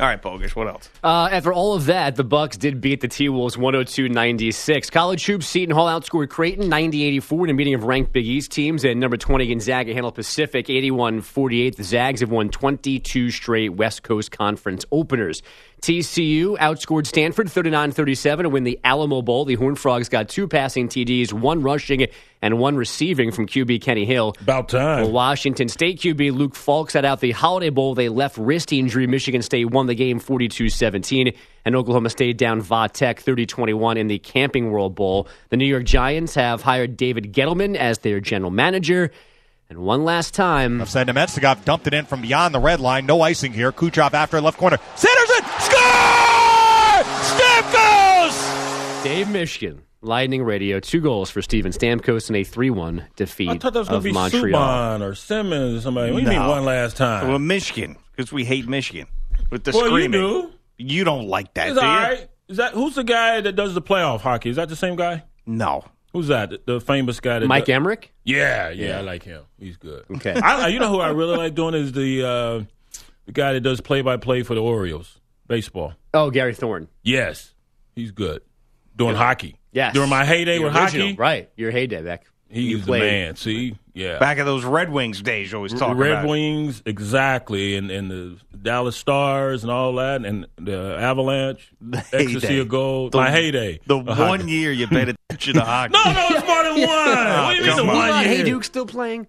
All 0.00 0.06
right, 0.06 0.22
Bogusch, 0.22 0.54
what 0.54 0.68
else? 0.68 0.88
Uh, 1.02 1.28
after 1.32 1.52
all 1.52 1.74
of 1.74 1.86
that, 1.86 2.14
the 2.14 2.22
Bucks 2.22 2.56
did 2.56 2.80
beat 2.80 3.00
the 3.00 3.08
T 3.08 3.28
Wolves 3.28 3.56
102-96. 3.56 4.92
College 4.92 5.26
hoops, 5.26 5.48
Seton 5.48 5.74
Hall 5.74 5.88
outscored 5.88 6.28
Creighton 6.28 6.70
90-84 6.70 7.44
in 7.44 7.50
a 7.50 7.54
meeting 7.54 7.74
of 7.74 7.82
ranked 7.82 8.12
Big 8.12 8.24
East 8.24 8.52
teams, 8.52 8.84
and 8.84 9.00
number 9.00 9.16
20 9.16 9.48
Gonzaga 9.48 9.92
handled 9.92 10.14
Pacific 10.14 10.66
81-48. 10.66 11.74
The 11.74 11.82
Zags 11.82 12.20
have 12.20 12.30
won 12.30 12.48
22 12.48 13.32
straight 13.32 13.70
West 13.70 14.04
Coast 14.04 14.30
Conference 14.30 14.84
openers. 14.92 15.42
TCU 15.80 16.58
outscored 16.58 17.06
Stanford 17.06 17.46
39-37 17.46 18.42
to 18.42 18.48
win 18.48 18.64
the 18.64 18.78
Alamo 18.84 19.22
Bowl. 19.22 19.44
The 19.44 19.54
Horned 19.54 19.78
Frogs 19.78 20.08
got 20.08 20.28
two 20.28 20.48
passing 20.48 20.88
TDs, 20.88 21.32
one 21.32 21.62
rushing 21.62 22.06
and 22.42 22.58
one 22.58 22.76
receiving 22.76 23.32
from 23.32 23.46
QB 23.46 23.80
Kenny 23.82 24.04
Hill. 24.04 24.34
About 24.40 24.68
time. 24.68 25.12
Washington 25.12 25.68
State 25.68 26.00
QB 26.00 26.36
Luke 26.36 26.54
Falk 26.54 26.90
set 26.90 27.04
out 27.04 27.20
the 27.20 27.32
Holiday 27.32 27.70
Bowl. 27.70 27.94
They 27.94 28.08
left 28.08 28.36
wrist 28.38 28.72
injury. 28.72 29.06
Michigan 29.06 29.42
State 29.42 29.70
won 29.70 29.86
the 29.86 29.94
game 29.94 30.18
42 30.18 30.68
17. 30.68 31.32
And 31.64 31.76
Oklahoma 31.76 32.10
State 32.10 32.38
down 32.38 32.60
Va 32.60 32.88
Tech 32.88 33.20
30 33.20 33.46
21 33.46 33.96
in 33.96 34.06
the 34.06 34.18
Camping 34.18 34.70
World 34.70 34.94
Bowl. 34.94 35.28
The 35.50 35.56
New 35.56 35.66
York 35.66 35.84
Giants 35.84 36.34
have 36.34 36.62
hired 36.62 36.96
David 36.96 37.32
Gettleman 37.32 37.76
as 37.76 37.98
their 37.98 38.20
general 38.20 38.50
manager. 38.50 39.10
And 39.70 39.80
one 39.80 40.04
last 40.04 40.32
time. 40.34 40.84
Send 40.86 41.10
Namestnikov 41.10 41.64
dumped 41.64 41.86
it 41.86 41.94
in 41.94 42.06
from 42.06 42.22
beyond 42.22 42.54
the 42.54 42.58
red 42.60 42.80
line. 42.80 43.04
No 43.06 43.20
icing 43.20 43.52
here. 43.52 43.70
Kucherov 43.70 44.14
after 44.14 44.40
left 44.40 44.56
corner. 44.58 44.78
Centers 44.96 45.28
it. 45.30 45.44
Score! 45.60 47.04
Stamkos! 47.22 49.04
Dave 49.04 49.26
Mishkin, 49.26 49.80
Lightning 50.00 50.42
Radio, 50.42 50.80
two 50.80 51.00
goals 51.00 51.30
for 51.30 51.42
Steven 51.42 51.70
Stamkos 51.72 52.30
in 52.30 52.36
a 52.36 52.44
3 52.44 52.70
1 52.70 53.04
defeat 53.16 53.48
I 53.50 53.58
thought 53.58 53.72
that 53.74 53.78
was 53.80 53.88
going 53.88 53.98
of 53.98 54.02
to 54.04 54.08
be 54.08 54.12
Montreal. 54.12 54.60
Subban 54.60 55.00
or 55.02 55.14
Simmons 55.14 55.78
or 55.78 55.80
somebody. 55.82 56.12
What 56.12 56.24
do 56.24 56.30
you 56.32 56.38
mean 56.38 56.48
one 56.48 56.64
last 56.64 56.96
time? 56.96 57.28
Well, 57.28 57.38
Mishkin, 57.38 57.96
because 58.16 58.32
we 58.32 58.44
hate 58.44 58.66
Mishkin 58.66 59.06
with 59.50 59.64
the 59.64 59.72
Well, 59.72 59.82
you 59.84 59.88
screaming. 59.90 60.12
do. 60.12 60.50
You 60.78 61.04
don't 61.04 61.26
like 61.28 61.52
that, 61.54 61.68
It's 61.70 61.78
do 61.78 61.84
you? 61.84 61.92
right. 61.92 62.28
Is 62.48 62.56
that 62.56 62.72
who's 62.72 62.94
the 62.94 63.04
guy 63.04 63.40
that 63.42 63.52
does 63.52 63.74
the 63.74 63.82
playoff 63.82 64.20
hockey? 64.20 64.48
Is 64.50 64.56
that 64.56 64.68
the 64.70 64.76
same 64.76 64.96
guy? 64.96 65.24
No. 65.46 65.84
Who's 66.18 66.26
that? 66.28 66.66
The, 66.66 66.80
famous 66.80 67.20
guy 67.20 67.38
that 67.38 67.46
Mike 67.46 67.66
does- 67.66 67.76
Emrick? 67.80 68.06
Yeah, 68.24 68.70
yeah, 68.70 68.98
I 68.98 69.02
like 69.02 69.22
him. 69.22 69.44
He's 69.56 69.76
good. 69.76 70.04
Okay. 70.16 70.32
I, 70.34 70.64
I- 70.64 70.68
you 70.68 70.80
know 70.80 70.88
who 70.88 70.98
I 70.98 71.10
really 71.10 71.36
like 71.36 71.54
doing 71.54 71.74
is 71.74 71.92
the 71.92 72.24
uh, 72.26 72.64
the 73.26 73.32
guy 73.32 73.52
that 73.52 73.60
does 73.60 73.80
play 73.80 74.02
by 74.02 74.16
play 74.16 74.42
for 74.42 74.56
the 74.56 74.60
Orioles 74.62 75.20
baseball. 75.46 75.94
Oh, 76.12 76.32
Gary 76.32 76.54
Thorne. 76.56 76.88
Yes, 77.04 77.54
he's 77.94 78.10
good 78.10 78.42
doing 78.96 79.14
hockey. 79.14 79.60
Yes. 79.70 79.94
during 79.94 80.10
my 80.10 80.24
heyday 80.24 80.58
The 80.58 80.64
with 80.64 80.74
original, 80.76 81.06
hockey, 81.08 81.16
Right. 81.16 81.50
Your 81.56 81.70
heyday, 81.70 82.02
Beck. 82.02 82.26
He's 82.48 82.70
You 82.70 82.78
the 82.78 82.84
played- 82.86 83.00
man. 83.02 83.36
See, 83.36 83.76
yeah, 83.94 84.18
Back 84.18 84.38
of 84.38 84.46
those 84.46 84.64
Red 84.64 84.90
Wings 84.92 85.20
days, 85.22 85.50
you 85.50 85.56
always 85.58 85.72
talk 85.72 85.90
about 85.92 85.96
it. 85.96 86.00
Red 86.00 86.12
about. 86.12 86.28
Wings 86.28 86.82
exactly, 86.86 87.74
and 87.76 87.90
and 87.90 88.10
the 88.10 88.36
Dallas 88.60 88.96
Stars 88.96 89.62
and 89.64 89.72
all 89.72 89.94
that, 89.94 90.24
and 90.24 90.46
the 90.56 90.96
Avalanche, 90.98 91.72
the 91.80 91.98
Ecstasy 91.98 92.46
heyday. 92.46 92.58
of 92.60 92.68
Gold. 92.68 93.12
The- 93.12 93.18
my 93.18 93.30
heyday. 93.30 93.80
The 93.86 93.98
of 93.98 94.06
one 94.06 94.40
hockey. 94.40 94.50
year 94.52 94.72
you 94.72 94.86
paid 94.86 95.08
attention 95.30 95.54
to 95.54 95.62
hockey. 95.62 95.92
No, 95.94 96.12
no, 96.12 96.26
it's 96.30 96.46
more 96.46 96.62
than 96.64 96.74
one. 96.88 97.44
what 97.44 97.50
do 97.50 97.56
you 97.56 97.62
mean 97.62 97.70
the 97.70 97.76
come 97.82 97.90
on. 97.90 97.96
one 97.96 98.08
year? 98.24 98.36
Hey 98.36 98.42
Duke 98.44 98.64
still 98.64 98.86
playing? 98.86 99.26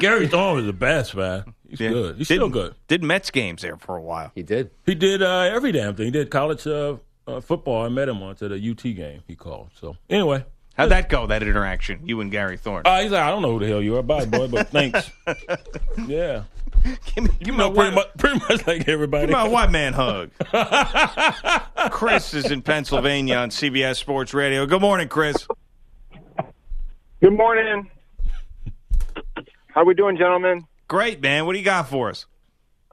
Gary 0.00 0.26
Thorne 0.28 0.56
was 0.56 0.66
the 0.66 0.72
best, 0.72 1.14
man. 1.16 1.54
He's 1.68 1.80
Yeah. 1.80 1.90
good. 1.90 2.16
He's 2.18 2.28
did, 2.28 2.34
still 2.36 2.48
good. 2.48 2.74
Did 2.88 3.02
Mets 3.02 3.30
games 3.30 3.62
there 3.62 3.76
for 3.76 3.96
a 3.96 4.02
while. 4.02 4.30
He 4.34 4.42
did. 4.42 4.70
He 4.84 4.94
did 4.94 5.22
uh, 5.22 5.50
every 5.52 5.72
damn 5.72 5.94
thing. 5.94 6.06
He 6.06 6.10
did 6.10 6.30
college 6.30 6.66
uh, 6.66 6.96
uh, 7.26 7.40
football. 7.40 7.84
I 7.84 7.88
met 7.88 8.08
him 8.08 8.20
once 8.20 8.42
at 8.42 8.52
a 8.52 8.56
UT 8.70 8.82
game. 8.82 9.22
He 9.26 9.34
called. 9.34 9.70
So 9.80 9.96
anyway, 10.10 10.44
How'd 10.78 10.92
that 10.92 11.08
go, 11.08 11.26
that 11.26 11.42
interaction, 11.42 12.00
you 12.04 12.20
and 12.20 12.30
Gary 12.30 12.56
Thorne? 12.56 12.82
uh, 12.84 13.02
he's 13.02 13.10
like, 13.10 13.22
I 13.22 13.30
don't 13.30 13.42
know 13.42 13.52
who 13.52 13.58
the 13.58 13.66
hell 13.66 13.82
you 13.82 13.96
are, 13.96 14.02
bye, 14.02 14.24
boy, 14.26 14.46
but 14.46 14.68
thanks. 14.68 15.10
yeah, 16.06 16.44
give 16.84 17.24
me, 17.24 17.30
give 17.40 17.48
you 17.48 17.52
me 17.52 17.58
know, 17.58 17.72
pretty 17.72 17.96
much, 17.96 18.06
pretty 18.16 18.38
much 18.48 18.64
like 18.64 18.88
everybody. 18.88 19.26
give 19.26 19.36
me 19.36 19.44
a 19.44 19.50
white 19.50 19.72
man 19.72 19.92
hug. 19.92 20.30
Chris 21.90 22.32
is 22.32 22.52
in 22.52 22.62
Pennsylvania 22.62 23.34
on 23.34 23.50
CBS 23.50 23.96
Sports 23.96 24.32
Radio. 24.32 24.66
Good 24.66 24.80
morning, 24.80 25.08
Chris. 25.08 25.48
Good 27.20 27.32
morning. 27.32 27.90
How 29.74 29.84
we 29.84 29.94
doing, 29.94 30.16
gentlemen? 30.16 30.64
Great, 30.86 31.20
man. 31.20 31.44
What 31.44 31.54
do 31.54 31.58
you 31.58 31.64
got 31.64 31.88
for 31.88 32.08
us? 32.08 32.26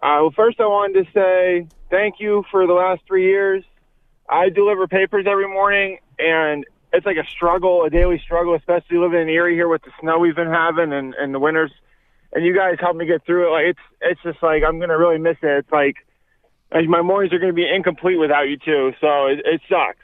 Uh, 0.02 0.18
well, 0.22 0.34
first 0.36 0.60
I 0.60 0.66
wanted 0.66 1.06
to 1.06 1.12
say 1.12 1.68
thank 1.92 2.16
you 2.20 2.44
for 2.50 2.66
the 2.66 2.74
last 2.74 3.04
three 3.06 3.26
years. 3.26 3.64
I 4.28 4.50
deliver 4.50 4.88
papers 4.88 5.28
every 5.30 5.48
morning, 5.48 6.00
and 6.18 6.66
it's 6.96 7.06
like 7.06 7.18
a 7.18 7.28
struggle, 7.30 7.84
a 7.84 7.90
daily 7.90 8.20
struggle, 8.24 8.56
especially 8.56 8.98
living 8.98 9.22
in 9.22 9.30
Erie 9.30 9.56
here 9.56 9.68
with 9.68 9.84
the 9.84 9.92
snow 10.00 10.20
we've 10.20 10.36
been 10.36 10.52
having 10.52 10.94
and, 10.94 11.14
and 11.14 11.34
the 11.34 11.40
winters. 11.40 11.72
And 12.34 12.46
you 12.46 12.56
guys 12.56 12.78
helped 12.80 12.98
me 12.98 13.06
get 13.06 13.26
through 13.26 13.48
it. 13.48 13.52
Like 13.52 13.66
it's 13.66 13.80
it's 14.02 14.22
just 14.24 14.44
like 14.44 14.64
I'm 14.68 14.80
gonna 14.80 14.98
really 14.98 15.18
miss 15.18 15.38
it. 15.42 15.60
It's 15.60 15.72
like 15.72 15.98
like, 16.74 16.88
my 16.88 17.02
mornings 17.02 17.34
are 17.34 17.40
gonna 17.40 17.54
be 17.54 17.68
incomplete 17.68 18.20
without 18.20 18.44
you 18.44 18.58
two, 18.58 18.94
so 19.00 19.28
it, 19.28 19.40
it 19.46 19.62
sucks. 19.70 20.00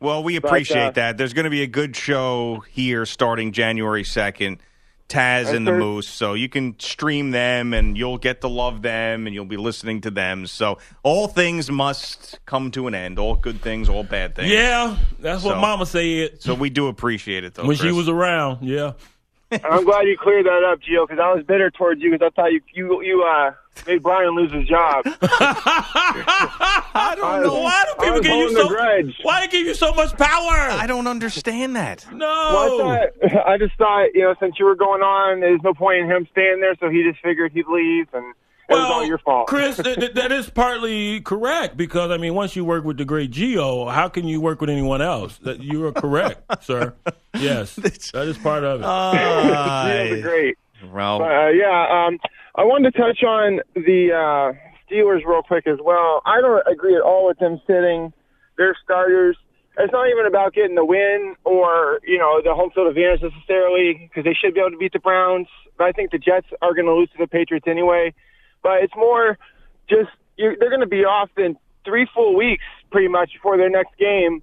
Well, 0.00 0.24
we 0.24 0.38
But, 0.38 0.48
appreciate 0.48 0.82
uh, 0.82 0.90
that. 0.92 1.16
There's 1.16 1.32
going 1.32 1.44
to 1.44 1.50
be 1.50 1.62
a 1.62 1.68
good 1.68 1.94
show 1.94 2.64
here 2.68 3.06
starting 3.06 3.52
January 3.52 4.02
2nd. 4.02 4.58
Taz 5.12 5.52
and 5.54 5.66
the 5.66 5.72
Moose. 5.72 6.08
So 6.08 6.34
you 6.34 6.48
can 6.48 6.78
stream 6.80 7.30
them 7.30 7.74
and 7.74 7.96
you'll 7.98 8.18
get 8.18 8.40
to 8.40 8.48
love 8.48 8.82
them 8.82 9.26
and 9.26 9.34
you'll 9.34 9.44
be 9.44 9.56
listening 9.56 10.00
to 10.02 10.10
them. 10.10 10.46
So 10.46 10.78
all 11.02 11.28
things 11.28 11.70
must 11.70 12.38
come 12.46 12.70
to 12.72 12.86
an 12.86 12.94
end. 12.94 13.18
All 13.18 13.36
good 13.36 13.60
things, 13.60 13.88
all 13.88 14.04
bad 14.04 14.34
things. 14.34 14.50
Yeah, 14.50 14.96
that's 15.18 15.44
what 15.44 15.58
Mama 15.58 15.86
said 15.86 16.40
So 16.42 16.54
we 16.54 16.70
do 16.70 16.88
appreciate 16.88 17.44
it, 17.44 17.54
though. 17.54 17.66
when 17.66 17.76
she 17.76 17.92
was 17.92 18.08
around. 18.08 18.66
Yeah, 18.66 18.92
I'm 19.64 19.84
glad 19.84 20.02
you 20.06 20.16
cleared 20.18 20.46
that 20.46 20.64
up, 20.64 20.80
Gio, 20.80 21.06
because 21.06 21.20
I 21.22 21.32
was 21.34 21.44
bitter 21.44 21.70
towards 21.70 22.00
you 22.00 22.10
because 22.10 22.26
I 22.26 22.30
thought 22.30 22.52
you 22.52 22.60
you 22.72 23.02
you 23.02 23.22
uh 23.22 23.52
made 23.86 24.02
Brian 24.02 24.34
lose 24.34 24.52
his 24.52 24.66
job. 24.68 25.04
I 25.22 27.14
don't 27.16 27.42
know 27.42 27.60
why 27.60 27.84
do 27.86 27.94
people 28.04 28.20
give 28.20 28.24
you 28.26 28.32
holding 28.32 28.56
a 28.56 28.60
so 28.60 28.68
grudge. 28.68 29.18
why 29.22 29.40
they 29.40 29.48
give 29.48 29.66
you 29.66 29.74
so 29.74 29.92
much 29.94 30.16
power? 30.16 30.54
I 30.54 30.86
don't 30.86 31.06
understand 31.06 31.76
that. 31.76 32.06
no. 32.12 32.26
Well, 32.26 32.90
I, 32.90 33.06
thought, 33.06 33.46
I 33.48 33.58
just 33.58 33.74
thought, 33.76 34.14
you 34.14 34.22
know, 34.22 34.34
since 34.40 34.58
you 34.58 34.64
were 34.66 34.76
going 34.76 35.02
on, 35.02 35.40
there's 35.40 35.62
no 35.62 35.74
point 35.74 36.00
in 36.00 36.06
him 36.10 36.26
staying 36.32 36.60
there, 36.60 36.74
so 36.80 36.88
he 36.90 37.02
just 37.02 37.22
figured 37.22 37.52
he'd 37.52 37.66
leave, 37.68 38.08
and 38.12 38.34
it 38.72 38.80
was 38.80 38.90
all 38.90 39.04
your 39.06 39.18
fault. 39.18 39.46
Chris, 39.46 39.76
th- 39.82 39.96
th- 39.96 40.12
that 40.14 40.32
is 40.32 40.50
partly 40.50 41.20
correct 41.20 41.76
because 41.76 42.10
I 42.10 42.16
mean, 42.16 42.34
once 42.34 42.56
you 42.56 42.64
work 42.64 42.84
with 42.84 42.98
the 42.98 43.04
great 43.04 43.30
Gio, 43.30 43.90
how 43.92 44.08
can 44.08 44.26
you 44.26 44.40
work 44.40 44.60
with 44.60 44.70
anyone 44.70 45.00
else? 45.02 45.38
That 45.38 45.62
you 45.62 45.84
are 45.86 45.92
correct, 45.92 46.42
sir. 46.64 46.94
Yes, 47.34 47.76
that 47.76 48.26
is 48.28 48.38
part 48.38 48.64
of 48.64 48.80
it. 48.80 48.84
Steelers 48.86 50.18
are 50.18 50.22
great. 50.22 50.58
Well, 50.92 51.18
But, 51.20 51.30
uh, 51.30 51.48
yeah, 51.50 52.06
um, 52.08 52.18
I 52.56 52.64
wanted 52.64 52.92
to 52.92 52.98
touch 52.98 53.22
on 53.22 53.60
the 53.74 54.10
uh, 54.12 54.52
Steelers 54.90 55.24
real 55.24 55.42
quick 55.42 55.66
as 55.66 55.78
well. 55.82 56.22
I 56.26 56.40
don't 56.40 56.62
agree 56.66 56.96
at 56.96 57.02
all 57.02 57.26
with 57.26 57.38
them 57.38 57.60
sitting 57.66 58.12
their 58.58 58.76
starters. 58.82 59.36
It's 59.78 59.92
not 59.92 60.08
even 60.10 60.26
about 60.26 60.52
getting 60.52 60.74
the 60.74 60.84
win 60.84 61.34
or 61.44 62.00
you 62.04 62.18
know 62.18 62.42
the 62.44 62.52
home 62.54 62.70
field 62.74 62.88
advantage 62.88 63.22
necessarily 63.22 64.10
because 64.10 64.24
they 64.24 64.34
should 64.34 64.52
be 64.52 64.60
able 64.60 64.72
to 64.72 64.76
beat 64.76 64.92
the 64.92 64.98
Browns. 64.98 65.46
But 65.78 65.86
I 65.86 65.92
think 65.92 66.10
the 66.10 66.18
Jets 66.18 66.46
are 66.60 66.74
going 66.74 66.84
to 66.84 66.92
lose 66.92 67.08
to 67.12 67.18
the 67.18 67.26
Patriots 67.26 67.66
anyway. 67.66 68.12
But 68.62 68.82
it's 68.82 68.94
more 68.96 69.38
just 69.88 70.10
they're 70.38 70.56
going 70.56 70.80
to 70.80 70.86
be 70.86 71.04
off 71.04 71.30
in 71.36 71.56
three 71.84 72.06
full 72.14 72.36
weeks 72.36 72.64
pretty 72.90 73.08
much 73.08 73.32
before 73.32 73.56
their 73.56 73.70
next 73.70 73.96
game, 73.98 74.42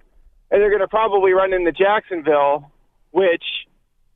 and 0.50 0.60
they're 0.60 0.70
going 0.70 0.80
to 0.80 0.88
probably 0.88 1.32
run 1.32 1.52
into 1.52 1.72
Jacksonville, 1.72 2.70
which 3.10 3.44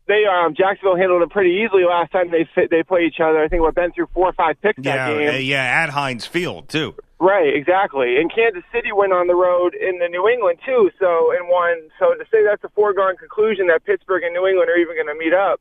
they 0.07 0.25
um 0.27 0.55
Jacksonville 0.55 0.97
handled 0.97 1.23
it 1.23 1.31
pretty 1.31 1.65
easily 1.65 1.85
last 1.85 2.13
time 2.13 2.31
they 2.31 2.49
fit, 2.55 2.71
they 2.71 2.83
played 2.83 3.05
each 3.05 3.21
other. 3.21 3.43
I 3.43 3.49
think 3.49 3.63
we've 3.63 3.75
been 3.75 3.93
through 3.93 4.09
four 4.13 4.29
or 4.29 4.33
five 4.35 4.61
picks 4.61 4.79
yeah, 4.83 4.97
that 4.97 5.19
game. 5.19 5.29
uh, 5.29 5.39
yeah, 5.39 5.83
at 5.83 5.91
Heinz 5.91 6.27
Field, 6.27 6.69
too. 6.69 6.95
Right, 7.21 7.57
exactly. 7.57 8.19
And 8.19 8.31
Kansas 8.33 8.65
City 8.71 8.93
went 8.93 9.13
on 9.13 9.29
the 9.29 9.35
road 9.35 9.75
in 9.75 9.99
the 9.99 10.09
New 10.09 10.29
England 10.29 10.59
too, 10.67 10.91
so 10.99 11.33
and 11.33 11.49
won. 11.49 11.89
So 11.99 12.13
to 12.13 12.25
say 12.31 12.45
that's 12.45 12.63
a 12.65 12.69
foregone 12.71 13.17
conclusion 13.17 13.69
that 13.69 13.85
Pittsburgh 13.85 14.25
and 14.25 14.35
New 14.35 14.47
England 14.47 14.69
are 14.69 14.77
even 14.77 14.95
going 14.95 15.07
to 15.07 15.15
meet 15.15 15.33
up 15.33 15.61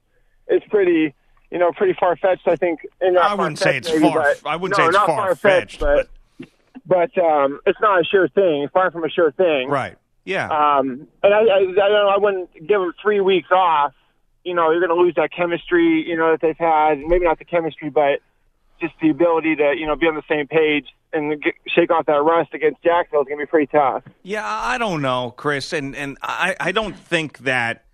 is 0.50 0.62
pretty, 0.70 1.14
you 1.54 1.60
know, 1.60 1.72
pretty 1.72 1.93
far 1.97 2.18
fetched. 2.18 2.47
I 2.47 2.56
think. 2.56 2.80
I 3.01 3.36
wouldn't 3.36 3.60
say 3.60 3.78
it's 3.78 3.88
maybe, 3.88 4.01
far- 4.01 4.36
but- 4.41 4.49
I 4.49 4.56
wouldn't 4.56 4.78
no, 4.78 4.84
say 4.84 4.88
it's 4.88 4.97
not 4.97 5.08
far-fetched, 5.08 5.80
far-fetched, 5.80 6.10
but 6.39 6.49
but 6.86 7.24
um, 7.24 7.62
it's 7.66 7.80
not 7.80 8.01
a 8.01 8.04
sure 8.04 8.28
thing. 8.28 8.68
Far 8.74 8.91
from 8.91 9.04
a 9.04 9.10
sure 9.10 9.32
thing. 9.32 9.70
Right. 9.70 9.95
Yeah. 10.26 10.47
Um, 10.47 11.08
and 11.22 11.34
I, 11.34 11.38
I, 11.38 11.58
I, 11.58 11.62
don't 11.62 11.76
know, 11.76 12.10
I 12.10 12.18
wouldn't 12.18 12.54
give 12.54 12.80
them 12.80 12.93
three 13.01 13.20
weeks 13.22 13.49
off. 13.51 13.93
You 14.43 14.54
know, 14.54 14.72
you're 14.72 14.86
going 14.86 14.97
to 14.97 15.01
lose 15.01 15.16
that 15.16 15.32
chemistry, 15.32 16.04
you 16.08 16.18
know, 16.18 16.32
that 16.32 16.41
they've 16.41 16.58
had. 16.58 16.99
Maybe 16.99 17.26
not 17.26 17.39
the 17.39 17.45
chemistry, 17.45 17.89
but 17.89 18.20
just 18.82 18.93
the 19.01 19.10
ability 19.10 19.56
to, 19.58 19.74
you 19.78 19.86
know, 19.86 19.95
be 19.95 20.08
on 20.08 20.16
the 20.16 20.24
same 20.28 20.47
page 20.47 20.88
and 21.14 21.41
get, 21.41 21.54
shake 21.68 21.91
off 21.91 22.06
that 22.08 22.22
rust 22.22 22.54
against 22.54 22.82
Jacksonville 22.84 23.22
is 23.22 23.28
going 23.28 23.39
to 23.39 23.45
be 23.45 23.49
pretty 23.49 23.68
tough. 23.68 24.04
Yeah, 24.24 24.45
I 24.45 24.78
don't 24.78 25.01
know, 25.01 25.34
Chris, 25.36 25.72
and 25.72 25.95
and 25.95 26.18
I, 26.22 26.56
I 26.60 26.72
don't 26.72 26.97
think 26.97 27.39
that 27.39 27.86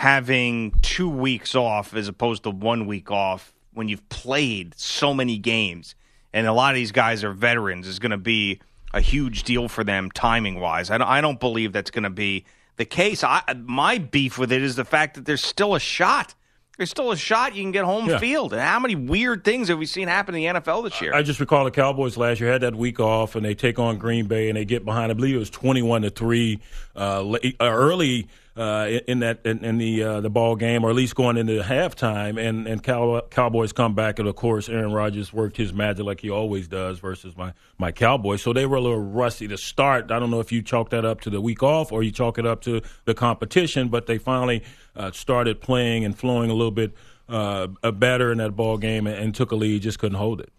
having 0.00 0.70
two 0.80 1.10
weeks 1.10 1.54
off 1.54 1.92
as 1.92 2.08
opposed 2.08 2.44
to 2.44 2.48
one 2.50 2.86
week 2.86 3.10
off 3.10 3.52
when 3.74 3.86
you've 3.86 4.08
played 4.08 4.72
so 4.78 5.12
many 5.12 5.36
games 5.36 5.94
and 6.32 6.46
a 6.46 6.52
lot 6.54 6.70
of 6.70 6.74
these 6.76 6.90
guys 6.90 7.22
are 7.22 7.34
veterans 7.34 7.86
is 7.86 7.98
going 7.98 8.10
to 8.10 8.16
be 8.16 8.58
a 8.94 9.00
huge 9.02 9.42
deal 9.42 9.68
for 9.68 9.84
them 9.84 10.10
timing 10.12 10.58
wise. 10.58 10.90
I 10.90 11.20
don't, 11.20 11.38
believe 11.38 11.74
that's 11.74 11.90
going 11.90 12.04
to 12.04 12.08
be 12.10 12.46
the 12.76 12.86
case. 12.86 13.22
I, 13.22 13.42
my 13.62 13.98
beef 13.98 14.38
with 14.38 14.52
it 14.52 14.62
is 14.62 14.74
the 14.74 14.86
fact 14.86 15.16
that 15.16 15.26
there's 15.26 15.44
still 15.44 15.74
a 15.74 15.80
shot. 15.80 16.34
There's 16.78 16.88
still 16.88 17.12
a 17.12 17.16
shot 17.16 17.54
you 17.54 17.62
can 17.62 17.70
get 17.72 17.84
home 17.84 18.08
Yeah. 18.08 18.16
field. 18.18 18.54
And 18.54 18.62
how 18.62 18.80
many 18.80 18.94
weird 18.94 19.44
things 19.44 19.68
have 19.68 19.78
we 19.78 19.84
seen 19.84 20.08
happen 20.08 20.34
in 20.34 20.54
the 20.54 20.60
NFL 20.60 20.84
this 20.84 21.02
year? 21.02 21.12
I 21.12 21.22
just 21.22 21.40
recall 21.40 21.66
the 21.66 21.70
Cowboys 21.70 22.16
last 22.16 22.40
year 22.40 22.50
had 22.50 22.62
that 22.62 22.74
week 22.74 23.00
off, 23.00 23.36
and 23.36 23.44
they 23.44 23.54
take 23.54 23.78
on 23.78 23.98
Green 23.98 24.26
Bay, 24.26 24.48
and 24.48 24.56
they 24.56 24.64
get 24.64 24.86
behind. 24.86 25.10
I 25.10 25.14
believe 25.14 25.36
it 25.36 25.38
was 25.38 25.50
twenty-one 25.50 26.00
to 26.02 26.10
three 26.10 26.58
uh, 26.96 27.32
uh, 27.32 27.50
early 27.60 28.28
uh, 28.56 28.88
in 29.06 29.20
that 29.20 29.40
in, 29.44 29.64
in 29.64 29.78
the 29.78 30.02
uh, 30.02 30.20
the 30.20 30.30
ball 30.30 30.56
game, 30.56 30.84
or 30.84 30.90
at 30.90 30.96
least 30.96 31.14
going 31.14 31.36
into 31.36 31.62
halftime. 31.62 32.40
And 32.40 32.66
and 32.66 32.82
Cow- 32.82 33.22
Cowboys 33.30 33.72
come 33.72 33.94
back, 33.94 34.18
and 34.18 34.28
of 34.28 34.36
course, 34.36 34.68
Aaron 34.68 34.92
Rodgers 34.92 35.32
worked 35.32 35.56
his 35.56 35.72
magic 35.72 36.04
like 36.04 36.20
he 36.20 36.30
always 36.30 36.68
does 36.68 36.98
versus 36.98 37.36
my 37.36 37.52
my 37.78 37.92
Cowboys. 37.92 38.42
So 38.42 38.52
they 38.52 38.66
were 38.66 38.76
a 38.76 38.80
little 38.80 38.98
rusty 38.98 39.48
to 39.48 39.56
start. 39.56 40.10
I 40.10 40.18
don't 40.18 40.30
know 40.30 40.40
if 40.40 40.52
you 40.52 40.62
chalk 40.62 40.90
that 40.90 41.04
up 41.04 41.20
to 41.22 41.30
the 41.30 41.40
week 41.40 41.62
off 41.62 41.92
or 41.92 42.02
you 42.02 42.10
chalk 42.10 42.38
it 42.38 42.46
up 42.46 42.62
to 42.62 42.82
the 43.04 43.14
competition, 43.14 43.88
but 43.88 44.06
they 44.06 44.18
finally 44.18 44.62
uh, 44.96 45.10
started 45.12 45.60
playing 45.60 46.04
and 46.04 46.16
flowing 46.18 46.50
a 46.50 46.54
little 46.54 46.70
bit 46.70 46.92
uh, 47.28 47.68
better 47.92 48.32
in 48.32 48.38
that 48.38 48.56
ball 48.56 48.76
game 48.76 49.06
and, 49.06 49.16
and 49.16 49.34
took 49.34 49.52
a 49.52 49.56
lead, 49.56 49.82
just 49.82 49.98
couldn't 49.98 50.18
hold 50.18 50.40
it. 50.40 50.52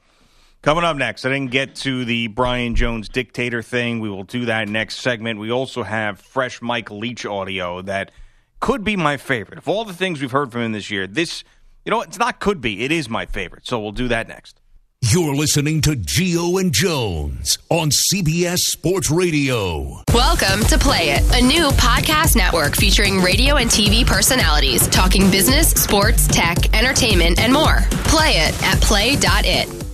Coming 0.64 0.84
up 0.84 0.95
next, 0.95 1.26
I 1.26 1.30
didn't 1.30 1.49
get 1.49 1.74
to 1.78 2.05
the 2.05 2.28
Brian 2.28 2.76
Jones 2.76 3.09
dictator 3.09 3.64
thing. 3.64 3.99
We 3.99 4.12
will 4.12 4.26
do 4.26 4.45
that 4.45 4.70
next 4.70 4.97
segment. 4.97 5.39
We 5.39 5.51
also 5.51 5.82
have 5.82 6.22
fresh 6.22 6.62
Mike 6.62 6.91
Leach 6.91 7.26
audio 7.26 7.82
that 7.82 8.12
could 8.59 8.84
be 8.84 8.95
my 8.95 9.18
favorite. 9.18 9.57
Of 9.57 9.68
all 9.68 9.86
the 9.86 9.93
things 9.93 10.22
we've 10.22 10.30
heard 10.30 10.51
from 10.51 10.62
him 10.62 10.72
this 10.72 10.91
year, 10.91 11.07
this, 11.07 11.43
you 11.84 11.89
know, 11.89 12.01
it's 12.01 12.20
not 12.20 12.39
could 12.39 12.62
be, 12.62 12.84
it 12.84 12.91
is 12.91 13.09
my 13.09 13.26
favorite. 13.26 13.66
So 13.66 13.80
we'll 13.80 13.91
do 13.91 14.07
that 14.09 14.28
next. 14.28 14.62
You're 15.01 15.34
listening 15.34 15.82
to 15.82 15.93
Gio 15.93 16.62
and 16.62 16.72
Jones 16.72 17.57
on 17.70 17.89
CBS 17.89 18.59
Sports 18.59 19.09
Radio. 19.09 20.03
Welcome 20.14 20.64
to 20.66 20.78
Play 20.78 21.09
It, 21.09 21.24
a 21.41 21.43
new 21.43 21.70
podcast 21.70 22.36
network 22.36 22.76
featuring 22.76 23.20
radio 23.20 23.55
and 23.55 23.68
TV 23.68 24.05
personalities 24.05 24.88
talking 24.89 25.32
business, 25.32 25.72
sports, 25.72 26.28
tech, 26.28 26.78
entertainment, 26.78 27.39
and 27.39 27.51
more. 27.51 27.80
Play 28.05 28.34
it 28.34 28.64
at 28.64 28.80
play.it. 28.80 29.91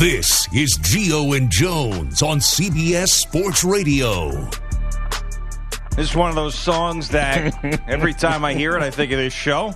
This 0.00 0.48
is 0.54 0.78
Gio 0.78 1.36
and 1.36 1.50
Jones 1.50 2.22
on 2.22 2.38
CBS 2.38 3.08
Sports 3.08 3.64
Radio. 3.64 4.30
This 5.94 6.08
is 6.10 6.16
one 6.16 6.30
of 6.30 6.36
those 6.36 6.54
songs 6.54 7.10
that 7.10 7.62
every 7.86 8.14
time 8.14 8.42
I 8.42 8.54
hear 8.54 8.74
it, 8.78 8.82
I 8.82 8.90
think 8.90 9.12
of 9.12 9.18
this 9.18 9.34
show 9.34 9.74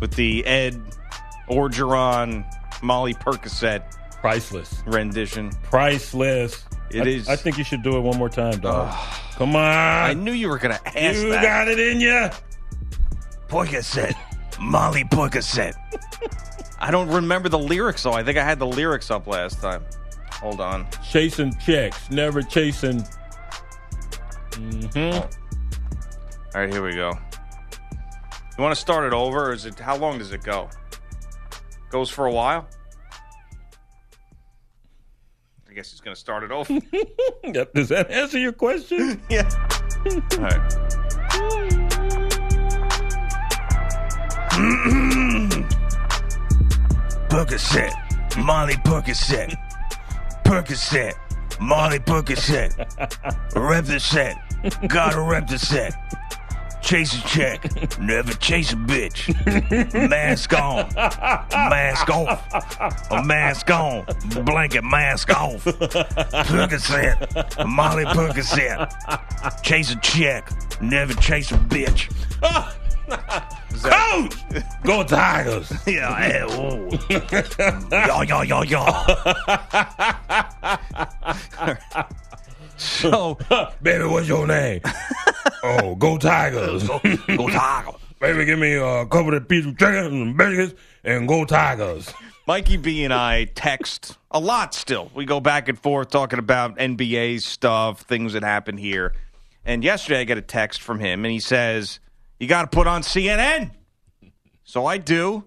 with 0.00 0.14
the 0.14 0.46
Ed 0.46 0.80
Orgeron, 1.50 2.50
Molly 2.82 3.12
Percocet 3.12 3.82
priceless 4.12 4.82
rendition. 4.86 5.50
Priceless. 5.64 6.64
It 6.90 7.02
I, 7.02 7.06
is- 7.06 7.28
I 7.28 7.36
think 7.36 7.58
you 7.58 7.64
should 7.64 7.82
do 7.82 7.98
it 7.98 8.00
one 8.00 8.16
more 8.16 8.30
time, 8.30 8.60
dog. 8.60 8.94
Come 9.34 9.54
on. 9.56 9.62
I 9.62 10.14
knew 10.14 10.32
you 10.32 10.48
were 10.48 10.58
going 10.58 10.74
to 10.74 10.88
ask 10.98 11.20
you 11.20 11.28
that. 11.32 11.42
got 11.42 11.68
it 11.68 11.78
in 11.78 12.00
you. 12.00 12.30
Percocet, 13.48 14.14
Molly 14.58 15.04
Percocet. 15.04 15.74
I 16.80 16.90
don't 16.90 17.08
remember 17.08 17.48
the 17.48 17.58
lyrics 17.58 18.02
though. 18.02 18.12
I 18.12 18.22
think 18.22 18.38
I 18.38 18.44
had 18.44 18.58
the 18.58 18.66
lyrics 18.66 19.10
up 19.10 19.26
last 19.26 19.60
time. 19.60 19.84
Hold 20.34 20.60
on. 20.60 20.86
Chasing 21.10 21.54
checks, 21.58 22.10
never 22.10 22.42
chasing. 22.42 23.04
hmm 24.54 24.86
All 25.12 25.28
right, 26.54 26.72
here 26.72 26.82
we 26.82 26.94
go. 26.94 27.12
You 28.56 28.62
want 28.64 28.74
to 28.74 28.80
start 28.80 29.04
it 29.04 29.12
over, 29.12 29.48
or 29.48 29.52
is 29.52 29.66
it? 29.66 29.78
How 29.78 29.96
long 29.96 30.18
does 30.18 30.32
it 30.32 30.42
go? 30.42 30.68
Goes 31.90 32.10
for 32.10 32.26
a 32.26 32.32
while. 32.32 32.66
I 35.68 35.72
guess 35.72 35.90
he's 35.90 36.00
going 36.00 36.14
to 36.14 36.20
start 36.20 36.42
it 36.42 36.50
over. 36.50 36.78
Yep, 37.44 37.72
Does 37.74 37.88
that 37.88 38.10
answer 38.10 38.38
your 38.38 38.52
question? 38.52 39.20
yeah. 39.30 39.48
All 40.32 40.40
right. 40.40 40.60
Percocet, 47.30 47.92
Molly 48.44 48.74
Percocet, 48.74 49.54
Percocet, 50.44 51.14
Molly 51.60 52.00
Percocet, 52.00 52.74
set, 54.00 54.36
gotta 54.88 55.20
rep 55.20 55.46
the 55.46 55.56
set. 55.56 55.94
Chase 56.82 57.14
a 57.14 57.22
check, 57.28 58.00
never 58.00 58.32
chase 58.32 58.72
a 58.72 58.76
bitch. 58.76 59.28
Mask 60.10 60.52
on, 60.54 60.92
mask 61.70 62.10
off, 62.10 62.42
a 63.12 63.22
mask 63.22 63.70
on, 63.70 64.04
blanket 64.44 64.82
mask 64.82 65.30
off. 65.30 65.64
Percocet, 65.64 67.64
Molly 67.68 68.06
Percocet, 68.06 69.62
chase 69.62 69.92
a 69.92 69.96
check, 70.00 70.50
never 70.80 71.14
chase 71.14 71.52
a 71.52 71.54
bitch. 71.54 72.10
Coach! 73.82 74.34
Go 74.84 75.04
Tigers! 75.04 75.72
Yeah, 75.86 76.44
ooh. 76.58 76.90
Yaw, 77.90 78.22
yaw, 78.22 78.42
yaw, 78.42 78.62
yaw. 78.62 79.06
So, 82.76 83.38
baby, 83.82 84.04
what's 84.04 84.26
your 84.26 84.46
name? 84.46 84.80
oh, 85.62 85.94
go 85.96 86.16
Tigers! 86.16 86.86
Go, 86.86 86.98
go 87.36 87.48
Tigers! 87.48 87.94
baby, 88.20 88.44
give 88.44 88.58
me 88.58 88.74
a 88.74 89.04
couple 89.06 89.34
of 89.34 89.48
pieces 89.48 89.68
of 89.72 89.78
chicken 89.78 90.22
and 90.22 90.36
biscuits 90.36 90.80
and 91.04 91.28
go 91.28 91.44
Tigers. 91.44 92.12
Mikey 92.46 92.78
B 92.78 93.04
and 93.04 93.12
I 93.12 93.44
text 93.44 94.18
a 94.30 94.40
lot 94.40 94.74
still. 94.74 95.10
We 95.14 95.24
go 95.24 95.40
back 95.40 95.68
and 95.68 95.78
forth 95.78 96.10
talking 96.10 96.38
about 96.38 96.76
NBA 96.78 97.42
stuff, 97.42 98.00
things 98.02 98.32
that 98.32 98.42
happen 98.42 98.76
here. 98.76 99.14
And 99.64 99.84
yesterday 99.84 100.20
I 100.20 100.24
get 100.24 100.38
a 100.38 100.42
text 100.42 100.80
from 100.80 101.00
him 101.00 101.24
and 101.24 101.32
he 101.32 101.40
says, 101.40 102.00
You 102.40 102.48
got 102.48 102.62
to 102.62 102.76
put 102.76 102.86
on 102.88 103.02
CNN. 103.02 103.70
So 104.64 104.86
I 104.86 104.98
do. 104.98 105.44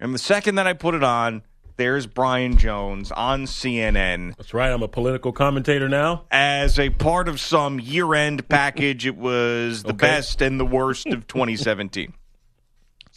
And 0.00 0.14
the 0.14 0.18
second 0.18 0.54
that 0.54 0.66
I 0.66 0.72
put 0.72 0.94
it 0.94 1.02
on, 1.04 1.42
there's 1.76 2.06
Brian 2.06 2.56
Jones 2.56 3.10
on 3.12 3.44
CNN. 3.44 4.34
That's 4.36 4.54
right. 4.54 4.70
I'm 4.70 4.82
a 4.82 4.88
political 4.88 5.32
commentator 5.32 5.88
now. 5.88 6.24
As 6.30 6.78
a 6.78 6.88
part 6.90 7.28
of 7.28 7.40
some 7.40 7.78
year 7.80 8.14
end 8.14 8.48
package, 8.48 9.06
it 9.06 9.16
was 9.16 9.82
the 9.82 9.90
Okay. 9.90 9.98
best 10.06 10.40
and 10.40 10.58
the 10.58 10.64
worst 10.64 11.06
of 11.08 11.26
2017. 11.26 12.14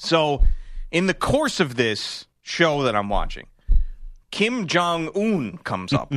So, 0.02 0.46
in 0.92 1.08
the 1.08 1.14
course 1.14 1.60
of 1.60 1.76
this 1.76 2.26
show 2.42 2.84
that 2.84 2.96
I'm 2.96 3.10
watching, 3.10 3.48
Kim 4.32 4.66
Jong 4.66 5.10
Un 5.14 5.58
comes 5.66 5.92
up. 5.92 6.14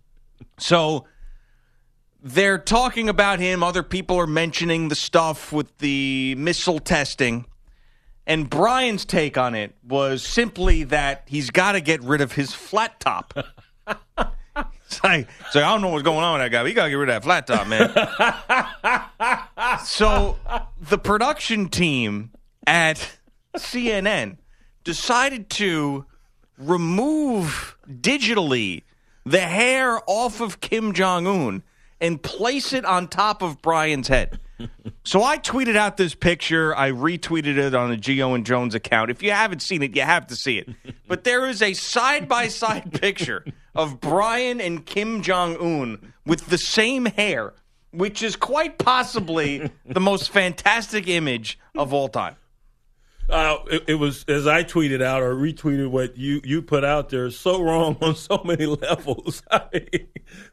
so, 0.58 1.04
they're 2.22 2.58
talking 2.58 3.08
about 3.08 3.38
him. 3.38 3.62
Other 3.62 3.82
people 3.82 4.16
are 4.18 4.26
mentioning 4.26 4.88
the 4.88 4.94
stuff 4.94 5.52
with 5.52 5.78
the 5.78 6.34
missile 6.36 6.78
testing. 6.78 7.46
And 8.26 8.50
Brian's 8.50 9.04
take 9.04 9.38
on 9.38 9.54
it 9.54 9.74
was 9.86 10.22
simply 10.22 10.84
that 10.84 11.24
he's 11.26 11.50
got 11.50 11.72
to 11.72 11.80
get 11.80 12.02
rid 12.02 12.20
of 12.20 12.32
his 12.32 12.54
flat 12.54 13.00
top. 13.00 13.34
It's 14.86 15.04
like, 15.04 15.28
so 15.50 15.60
I 15.60 15.68
don't 15.68 15.82
know 15.82 15.88
what's 15.88 16.02
going 16.02 16.24
on 16.24 16.38
with 16.38 16.46
that 16.46 16.50
guy. 16.50 16.62
We 16.64 16.72
got 16.72 16.84
to 16.84 16.90
get 16.90 16.96
rid 16.96 17.10
of 17.10 17.22
that 17.22 17.22
flat 17.22 17.46
top, 17.46 17.66
man. 17.66 17.90
so 19.84 20.38
the 20.80 20.96
production 20.96 21.68
team 21.68 22.30
at 22.66 23.18
CNN 23.54 24.38
decided 24.84 25.50
to 25.50 26.06
remove 26.56 27.76
digitally 27.86 28.84
the 29.26 29.40
hair 29.40 30.00
off 30.06 30.40
of 30.40 30.60
Kim 30.60 30.94
Jong 30.94 31.26
Un 31.26 31.62
and 32.00 32.22
place 32.22 32.72
it 32.72 32.84
on 32.84 33.08
top 33.08 33.42
of 33.42 33.60
Brian's 33.62 34.08
head. 34.08 34.38
So 35.04 35.22
I 35.22 35.38
tweeted 35.38 35.76
out 35.76 35.96
this 35.96 36.14
picture. 36.14 36.76
I 36.76 36.90
retweeted 36.90 37.56
it 37.56 37.74
on 37.74 37.88
the 37.90 37.96
Gio 37.96 38.34
and 38.34 38.44
Jones 38.44 38.74
account. 38.74 39.10
If 39.10 39.22
you 39.22 39.30
haven't 39.30 39.60
seen 39.60 39.82
it, 39.82 39.96
you 39.96 40.02
have 40.02 40.26
to 40.26 40.36
see 40.36 40.58
it. 40.58 40.68
But 41.08 41.24
there 41.24 41.46
is 41.48 41.62
a 41.62 41.72
side 41.72 42.28
by 42.28 42.48
side 42.48 42.92
picture 42.92 43.44
of 43.74 44.00
Brian 44.00 44.60
and 44.60 44.84
Kim 44.84 45.22
Jong 45.22 45.56
Un 45.56 46.12
with 46.26 46.46
the 46.46 46.58
same 46.58 47.06
hair, 47.06 47.54
which 47.92 48.22
is 48.22 48.36
quite 48.36 48.76
possibly 48.76 49.70
the 49.86 50.00
most 50.00 50.28
fantastic 50.30 51.08
image 51.08 51.58
of 51.74 51.94
all 51.94 52.08
time. 52.08 52.36
Uh, 53.28 53.58
it, 53.70 53.84
it 53.88 53.94
was 53.96 54.24
as 54.26 54.46
I 54.46 54.64
tweeted 54.64 55.02
out 55.02 55.22
or 55.22 55.34
retweeted 55.34 55.90
what 55.90 56.16
you 56.16 56.40
you 56.44 56.62
put 56.62 56.84
out 56.84 57.10
there. 57.10 57.30
So 57.30 57.62
wrong 57.62 57.96
on 58.02 58.14
so 58.16 58.40
many 58.44 58.66
levels. 58.66 59.42
I 59.50 59.62
mean, 59.72 60.08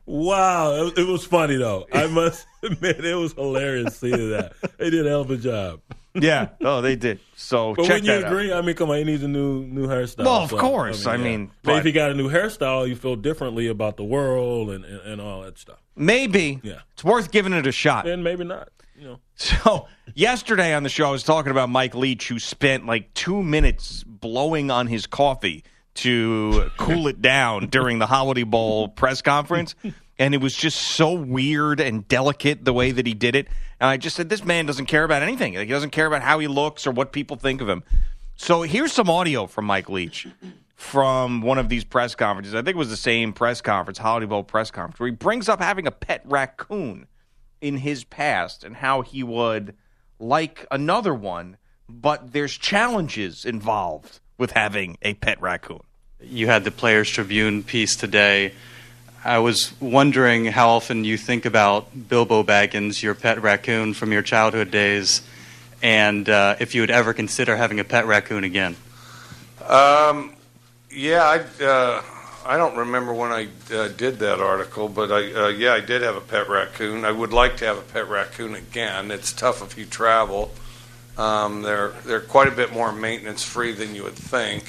wow, 0.05 0.85
it, 0.87 0.97
it 0.99 1.07
was 1.07 1.25
funny 1.25 1.55
though. 1.55 1.85
I 1.93 2.07
must 2.11 2.45
admit, 2.63 3.03
it 3.05 3.15
was 3.15 3.33
hilarious 3.33 3.97
seeing 3.97 4.31
that. 4.31 4.53
They 4.77 4.89
did 4.89 5.05
a 5.05 5.09
hell 5.09 5.21
of 5.21 5.31
a 5.31 5.37
job. 5.37 5.81
Yeah. 6.17 6.49
Oh, 6.61 6.79
they 6.81 6.95
did. 6.95 7.19
So 7.35 7.73
But 7.75 7.83
check 7.83 8.01
wouldn't 8.01 8.05
you 8.05 8.11
that 8.21 8.25
out. 8.25 8.31
agree? 8.31 8.53
I 8.53 8.61
mean, 8.61 8.75
come 8.75 8.89
on, 8.89 8.97
he 8.97 9.03
needs 9.03 9.23
a 9.23 9.27
new 9.27 9.65
new 9.65 9.87
hairstyle. 9.87 10.25
Well, 10.25 10.43
of 10.43 10.49
So, 10.49 10.57
course. 10.57 11.05
I 11.05 11.15
yeah. 11.15 11.23
mean, 11.23 11.39
maybe 11.41 11.51
but- 11.63 11.77
if 11.79 11.85
he 11.85 11.91
got 11.91 12.11
a 12.11 12.13
new 12.13 12.29
hairstyle, 12.29 12.87
you 12.87 12.95
feel 12.95 13.15
differently 13.17 13.67
about 13.67 13.97
the 13.97 14.03
world 14.05 14.69
and, 14.69 14.85
and, 14.85 15.01
and 15.01 15.21
all 15.21 15.41
that 15.41 15.57
stuff. 15.57 15.79
Maybe. 15.97 16.59
Yeah. 16.63 16.79
It's 16.93 17.03
worth 17.03 17.31
giving 17.31 17.51
it 17.53 17.67
a 17.67 17.71
shot. 17.71 18.07
And 18.07 18.23
maybe 18.23 18.43
not. 18.45 18.69
You 18.97 19.03
know. 19.03 19.19
So 19.37 19.87
yesterday 20.13 20.73
on 20.73 20.83
the 20.83 20.89
show, 20.89 21.07
I 21.07 21.11
was 21.11 21.23
talking 21.23 21.51
about 21.51 21.69
Mike 21.69 21.93
Leach, 21.93 22.29
who 22.29 22.39
spent 22.39 22.85
like 22.85 23.13
two 23.13 23.43
minutes 23.43 24.03
blowing 24.03 24.71
on 24.71 24.87
his 24.87 25.07
coffee 25.07 25.63
to 25.95 26.71
cool 26.77 27.07
it 27.07 27.21
down 27.21 27.67
during 27.67 27.99
the 27.99 28.05
Holiday 28.05 28.43
Bowl 28.43 28.87
press 28.87 29.21
conference. 29.21 29.75
And 30.17 30.33
it 30.33 30.39
was 30.39 30.55
just 30.55 30.81
so 30.81 31.11
weird 31.13 31.81
and 31.81 32.07
delicate 32.07 32.63
the 32.63 32.71
way 32.71 32.91
that 32.91 33.05
he 33.05 33.13
did 33.13 33.35
it. 33.35 33.47
And 33.81 33.89
I 33.89 33.97
just 33.97 34.15
said, 34.15 34.29
this 34.29 34.45
man 34.45 34.65
doesn't 34.65 34.85
care 34.85 35.03
about 35.03 35.21
anything. 35.21 35.55
Like, 35.55 35.67
he 35.67 35.73
doesn't 35.73 35.89
care 35.89 36.05
about 36.05 36.21
how 36.21 36.39
he 36.39 36.47
looks 36.47 36.87
or 36.87 36.91
what 36.91 37.11
people 37.11 37.35
think 37.35 37.59
of 37.59 37.67
him. 37.67 37.83
So 38.37 38.61
here's 38.61 38.93
some 38.93 39.09
audio 39.09 39.47
from 39.47 39.65
Mike 39.65 39.89
Leach 39.89 40.27
from 40.75 41.41
one 41.41 41.57
of 41.57 41.67
these 41.67 41.83
press 41.83 42.15
conferences. 42.15 42.53
I 42.53 42.59
think 42.59 42.75
it 42.75 42.77
was 42.77 42.89
the 42.89 42.97
same 42.97 43.33
press 43.33 43.61
conference, 43.61 43.97
Holiday 43.97 44.25
Bowl 44.25 44.43
press 44.43 44.71
conference, 44.71 44.99
where 44.99 45.07
he 45.07 45.15
brings 45.15 45.49
up 45.49 45.61
having 45.61 45.87
a 45.87 45.91
pet 45.91 46.21
raccoon 46.25 47.07
in 47.65 47.77
his 47.77 48.03
past 48.03 48.63
and 48.63 48.75
how 48.75 49.01
he 49.01 49.23
would 49.23 49.73
like 50.19 50.67
another 50.69 51.15
one, 51.15 51.57
but 51.89 52.31
there's 52.31 52.55
challenges 52.55 53.43
involved 53.43 54.19
with 54.37 54.51
having 54.51 54.99
a 55.01 55.15
pet 55.15 55.41
raccoon. 55.41 55.81
You 56.21 56.45
had 56.45 56.63
the 56.63 56.69
Players 56.69 57.09
Tribune 57.09 57.63
piece 57.63 57.95
today. 57.95 58.53
I 59.23 59.39
was 59.39 59.73
wondering 59.79 60.45
how 60.45 60.69
often 60.69 61.05
you 61.05 61.17
think 61.17 61.45
about 61.45 62.07
Bilbo 62.07 62.43
Baggins, 62.43 63.01
your 63.01 63.15
pet 63.15 63.41
raccoon 63.41 63.95
from 63.95 64.11
your 64.11 64.21
childhood 64.21 64.69
days, 64.69 65.23
and 65.81 66.29
uh, 66.29 66.57
if 66.59 66.75
you 66.75 66.81
would 66.81 66.91
ever 66.91 67.15
consider 67.15 67.57
having 67.57 67.79
a 67.79 67.83
pet 67.83 68.05
raccoon 68.05 68.43
again. 68.43 68.75
Um, 69.67 70.35
yeah, 70.91 71.23
I, 71.59 71.63
uh, 71.63 72.03
I 72.45 72.57
don't 72.57 72.77
remember 72.77 73.11
when 73.11 73.31
I 73.31 73.47
uh, 73.73 73.87
did 73.87 74.19
that 74.19 74.39
article, 74.39 74.87
but 74.87 75.11
I, 75.11 75.33
uh, 75.33 75.47
yeah, 75.47 75.73
I 75.73 75.79
did 75.79 76.03
have 76.03 76.15
a 76.15 76.21
pet 76.21 76.47
raccoon. 76.47 77.03
I 77.03 77.11
would 77.11 77.33
like 77.33 77.57
to 77.57 77.65
have 77.65 77.77
a 77.77 77.81
pet 77.81 78.07
raccoon 78.07 78.53
again. 78.53 79.09
It's 79.09 79.33
tough 79.33 79.63
if 79.63 79.77
you 79.77 79.85
travel. 79.85 80.51
Um, 81.17 81.63
they're 81.63 81.89
they're 82.05 82.21
quite 82.21 82.47
a 82.47 82.51
bit 82.51 82.71
more 82.71 82.91
maintenance 82.91 83.43
free 83.43 83.71
than 83.71 83.95
you 83.95 84.03
would 84.03 84.13
think. 84.13 84.65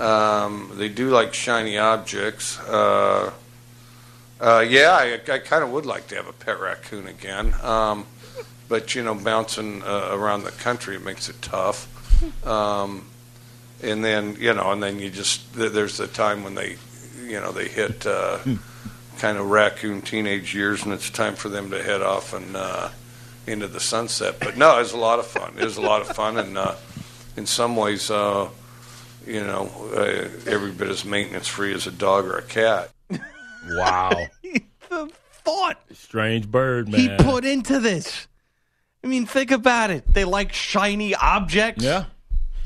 Um, 0.00 0.72
they 0.74 0.88
do 0.88 1.10
like 1.10 1.34
shiny 1.34 1.76
objects. 1.76 2.58
Uh, 2.60 3.32
uh, 4.40 4.64
yeah, 4.66 4.92
I, 4.92 5.14
I 5.30 5.38
kind 5.38 5.64
of 5.64 5.70
would 5.70 5.86
like 5.86 6.06
to 6.08 6.16
have 6.16 6.28
a 6.28 6.32
pet 6.32 6.60
raccoon 6.60 7.08
again. 7.08 7.54
Um, 7.62 8.06
but 8.68 8.94
you 8.94 9.02
know, 9.02 9.14
bouncing 9.14 9.82
uh, 9.82 10.10
around 10.12 10.44
the 10.44 10.50
country 10.50 10.98
makes 10.98 11.28
it 11.28 11.40
tough. 11.42 11.92
Um, 12.46 13.04
and 13.82 14.04
then 14.04 14.36
you 14.38 14.54
know, 14.54 14.72
and 14.72 14.82
then 14.82 14.98
you 14.98 15.10
just 15.10 15.52
there's 15.52 15.98
the 15.98 16.06
time 16.06 16.44
when 16.44 16.54
they, 16.54 16.76
you 17.26 17.40
know, 17.40 17.52
they 17.52 17.68
hit 17.68 18.06
uh, 18.06 18.38
kind 19.18 19.38
of 19.38 19.50
raccoon 19.50 20.02
teenage 20.02 20.54
years, 20.54 20.84
and 20.84 20.92
it's 20.92 21.10
time 21.10 21.34
for 21.34 21.48
them 21.48 21.70
to 21.70 21.82
head 21.82 22.02
off 22.02 22.32
and 22.32 22.56
uh, 22.56 22.90
into 23.46 23.66
the 23.68 23.80
sunset. 23.80 24.36
But 24.40 24.56
no, 24.56 24.76
it 24.76 24.80
was 24.80 24.92
a 24.92 24.98
lot 24.98 25.18
of 25.18 25.26
fun. 25.26 25.54
It 25.58 25.64
was 25.64 25.76
a 25.76 25.82
lot 25.82 26.00
of 26.02 26.08
fun, 26.14 26.38
and 26.38 26.56
uh, 26.56 26.74
in 27.36 27.46
some 27.46 27.76
ways, 27.76 28.10
uh, 28.10 28.48
you 29.26 29.40
know, 29.40 29.70
uh, 29.94 30.28
every 30.50 30.70
bit 30.70 30.88
as 30.88 31.04
maintenance 31.04 31.48
free 31.48 31.74
as 31.74 31.86
a 31.86 31.92
dog 31.92 32.26
or 32.26 32.36
a 32.36 32.42
cat. 32.42 32.90
Wow. 33.68 34.10
the 34.88 35.10
thought 35.44 35.78
Strange 35.92 36.48
bird, 36.48 36.88
man. 36.88 37.00
he 37.00 37.24
put 37.24 37.44
into 37.44 37.80
this. 37.80 38.28
I 39.02 39.08
mean, 39.08 39.26
think 39.26 39.50
about 39.50 39.90
it. 39.90 40.12
They 40.12 40.24
like 40.24 40.52
shiny 40.52 41.14
objects. 41.14 41.84
Yeah. 41.84 42.06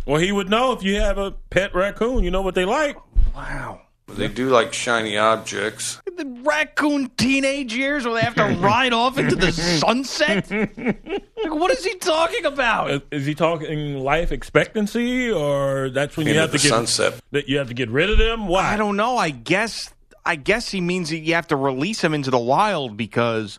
Well, 0.07 0.21
he 0.21 0.33
would 0.33 0.49
know 0.49 0.73
if 0.73 0.83
you 0.83 0.97
have 0.97 1.19
a 1.19 1.33
pet 1.33 1.75
raccoon. 1.75 2.25
You 2.25 2.31
know 2.31 2.43
what 2.43 2.55
they 2.55 2.65
like. 2.65 2.97
Wow. 3.35 3.83
They 4.17 4.29
do 4.29 4.49
like 4.51 4.73
shiny 4.73 5.17
objects. 5.17 6.01
The 6.17 6.27
raccoon 6.43 7.11
teenage 7.17 7.75
years 7.75 8.05
where 8.05 8.15
they 8.15 8.21
have 8.21 8.35
to 8.35 8.45
ride 8.61 8.93
off 8.93 9.19
into 9.19 9.37
the 9.37 9.53
sunset? 9.53 10.51
Like, 11.43 11.55
what 11.55 11.71
is 11.71 11.83
he 11.83 11.95
talking 11.95 12.45
about? 12.45 12.91
Is, 12.91 13.01
is 13.11 13.25
he 13.25 13.35
talking 13.35 14.01
life 14.01 14.31
expectancy, 14.31 15.31
or 15.33 15.89
that's 15.89 16.15
when 16.15 16.27
you 16.27 16.33
Into 16.33 16.43
have 16.43 16.51
to 16.51 16.59
the 16.59 16.63
get 16.63 16.69
sunset. 16.69 17.15
that 17.31 17.49
you 17.49 17.57
have 17.57 17.69
to 17.69 17.75
get 17.75 17.89
rid 17.89 18.11
of 18.11 18.19
them? 18.19 18.47
Why? 18.47 18.75
I 18.75 18.77
don't 18.77 18.95
know. 18.99 19.17
I 19.17 19.31
guess 19.31 19.91
I 20.27 20.37
guess 20.37 20.71
he 20.71 20.83
means 20.83 21.09
that 21.09 21.21
you 21.21 21.33
have 21.33 21.47
to 21.47 21.57
release 21.57 22.05
him 22.05 22.13
into 22.13 22.31
the 22.31 22.39
wild 22.39 22.99
because 22.99 23.59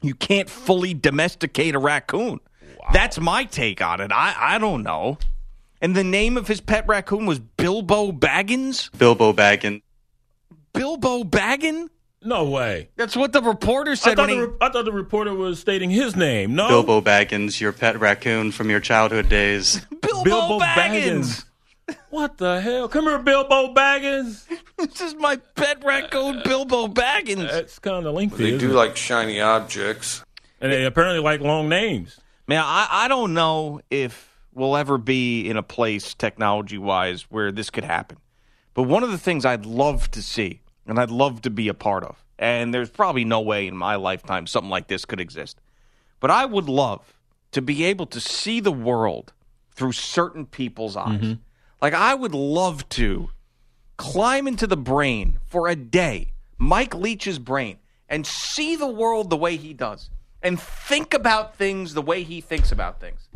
you 0.00 0.14
can't 0.14 0.48
fully 0.48 0.94
domesticate 0.94 1.74
a 1.74 1.80
raccoon. 1.80 2.38
That's 2.92 3.18
my 3.18 3.42
take 3.42 3.82
on 3.82 4.00
it. 4.00 4.12
I, 4.12 4.36
I 4.38 4.58
don't 4.58 4.84
know. 4.84 5.18
And 5.80 5.94
the 5.94 6.04
name 6.04 6.36
of 6.36 6.48
his 6.48 6.60
pet 6.60 6.86
raccoon 6.88 7.26
was 7.26 7.38
Bilbo 7.38 8.12
Baggins? 8.12 8.90
Bilbo 8.98 9.32
Baggins. 9.32 9.82
Bilbo 10.72 11.24
Baggin? 11.24 11.88
No 12.22 12.44
way. 12.44 12.88
That's 12.96 13.14
what 13.16 13.32
the 13.32 13.42
reporter 13.42 13.92
I 13.92 13.94
said 13.94 14.16
thought, 14.16 14.28
when 14.28 14.36
the, 14.38 14.44
he 14.46 14.50
re- 14.50 14.56
I 14.60 14.68
thought 14.70 14.84
the 14.84 14.92
reporter 14.92 15.32
was 15.34 15.60
stating 15.60 15.90
his 15.90 16.16
name. 16.16 16.54
No. 16.54 16.68
Bilbo 16.68 17.00
Baggins, 17.00 17.60
your 17.60 17.72
pet 17.72 18.00
raccoon 18.00 18.52
from 18.52 18.68
your 18.70 18.80
childhood 18.80 19.28
days. 19.28 19.80
Bilbo, 20.00 20.24
Bilbo 20.24 20.58
Baggins. 20.60 21.44
What 22.10 22.38
the 22.38 22.60
hell? 22.60 22.88
Come 22.88 23.04
here, 23.04 23.18
Bilbo 23.18 23.72
Baggins. 23.74 24.44
This 24.78 25.00
is 25.00 25.14
my 25.14 25.36
pet 25.54 25.82
raccoon, 25.84 26.42
Bilbo 26.44 26.86
Baggins. 26.88 27.50
That's 27.50 27.78
kind 27.78 28.04
of 28.04 28.12
lengthy. 28.14 28.50
They 28.50 28.58
do 28.58 28.72
it? 28.72 28.74
like 28.74 28.94
shiny 28.94 29.40
objects. 29.40 30.22
and 30.60 30.70
they 30.70 30.84
apparently 30.84 31.18
like 31.20 31.40
long 31.40 31.70
names. 31.70 32.18
Man, 32.46 32.62
I, 32.62 32.86
I 32.90 33.08
don't 33.08 33.32
know 33.32 33.80
if 33.90 34.35
we'll 34.56 34.76
ever 34.76 34.98
be 34.98 35.48
in 35.48 35.56
a 35.56 35.62
place 35.62 36.14
technology 36.14 36.78
wise 36.78 37.22
where 37.30 37.52
this 37.52 37.70
could 37.70 37.84
happen. 37.84 38.16
But 38.74 38.84
one 38.84 39.02
of 39.02 39.10
the 39.10 39.18
things 39.18 39.44
I'd 39.44 39.66
love 39.66 40.10
to 40.12 40.22
see 40.22 40.60
and 40.86 40.98
I'd 40.98 41.10
love 41.10 41.42
to 41.42 41.50
be 41.50 41.68
a 41.68 41.74
part 41.74 42.04
of, 42.04 42.24
and 42.38 42.72
there's 42.72 42.90
probably 42.90 43.24
no 43.24 43.40
way 43.40 43.66
in 43.66 43.76
my 43.76 43.96
lifetime 43.96 44.46
something 44.46 44.70
like 44.70 44.88
this 44.88 45.04
could 45.04 45.20
exist. 45.20 45.60
But 46.20 46.30
I 46.30 46.46
would 46.46 46.68
love 46.68 47.14
to 47.52 47.60
be 47.60 47.84
able 47.84 48.06
to 48.06 48.20
see 48.20 48.60
the 48.60 48.72
world 48.72 49.32
through 49.72 49.92
certain 49.92 50.46
people's 50.46 50.96
eyes. 50.96 51.20
Mm-hmm. 51.20 51.32
Like, 51.82 51.94
I 51.94 52.14
would 52.14 52.34
love 52.34 52.88
to 52.90 53.28
climb 53.98 54.48
into 54.48 54.66
the 54.66 54.76
brain 54.76 55.38
for 55.46 55.68
a 55.68 55.76
day, 55.76 56.32
Mike 56.56 56.94
Leach's 56.94 57.38
brain, 57.38 57.78
and 58.08 58.26
see 58.26 58.76
the 58.76 58.86
world 58.86 59.28
the 59.28 59.36
way 59.36 59.56
he 59.56 59.74
does 59.74 60.10
and 60.42 60.60
think 60.60 61.12
about 61.12 61.56
things 61.56 61.94
the 61.94 62.02
way 62.02 62.22
he 62.22 62.40
thinks 62.40 62.72
about 62.72 63.00
things. 63.00 63.28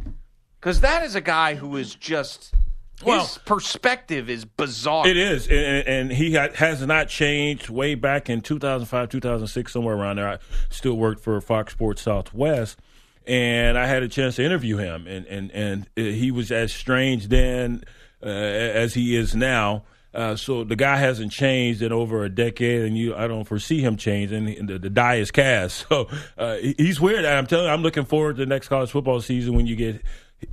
Because 0.61 0.81
that 0.83 1.05
is 1.05 1.15
a 1.15 1.21
guy 1.21 1.55
who 1.55 1.77
is 1.77 1.95
just. 1.95 2.55
Well- 3.03 3.21
his 3.21 3.39
perspective 3.39 4.29
is 4.29 4.45
bizarre. 4.45 5.09
It 5.09 5.17
is, 5.17 5.47
and, 5.49 5.89
and 5.89 6.13
he 6.13 6.35
ha- 6.35 6.51
has 6.55 6.87
not 6.87 7.09
changed. 7.09 7.71
Way 7.71 7.95
back 7.95 8.29
in 8.29 8.43
2005, 8.43 9.09
2006, 9.09 9.73
somewhere 9.73 9.97
around 9.97 10.17
there, 10.17 10.29
I 10.29 10.39
still 10.69 10.99
worked 10.99 11.23
for 11.23 11.41
Fox 11.41 11.73
Sports 11.73 12.03
Southwest, 12.03 12.79
and 13.27 13.79
I 13.79 13.87
had 13.87 14.03
a 14.03 14.09
chance 14.09 14.37
to 14.37 14.45
interview 14.45 14.77
him, 14.77 15.07
and 15.07 15.25
and 15.27 15.51
and 15.53 15.89
uh, 15.97 16.03
he 16.03 16.31
was 16.31 16.53
as 16.53 16.75
strange 16.75 17.29
then 17.29 17.85
uh, 18.23 18.27
as 18.29 18.93
he 18.93 19.17
is 19.17 19.35
now. 19.35 19.85
Uh, 20.13 20.35
so 20.35 20.65
the 20.65 20.75
guy 20.77 20.97
hasn't 20.97 21.31
changed 21.31 21.81
in 21.81 21.93
over 21.93 22.25
a 22.25 22.29
decade, 22.29 22.83
and 22.83 22.99
you 22.99 23.15
I 23.15 23.29
don't 23.29 23.45
foresee 23.45 23.81
him 23.81 23.97
changing. 23.97 24.47
And 24.59 24.69
the, 24.69 24.79
the 24.79 24.91
die 24.91 25.17
is 25.17 25.31
cast, 25.31 25.87
so 25.89 26.09
uh, 26.37 26.57
he's 26.57 27.01
weird. 27.01 27.25
I'm 27.25 27.47
telling 27.47 27.65
you, 27.65 27.73
I'm 27.73 27.83
looking 27.83 28.05
forward 28.05 28.37
to 28.37 28.43
the 28.43 28.47
next 28.47 28.69
college 28.69 28.91
football 28.91 29.23
season 29.23 29.55
when 29.55 29.67
you 29.67 29.77
get 29.77 30.03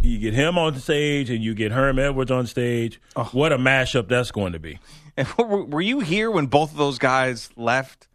you 0.01 0.17
get 0.19 0.33
him 0.33 0.57
on 0.57 0.75
stage 0.79 1.29
and 1.29 1.43
you 1.43 1.53
get 1.55 1.71
Herm 1.71 1.99
Edwards 1.99 2.31
on 2.31 2.45
stage. 2.47 2.99
What 3.31 3.51
a 3.53 3.57
mashup 3.57 4.07
that's 4.07 4.31
going 4.31 4.53
to 4.53 4.59
be. 4.59 4.79
And 5.15 5.27
were 5.38 5.81
you 5.81 5.99
here 6.01 6.29
when 6.29 6.45
both 6.47 6.71
of 6.71 6.77
those 6.77 6.99
guys 6.99 7.49
left? 7.55 8.07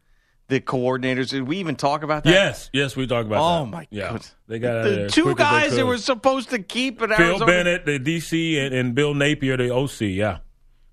The 0.48 0.60
coordinators. 0.60 1.30
Did 1.30 1.44
we 1.48 1.56
even 1.58 1.76
talk 1.76 2.02
about 2.02 2.24
that? 2.24 2.30
Yes, 2.30 2.68
yes, 2.74 2.94
we 2.94 3.06
talked 3.06 3.26
about 3.26 3.40
Oh 3.40 3.54
that. 3.54 3.60
Oh 3.62 3.66
my 3.66 3.86
yeah. 3.90 4.04
goodness. 4.08 4.34
They 4.48 4.58
got 4.58 4.76
out 4.76 4.86
of 4.86 4.92
there 4.94 5.04
The 5.04 5.10
two 5.10 5.22
quick 5.22 5.40
as 5.40 5.50
they 5.62 5.68
guys 5.68 5.76
that 5.76 5.86
were 5.86 5.96
supposed 5.98 6.50
to 6.50 6.58
keep 6.58 7.00
at 7.00 7.08
Phil 7.10 7.26
Arizona. 7.26 7.46
Bennett, 7.46 7.86
the 7.86 7.98
DC, 7.98 8.58
and, 8.58 8.74
and 8.74 8.94
Bill 8.94 9.14
Napier, 9.14 9.56
the 9.56 9.72
OC. 9.74 10.00
Yeah, 10.02 10.38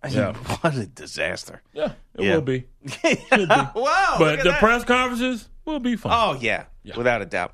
I 0.02 0.08
mean, 0.08 0.18
yeah, 0.18 0.34
What 0.62 0.76
a 0.76 0.86
disaster. 0.86 1.62
yeah. 1.74 1.92
It 2.16 2.24
Yeah. 2.24 2.36
will 2.36 2.42
be. 2.44 2.68
wow. 3.34 3.72
look 3.74 4.20
but 4.20 4.40
at 4.40 4.44
the 4.44 4.52
that. 4.52 4.60
press 4.60 4.86
conferences 4.86 5.50
will 5.66 5.80
be 5.80 5.98
fun. 5.98 6.12
Oh 6.16 6.40
yeah, 6.40 6.66
without 6.96 7.22
a 7.22 7.26
doubt. 7.26 7.54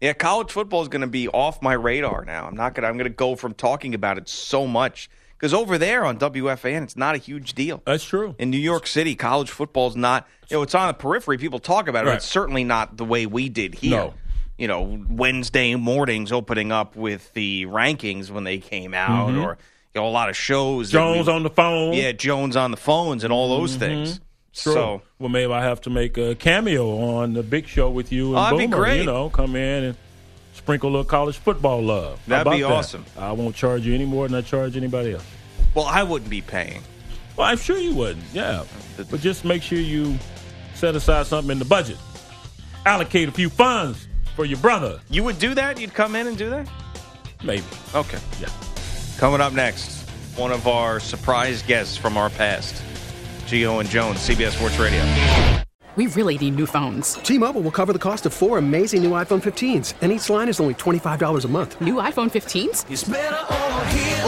Yeah, 0.00 0.14
college 0.14 0.50
football 0.50 0.82
is 0.82 0.88
going 0.88 1.02
to 1.02 1.06
be 1.06 1.28
off 1.28 1.60
my 1.60 1.74
radar 1.74 2.24
now. 2.24 2.46
I'm 2.46 2.54
not 2.56 2.74
going. 2.74 2.82
to 2.82 2.88
I'm 2.88 2.94
going 2.96 3.04
to 3.10 3.14
go 3.14 3.36
from 3.36 3.52
talking 3.54 3.94
about 3.94 4.16
it 4.18 4.28
so 4.28 4.66
much 4.66 5.10
because 5.36 5.52
over 5.52 5.76
there 5.76 6.04
on 6.06 6.18
WFAN, 6.18 6.82
it's 6.84 6.96
not 6.96 7.14
a 7.14 7.18
huge 7.18 7.52
deal. 7.54 7.82
That's 7.84 8.04
true. 8.04 8.34
In 8.38 8.50
New 8.50 8.56
York 8.58 8.86
City, 8.86 9.14
college 9.14 9.50
football 9.50 9.88
is 9.88 9.96
not. 9.96 10.26
You 10.48 10.56
know, 10.56 10.62
it's 10.62 10.74
on 10.74 10.86
the 10.88 10.94
periphery. 10.94 11.36
People 11.38 11.58
talk 11.58 11.86
about 11.88 12.00
it. 12.00 12.04
but 12.04 12.10
Right. 12.10 12.16
It's 12.16 12.26
certainly 12.26 12.64
not 12.64 12.96
the 12.96 13.04
way 13.04 13.26
we 13.26 13.48
did 13.48 13.74
here. 13.74 13.90
No. 13.90 14.14
you 14.58 14.68
know, 14.68 15.02
Wednesday 15.08 15.74
mornings 15.74 16.32
opening 16.32 16.70
up 16.70 16.94
with 16.94 17.32
the 17.32 17.64
rankings 17.64 18.30
when 18.30 18.44
they 18.44 18.58
came 18.58 18.92
out, 18.92 19.30
Mhm. 19.30 19.42
or 19.42 19.56
you 19.94 20.00
know, 20.02 20.06
a 20.06 20.10
lot 20.10 20.28
of 20.28 20.36
shows. 20.36 20.90
Jones 20.90 21.26
we- 21.28 21.32
on 21.32 21.42
the 21.44 21.48
phone. 21.50 21.94
yeah, 21.94 22.12
Jones 22.12 22.56
on 22.56 22.70
the 22.70 22.76
phones, 22.76 23.24
and 23.24 23.32
all 23.32 23.48
those 23.58 23.76
things. 23.76 24.20
Sure. 24.52 24.72
So 24.74 25.02
well, 25.18 25.28
maybe 25.28 25.52
I 25.52 25.62
have 25.62 25.80
to 25.82 25.90
make 25.90 26.18
a 26.18 26.34
cameo 26.34 26.98
on 27.16 27.34
the 27.34 27.42
big 27.42 27.66
show 27.68 27.88
with 27.90 28.10
you 28.12 28.30
and 28.30 28.38
Oh, 28.38 28.42
that'd 28.44 28.58
be 28.58 28.66
Boomer. 28.66 28.76
great. 28.76 28.98
You 29.00 29.06
know, 29.06 29.30
come 29.30 29.54
in 29.56 29.84
and 29.84 29.96
sprinkle 30.54 30.90
a 30.90 30.92
little 30.92 31.04
college 31.04 31.36
football 31.38 31.80
love. 31.82 32.20
That'd 32.26 32.52
be 32.52 32.60
that? 32.62 32.70
awesome. 32.70 33.04
I 33.16 33.32
won't 33.32 33.54
charge 33.54 33.86
you 33.86 33.94
any 33.94 34.04
more 34.06 34.26
than 34.28 34.36
I 34.36 34.42
charge 34.42 34.76
anybody 34.76 35.12
else. 35.14 35.24
well, 35.74 35.86
I 35.86 36.02
wouldn't 36.02 36.30
be 36.30 36.40
paying. 36.42 36.82
Well, 37.36 37.46
I'm 37.46 37.58
sure 37.58 37.78
you 37.78 37.94
wouldn't. 37.94 38.24
Yeah, 38.34 38.64
but 39.10 39.20
just 39.20 39.44
make 39.44 39.62
sure 39.62 39.78
you 39.78 40.18
set 40.74 40.94
aside 40.96 41.26
something 41.26 41.52
in 41.52 41.58
the 41.58 41.64
budget. 41.64 41.96
Allocate 42.84 43.28
a 43.28 43.32
few 43.32 43.48
funds 43.50 44.08
for 44.34 44.44
your 44.44 44.58
brother. 44.58 45.00
You 45.10 45.22
would 45.24 45.38
do 45.38 45.54
that? 45.54 45.80
You'd 45.80 45.94
come 45.94 46.16
in 46.16 46.26
and 46.26 46.36
do 46.36 46.50
that? 46.50 46.68
Maybe. 47.44 47.62
Okay. 47.94 48.18
Yeah. 48.40 48.48
Coming 49.18 49.40
up 49.40 49.52
next, 49.52 50.08
one 50.36 50.50
of 50.50 50.66
our 50.66 50.98
surprise 50.98 51.62
guests 51.62 51.96
from 51.96 52.16
our 52.16 52.30
past, 52.30 52.82
Gio 53.50 53.80
and 53.80 53.88
Jones, 53.88 54.18
CBS 54.18 54.52
Sports 54.52 54.78
Radio. 54.78 55.04
We 55.96 56.06
really 56.06 56.38
need 56.38 56.54
new 56.54 56.66
phones. 56.66 57.14
T-Mobile 57.14 57.62
will 57.62 57.72
cover 57.72 57.92
the 57.92 57.98
cost 57.98 58.24
of 58.24 58.32
four 58.32 58.58
amazing 58.58 59.02
new 59.02 59.10
iPhone 59.10 59.42
15s, 59.42 59.94
and 60.00 60.12
each 60.12 60.30
line 60.30 60.48
is 60.48 60.60
only 60.60 60.74
$25 60.74 61.44
a 61.44 61.48
month. 61.48 61.80
New 61.80 61.94
iPhone 61.94 62.30
15s? 62.30 62.86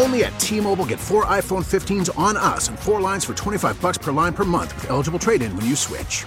Only 0.02 0.24
at 0.24 0.36
T-Mobile, 0.40 0.86
get 0.86 0.98
four 0.98 1.24
iPhone 1.26 1.62
15s 1.64 2.10
on 2.18 2.36
us 2.36 2.68
and 2.68 2.76
four 2.76 3.00
lines 3.00 3.24
for 3.24 3.34
25 3.34 3.80
bucks 3.80 3.96
per 3.96 4.10
line 4.10 4.34
per 4.34 4.42
month 4.42 4.74
with 4.74 4.90
eligible 4.90 5.20
trade-in 5.20 5.54
when 5.56 5.66
you 5.66 5.76
switch. 5.76 6.26